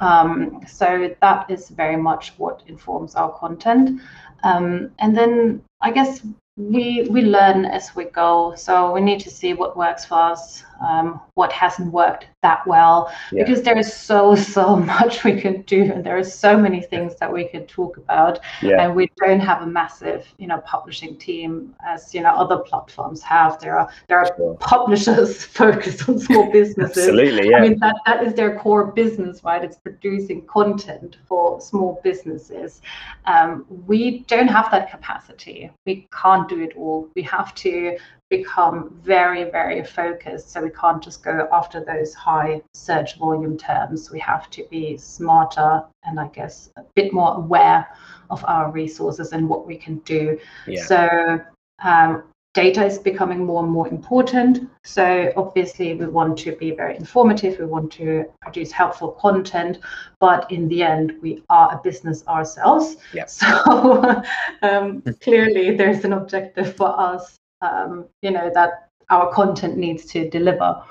Um, 0.00 0.62
so 0.66 1.14
that 1.20 1.50
is 1.50 1.68
very 1.68 1.96
much 1.96 2.32
what 2.38 2.62
informs 2.66 3.14
our 3.14 3.32
content. 3.38 4.00
Um, 4.42 4.90
and 4.98 5.16
then 5.16 5.62
I 5.80 5.90
guess 5.90 6.22
we 6.56 7.06
we 7.10 7.22
learn 7.22 7.64
as 7.64 7.94
we 7.96 8.04
go 8.04 8.54
so 8.54 8.92
we 8.92 9.00
need 9.00 9.20
to 9.20 9.30
see 9.30 9.54
what 9.54 9.76
works 9.76 10.04
for 10.04 10.14
us 10.14 10.62
um, 10.80 11.20
what 11.34 11.52
hasn't 11.52 11.92
worked 11.92 12.26
that 12.42 12.66
well 12.66 13.12
yeah. 13.32 13.44
because 13.44 13.62
there 13.62 13.78
is 13.78 13.92
so 13.92 14.34
so 14.34 14.76
much 14.94 15.24
we 15.24 15.38
can 15.40 15.62
do 15.62 15.82
and 15.92 16.04
there 16.04 16.16
are 16.16 16.24
so 16.24 16.56
many 16.56 16.80
things 16.80 17.14
that 17.16 17.32
we 17.32 17.44
can 17.44 17.66
talk 17.66 17.96
about 17.96 18.38
yeah. 18.62 18.82
and 18.82 18.94
we 18.94 19.10
don't 19.18 19.40
have 19.40 19.62
a 19.62 19.66
massive 19.66 20.26
you 20.38 20.46
know 20.46 20.58
publishing 20.58 21.16
team 21.16 21.74
as 21.86 22.14
you 22.14 22.22
know 22.22 22.30
other 22.30 22.58
platforms 22.58 23.22
have 23.22 23.60
there 23.60 23.78
are 23.78 23.90
there 24.08 24.18
are 24.18 24.34
sure. 24.36 24.54
publishers 24.56 25.44
focused 25.60 26.08
on 26.08 26.18
small 26.18 26.50
businesses 26.52 26.98
absolutely 26.98 27.50
yeah 27.50 27.58
i 27.58 27.60
mean 27.60 27.78
that 27.78 27.96
that 28.06 28.24
is 28.24 28.34
their 28.34 28.58
core 28.58 28.92
business 28.92 29.44
right 29.44 29.64
it's 29.64 29.76
producing 29.76 30.44
content 30.46 31.18
for 31.26 31.60
small 31.60 32.00
businesses 32.02 32.80
um, 33.26 33.66
we 33.86 34.20
don't 34.20 34.48
have 34.48 34.70
that 34.70 34.90
capacity 34.90 35.70
we 35.86 36.08
can't 36.12 36.48
do 36.48 36.60
it 36.60 36.72
all. 36.76 37.08
We 37.14 37.22
have 37.22 37.54
to 37.56 37.96
become 38.30 38.96
very, 39.02 39.50
very 39.50 39.84
focused. 39.84 40.50
So 40.50 40.62
we 40.62 40.70
can't 40.70 41.02
just 41.02 41.22
go 41.22 41.48
after 41.52 41.84
those 41.84 42.14
high 42.14 42.62
search 42.74 43.18
volume 43.18 43.58
terms. 43.58 44.10
We 44.10 44.20
have 44.20 44.48
to 44.50 44.64
be 44.70 44.96
smarter 44.96 45.82
and 46.04 46.18
I 46.18 46.28
guess 46.28 46.70
a 46.76 46.82
bit 46.94 47.12
more 47.12 47.34
aware 47.34 47.88
of 48.30 48.44
our 48.46 48.70
resources 48.70 49.32
and 49.32 49.48
what 49.48 49.66
we 49.66 49.76
can 49.76 49.96
do. 49.98 50.38
Yeah. 50.66 50.84
So 50.84 51.40
um, 51.82 52.22
data 52.54 52.84
is 52.84 52.98
becoming 52.98 53.44
more 53.44 53.64
and 53.64 53.72
more 53.72 53.88
important. 53.88 54.70
So 54.84 55.32
obviously 55.36 55.94
we 55.94 56.06
want 56.06 56.38
to 56.38 56.52
be 56.56 56.70
very 56.70 56.96
informative, 56.96 57.58
we 57.58 57.66
want 57.66 57.90
to 57.92 58.26
produce 58.42 58.70
helpful 58.70 59.12
content, 59.12 59.78
but 60.20 60.50
in 60.52 60.68
the 60.68 60.82
end 60.82 61.14
we 61.20 61.42
are 61.50 61.74
a 61.74 61.80
business 61.82 62.24
ourselves. 62.28 62.96
Yep. 63.12 63.30
So 63.40 64.22
um, 64.62 65.02
clearly 65.20 65.76
there's 65.76 66.04
an 66.04 66.12
objective 66.12 66.76
for 66.76 66.98
us, 66.98 67.39
um, 67.60 68.06
you 68.22 68.30
know, 68.30 68.50
that 68.54 68.88
our 69.10 69.32
content 69.32 69.76
needs 69.76 70.04
to 70.06 70.28
deliver. 70.28 70.82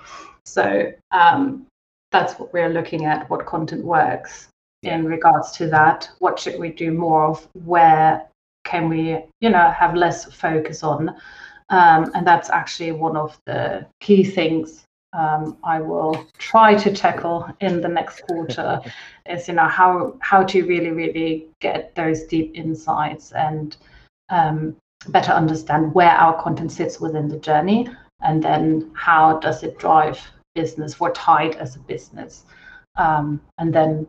So 0.46 0.92
um, 1.12 1.66
that's 2.12 2.40
what 2.40 2.54
we're 2.54 2.70
looking 2.70 3.06
at, 3.06 3.30
what 3.30 3.46
content 3.46 3.84
works. 3.84 4.48
Yeah. 4.82 4.96
In 4.96 5.06
regards 5.06 5.52
to 5.58 5.68
that, 5.68 6.10
what 6.20 6.40
should 6.40 6.58
we 6.58 6.70
do 6.70 6.92
more 6.92 7.26
of? 7.26 7.48
Where 7.66 8.26
can 8.64 8.88
we, 8.88 9.18
you 9.42 9.50
know, 9.50 9.72
have 9.72 9.94
less 9.94 10.26
focus 10.34 10.84
on? 10.84 11.10
Um, 11.70 12.12
and 12.16 12.26
that's 12.26 12.50
actually 12.50 12.94
one 12.94 13.18
of 13.18 13.38
the 13.46 13.86
key 14.00 14.24
things 14.24 14.86
um, 15.14 15.58
I 15.64 15.82
will 15.82 16.28
try 16.38 16.76
to 16.76 16.94
tackle 16.94 17.48
in 17.62 17.82
the 17.82 17.88
next 17.88 18.22
quarter 18.28 18.82
is 19.26 19.48
you 19.48 19.56
know 19.56 19.68
how 19.68 20.18
how 20.20 20.44
to 20.44 20.66
really 20.66 20.92
really 20.92 21.48
get 21.62 21.94
those 21.96 22.24
deep 22.24 22.52
insights 22.54 23.32
and 23.32 23.76
um, 24.30 24.76
better 25.08 25.32
understand 25.32 25.94
where 25.94 26.12
our 26.12 26.42
content 26.42 26.72
sits 26.72 27.00
within 27.00 27.28
the 27.28 27.40
journey 27.40 27.88
and 28.22 28.44
then 28.44 28.92
how 28.94 29.40
does 29.40 29.64
it 29.64 29.80
drive 29.80 30.20
business 30.56 30.94
for 30.94 31.12
Tide 31.12 31.56
as 31.56 31.76
a 31.76 31.80
business 31.80 32.44
um, 32.98 33.42
and 33.58 33.74
then 33.74 34.06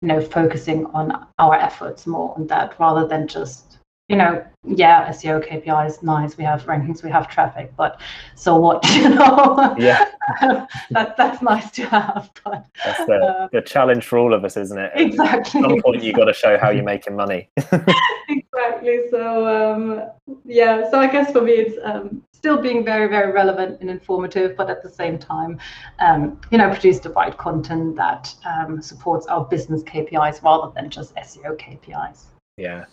you 0.00 0.08
know 0.08 0.20
focusing 0.20 0.86
on 0.86 1.26
our 1.38 1.54
efforts 1.54 2.06
more 2.06 2.34
on 2.36 2.46
that 2.48 2.74
rather 2.80 3.06
than 3.06 3.28
just 3.28 3.72
you 4.12 4.18
know, 4.18 4.44
yeah, 4.66 5.08
SEO 5.08 5.42
KPI 5.48 5.86
is 5.86 6.02
nice. 6.02 6.36
We 6.36 6.44
have 6.44 6.66
rankings, 6.66 7.02
we 7.02 7.10
have 7.10 7.28
traffic, 7.28 7.72
but 7.78 7.98
so 8.34 8.56
what? 8.56 8.84
You 8.92 9.08
know, 9.08 9.74
yeah, 9.78 10.10
that 10.90 11.16
that's 11.16 11.40
nice 11.40 11.70
to 11.72 11.86
have. 11.86 12.30
But 12.44 12.66
that's 12.84 13.06
the, 13.06 13.14
uh, 13.14 13.48
the 13.52 13.62
challenge 13.62 14.04
for 14.04 14.18
all 14.18 14.34
of 14.34 14.44
us, 14.44 14.58
isn't 14.58 14.78
it? 14.78 14.92
Exactly. 14.94 15.60
At 15.62 15.70
some 15.70 15.80
point, 15.80 16.02
you've 16.02 16.16
got 16.16 16.26
to 16.26 16.34
show 16.34 16.58
how 16.58 16.68
you're 16.68 16.84
making 16.84 17.16
money. 17.16 17.48
exactly. 18.52 19.08
So 19.10 19.46
um, 19.46 20.02
yeah, 20.44 20.90
so 20.90 20.98
I 20.98 21.10
guess 21.10 21.32
for 21.32 21.40
me, 21.40 21.52
it's 21.52 21.78
um, 21.82 22.22
still 22.32 22.60
being 22.60 22.84
very, 22.84 23.08
very 23.08 23.32
relevant 23.32 23.80
and 23.80 23.88
informative, 23.88 24.56
but 24.56 24.68
at 24.68 24.82
the 24.82 24.88
same 24.88 25.18
time, 25.18 25.58
um, 26.00 26.40
you 26.50 26.58
know, 26.58 26.68
produce 26.70 26.98
the 26.98 27.10
right 27.10 27.36
content 27.36 27.96
that 27.96 28.34
um, 28.44 28.82
supports 28.82 29.26
our 29.26 29.44
business 29.44 29.82
KPIs 29.84 30.42
rather 30.42 30.72
than 30.74 30.90
just 30.90 31.14
SEO 31.14 31.56
KPIs. 31.56 32.24
Yeah, 32.56 32.84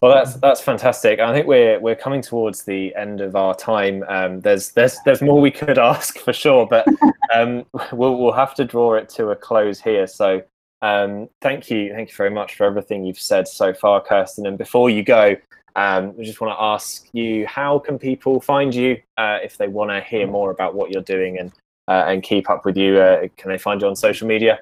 Well, 0.00 0.14
that's 0.14 0.34
that's 0.34 0.60
fantastic. 0.60 1.20
I 1.20 1.32
think 1.32 1.46
we're 1.46 1.80
we're 1.80 1.96
coming 1.96 2.22
towards 2.22 2.64
the 2.64 2.94
end 2.94 3.20
of 3.20 3.36
our 3.36 3.54
time. 3.54 4.04
Um, 4.08 4.40
there's 4.40 4.70
there's 4.72 4.98
there's 5.04 5.22
more 5.22 5.40
we 5.40 5.50
could 5.50 5.78
ask 5.92 6.18
for 6.18 6.32
sure, 6.32 6.66
but 6.66 6.86
um, 7.34 7.64
we'll 7.92 8.18
we'll 8.18 8.32
have 8.32 8.54
to 8.56 8.64
draw 8.64 8.94
it 8.94 9.08
to 9.10 9.30
a 9.30 9.36
close 9.36 9.80
here. 9.80 10.06
So 10.06 10.42
um, 10.82 11.28
thank 11.40 11.70
you, 11.70 11.92
thank 11.92 12.10
you 12.10 12.16
very 12.16 12.30
much 12.30 12.54
for 12.54 12.64
everything 12.64 13.04
you've 13.04 13.20
said 13.20 13.48
so 13.48 13.72
far, 13.72 14.00
Kirsten. 14.00 14.46
And 14.46 14.56
before 14.56 14.90
you 14.90 15.02
go, 15.02 15.36
um, 15.76 16.14
I 16.18 16.24
just 16.24 16.40
want 16.40 16.56
to 16.56 16.62
ask 16.62 17.08
you, 17.12 17.46
how 17.46 17.78
can 17.78 17.98
people 17.98 18.40
find 18.40 18.74
you 18.74 19.00
uh, 19.16 19.38
if 19.42 19.56
they 19.56 19.68
want 19.68 19.90
to 19.90 20.00
hear 20.00 20.26
more 20.26 20.50
about 20.50 20.74
what 20.74 20.90
you're 20.90 21.02
doing 21.02 21.38
and 21.38 21.52
uh, 21.86 22.04
and 22.06 22.22
keep 22.22 22.50
up 22.50 22.64
with 22.64 22.76
you? 22.76 22.98
Uh, 22.98 23.28
can 23.36 23.50
they 23.50 23.58
find 23.58 23.80
you 23.80 23.88
on 23.88 23.96
social 23.96 24.26
media? 24.26 24.60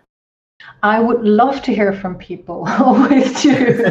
I 0.83 1.01
would 1.01 1.23
love 1.23 1.63
to 1.63 1.75
hear 1.75 1.93
from 1.93 2.17
people, 2.17 2.67
always 2.81 3.43
do. 3.43 3.85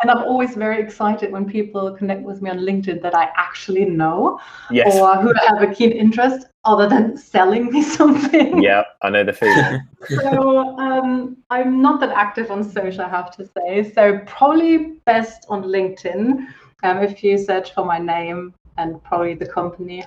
and 0.00 0.10
I'm 0.10 0.24
always 0.24 0.54
very 0.54 0.80
excited 0.82 1.32
when 1.32 1.44
people 1.44 1.92
connect 1.96 2.22
with 2.22 2.40
me 2.42 2.50
on 2.50 2.58
LinkedIn 2.58 3.02
that 3.02 3.14
I 3.14 3.30
actually 3.36 3.84
know 3.84 4.40
yes. 4.70 4.94
or 4.94 5.16
who 5.16 5.32
have 5.46 5.62
a 5.62 5.74
keen 5.74 5.92
interest 5.92 6.46
other 6.64 6.88
than 6.88 7.16
selling 7.16 7.70
me 7.72 7.82
something. 7.98 8.62
Yeah, 8.62 8.84
I 9.02 9.10
know 9.10 9.24
the 9.24 9.32
feeling. 9.32 9.80
so 10.20 10.78
um, 10.78 11.36
I'm 11.50 11.80
not 11.80 12.00
that 12.00 12.10
active 12.10 12.50
on 12.50 12.64
social, 12.64 13.02
I 13.02 13.08
have 13.08 13.34
to 13.36 13.48
say. 13.56 13.90
So 13.92 14.20
probably 14.26 15.00
best 15.06 15.46
on 15.48 15.64
LinkedIn. 15.64 16.46
Um, 16.82 16.98
if 16.98 17.22
you 17.22 17.38
search 17.38 17.74
for 17.74 17.84
my 17.84 17.98
name 17.98 18.54
and 18.78 19.02
probably 19.04 19.34
the 19.34 19.46
company, 19.46 20.04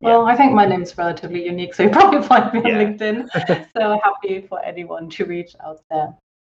well, 0.00 0.26
I 0.26 0.36
think 0.36 0.52
my 0.52 0.66
name's 0.66 0.96
relatively 0.96 1.44
unique, 1.44 1.74
so 1.74 1.84
you 1.84 1.90
probably 1.90 2.22
find 2.28 2.52
me 2.52 2.60
on 2.60 2.66
yeah. 2.66 2.84
LinkedIn. 2.84 3.68
so 3.76 4.00
happy 4.02 4.46
for 4.48 4.62
anyone 4.64 5.08
to 5.10 5.24
reach 5.24 5.54
out 5.64 5.80
there. 5.90 6.14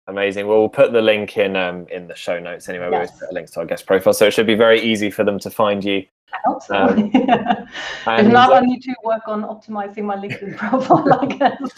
Amazing. 0.06 0.46
Well, 0.46 0.58
we'll 0.58 0.68
put 0.68 0.92
the 0.92 1.00
link 1.00 1.38
in 1.38 1.56
um, 1.56 1.86
in 1.90 2.06
the 2.06 2.14
show 2.14 2.38
notes 2.38 2.68
anyway. 2.68 2.88
Yes. 2.90 2.90
We 2.90 2.96
always 2.96 3.10
put 3.12 3.32
links 3.32 3.50
to 3.52 3.60
our 3.60 3.66
guest 3.66 3.86
profile, 3.86 4.12
so 4.12 4.26
it 4.26 4.34
should 4.34 4.46
be 4.46 4.54
very 4.54 4.80
easy 4.80 5.10
for 5.10 5.24
them 5.24 5.38
to 5.38 5.50
find 5.50 5.82
you. 5.82 6.04
I 6.32 6.38
hope 6.44 6.62
so. 6.62 6.76
Um, 6.76 7.10
if 7.14 8.26
not, 8.26 8.52
uh, 8.52 8.56
I 8.56 8.60
need 8.60 8.82
to 8.82 8.94
work 9.02 9.26
on 9.26 9.42
optimizing 9.42 10.04
my 10.04 10.16
LinkedIn 10.16 10.56
profile. 10.56 11.20
I 11.20 11.26
guess. 11.26 11.72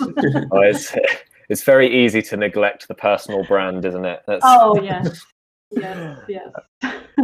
oh, 0.51 0.61
it's 0.61 0.95
it's 1.49 1.63
very 1.63 2.05
easy 2.05 2.21
to 2.23 2.37
neglect 2.37 2.89
the 2.89 2.95
personal 2.95 3.45
brand, 3.45 3.85
isn't 3.85 4.05
it? 4.05 4.23
That's... 4.27 4.43
Oh 4.45 4.81
yes, 4.83 5.25
yes, 5.71 6.19
yes. 6.29 6.53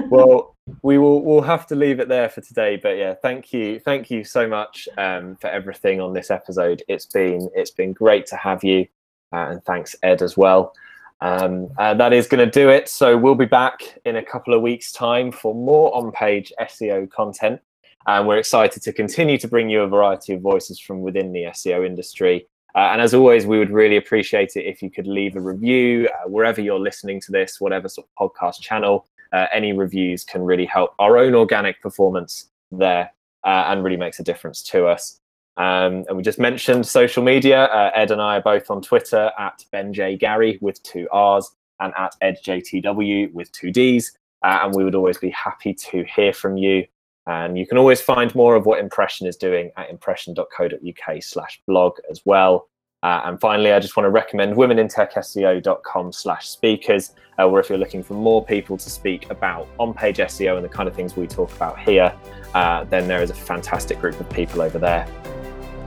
well, 0.08 0.51
we 0.82 0.98
will 0.98 1.22
we'll 1.22 1.42
have 1.42 1.66
to 1.68 1.74
leave 1.74 2.00
it 2.00 2.08
there 2.08 2.28
for 2.28 2.40
today. 2.40 2.76
But 2.76 2.96
yeah, 2.96 3.14
thank 3.14 3.52
you, 3.52 3.80
thank 3.80 4.10
you 4.10 4.24
so 4.24 4.46
much 4.48 4.88
um, 4.98 5.36
for 5.36 5.48
everything 5.48 6.00
on 6.00 6.12
this 6.12 6.30
episode. 6.30 6.82
It's 6.88 7.06
been 7.06 7.50
it's 7.54 7.70
been 7.70 7.92
great 7.92 8.26
to 8.26 8.36
have 8.36 8.62
you, 8.62 8.86
uh, 9.32 9.48
and 9.50 9.64
thanks 9.64 9.96
Ed 10.02 10.22
as 10.22 10.36
well. 10.36 10.74
Um, 11.20 11.68
uh, 11.78 11.94
that 11.94 12.12
is 12.12 12.26
going 12.26 12.44
to 12.44 12.50
do 12.50 12.68
it. 12.68 12.88
So 12.88 13.16
we'll 13.16 13.36
be 13.36 13.46
back 13.46 14.00
in 14.04 14.16
a 14.16 14.24
couple 14.24 14.54
of 14.54 14.62
weeks' 14.62 14.90
time 14.90 15.30
for 15.30 15.54
more 15.54 15.94
on-page 15.94 16.52
SEO 16.60 17.08
content. 17.10 17.60
And 18.08 18.26
we're 18.26 18.38
excited 18.38 18.82
to 18.82 18.92
continue 18.92 19.38
to 19.38 19.46
bring 19.46 19.70
you 19.70 19.82
a 19.82 19.86
variety 19.86 20.32
of 20.32 20.40
voices 20.40 20.80
from 20.80 21.00
within 21.00 21.32
the 21.32 21.44
SEO 21.44 21.86
industry. 21.86 22.48
Uh, 22.74 22.88
and 22.90 23.00
as 23.00 23.14
always, 23.14 23.46
we 23.46 23.60
would 23.60 23.70
really 23.70 23.98
appreciate 23.98 24.56
it 24.56 24.64
if 24.64 24.82
you 24.82 24.90
could 24.90 25.06
leave 25.06 25.36
a 25.36 25.40
review 25.40 26.08
uh, 26.08 26.28
wherever 26.28 26.60
you're 26.60 26.80
listening 26.80 27.20
to 27.20 27.30
this, 27.30 27.60
whatever 27.60 27.88
sort 27.88 28.08
of 28.08 28.30
podcast 28.32 28.60
channel 28.60 29.06
uh, 29.32 29.46
any 29.52 29.72
reviews 29.72 30.24
can 30.24 30.42
really 30.42 30.66
help 30.66 30.94
our 30.98 31.18
own 31.18 31.34
organic 31.34 31.80
performance 31.80 32.50
there 32.70 33.10
uh, 33.44 33.64
and 33.68 33.82
really 33.82 33.96
makes 33.96 34.18
a 34.18 34.22
difference 34.22 34.62
to 34.62 34.86
us. 34.86 35.20
Um, 35.56 36.04
and 36.08 36.16
we 36.16 36.22
just 36.22 36.38
mentioned 36.38 36.86
social 36.86 37.22
media. 37.22 37.64
Uh, 37.64 37.90
Ed 37.94 38.10
and 38.10 38.22
I 38.22 38.38
are 38.38 38.42
both 38.42 38.70
on 38.70 38.80
Twitter 38.80 39.30
at 39.38 39.64
BenJGarry 39.72 40.60
with 40.62 40.82
two 40.82 41.08
R's 41.12 41.50
and 41.80 41.92
at 41.98 42.14
EddJTW 42.22 43.32
with 43.32 43.52
two 43.52 43.70
D's. 43.70 44.16
Uh, 44.44 44.60
and 44.62 44.74
we 44.74 44.84
would 44.84 44.94
always 44.94 45.18
be 45.18 45.30
happy 45.30 45.74
to 45.74 46.04
hear 46.04 46.32
from 46.32 46.56
you. 46.56 46.84
And 47.26 47.56
you 47.56 47.66
can 47.66 47.78
always 47.78 48.00
find 48.00 48.34
more 48.34 48.56
of 48.56 48.66
what 48.66 48.80
Impression 48.80 49.26
is 49.26 49.36
doing 49.36 49.70
at 49.76 49.90
impression.co.uk 49.90 51.22
slash 51.22 51.60
blog 51.66 51.98
as 52.10 52.22
well. 52.24 52.68
Uh, 53.02 53.22
and 53.24 53.40
finally, 53.40 53.72
I 53.72 53.80
just 53.80 53.96
want 53.96 54.06
to 54.06 54.10
recommend 54.10 54.54
womenintechseo.com 54.54 56.12
slash 56.12 56.48
speakers, 56.48 57.14
uh, 57.38 57.48
where 57.48 57.60
if 57.60 57.68
you're 57.68 57.78
looking 57.78 58.02
for 58.02 58.14
more 58.14 58.44
people 58.44 58.76
to 58.76 58.90
speak 58.90 59.30
about 59.30 59.66
on-page 59.78 60.18
SEO 60.18 60.56
and 60.56 60.64
the 60.64 60.68
kind 60.68 60.88
of 60.88 60.94
things 60.94 61.16
we 61.16 61.26
talk 61.26 61.52
about 61.56 61.78
here, 61.80 62.14
uh, 62.54 62.84
then 62.84 63.08
there 63.08 63.22
is 63.22 63.30
a 63.30 63.34
fantastic 63.34 64.00
group 64.00 64.18
of 64.20 64.28
people 64.30 64.62
over 64.62 64.78
there. 64.78 65.06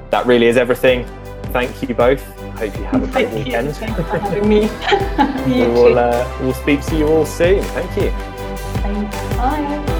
That 0.10 0.26
really 0.26 0.48
is 0.48 0.58
everything. 0.58 1.06
Thank 1.54 1.88
you 1.88 1.96
both. 1.96 2.24
Hope 2.58 2.76
you 2.78 2.84
have 2.84 3.04
a 3.04 3.08
great 3.08 3.30
weekend. 3.32 3.74
Thank 3.76 3.98
weekend. 3.98 3.98
Thanks 3.98 4.12
for 4.12 4.18
having 4.20 4.50
me. 4.50 4.62
we 5.66 5.68
will, 5.68 5.98
uh, 5.98 6.38
we'll 6.42 6.54
speak 6.54 6.82
to 6.88 6.98
you 6.98 7.08
all 7.08 7.26
soon. 7.26 7.64
Thank 7.64 7.96
you. 7.98 8.12
Bye. 9.38 9.95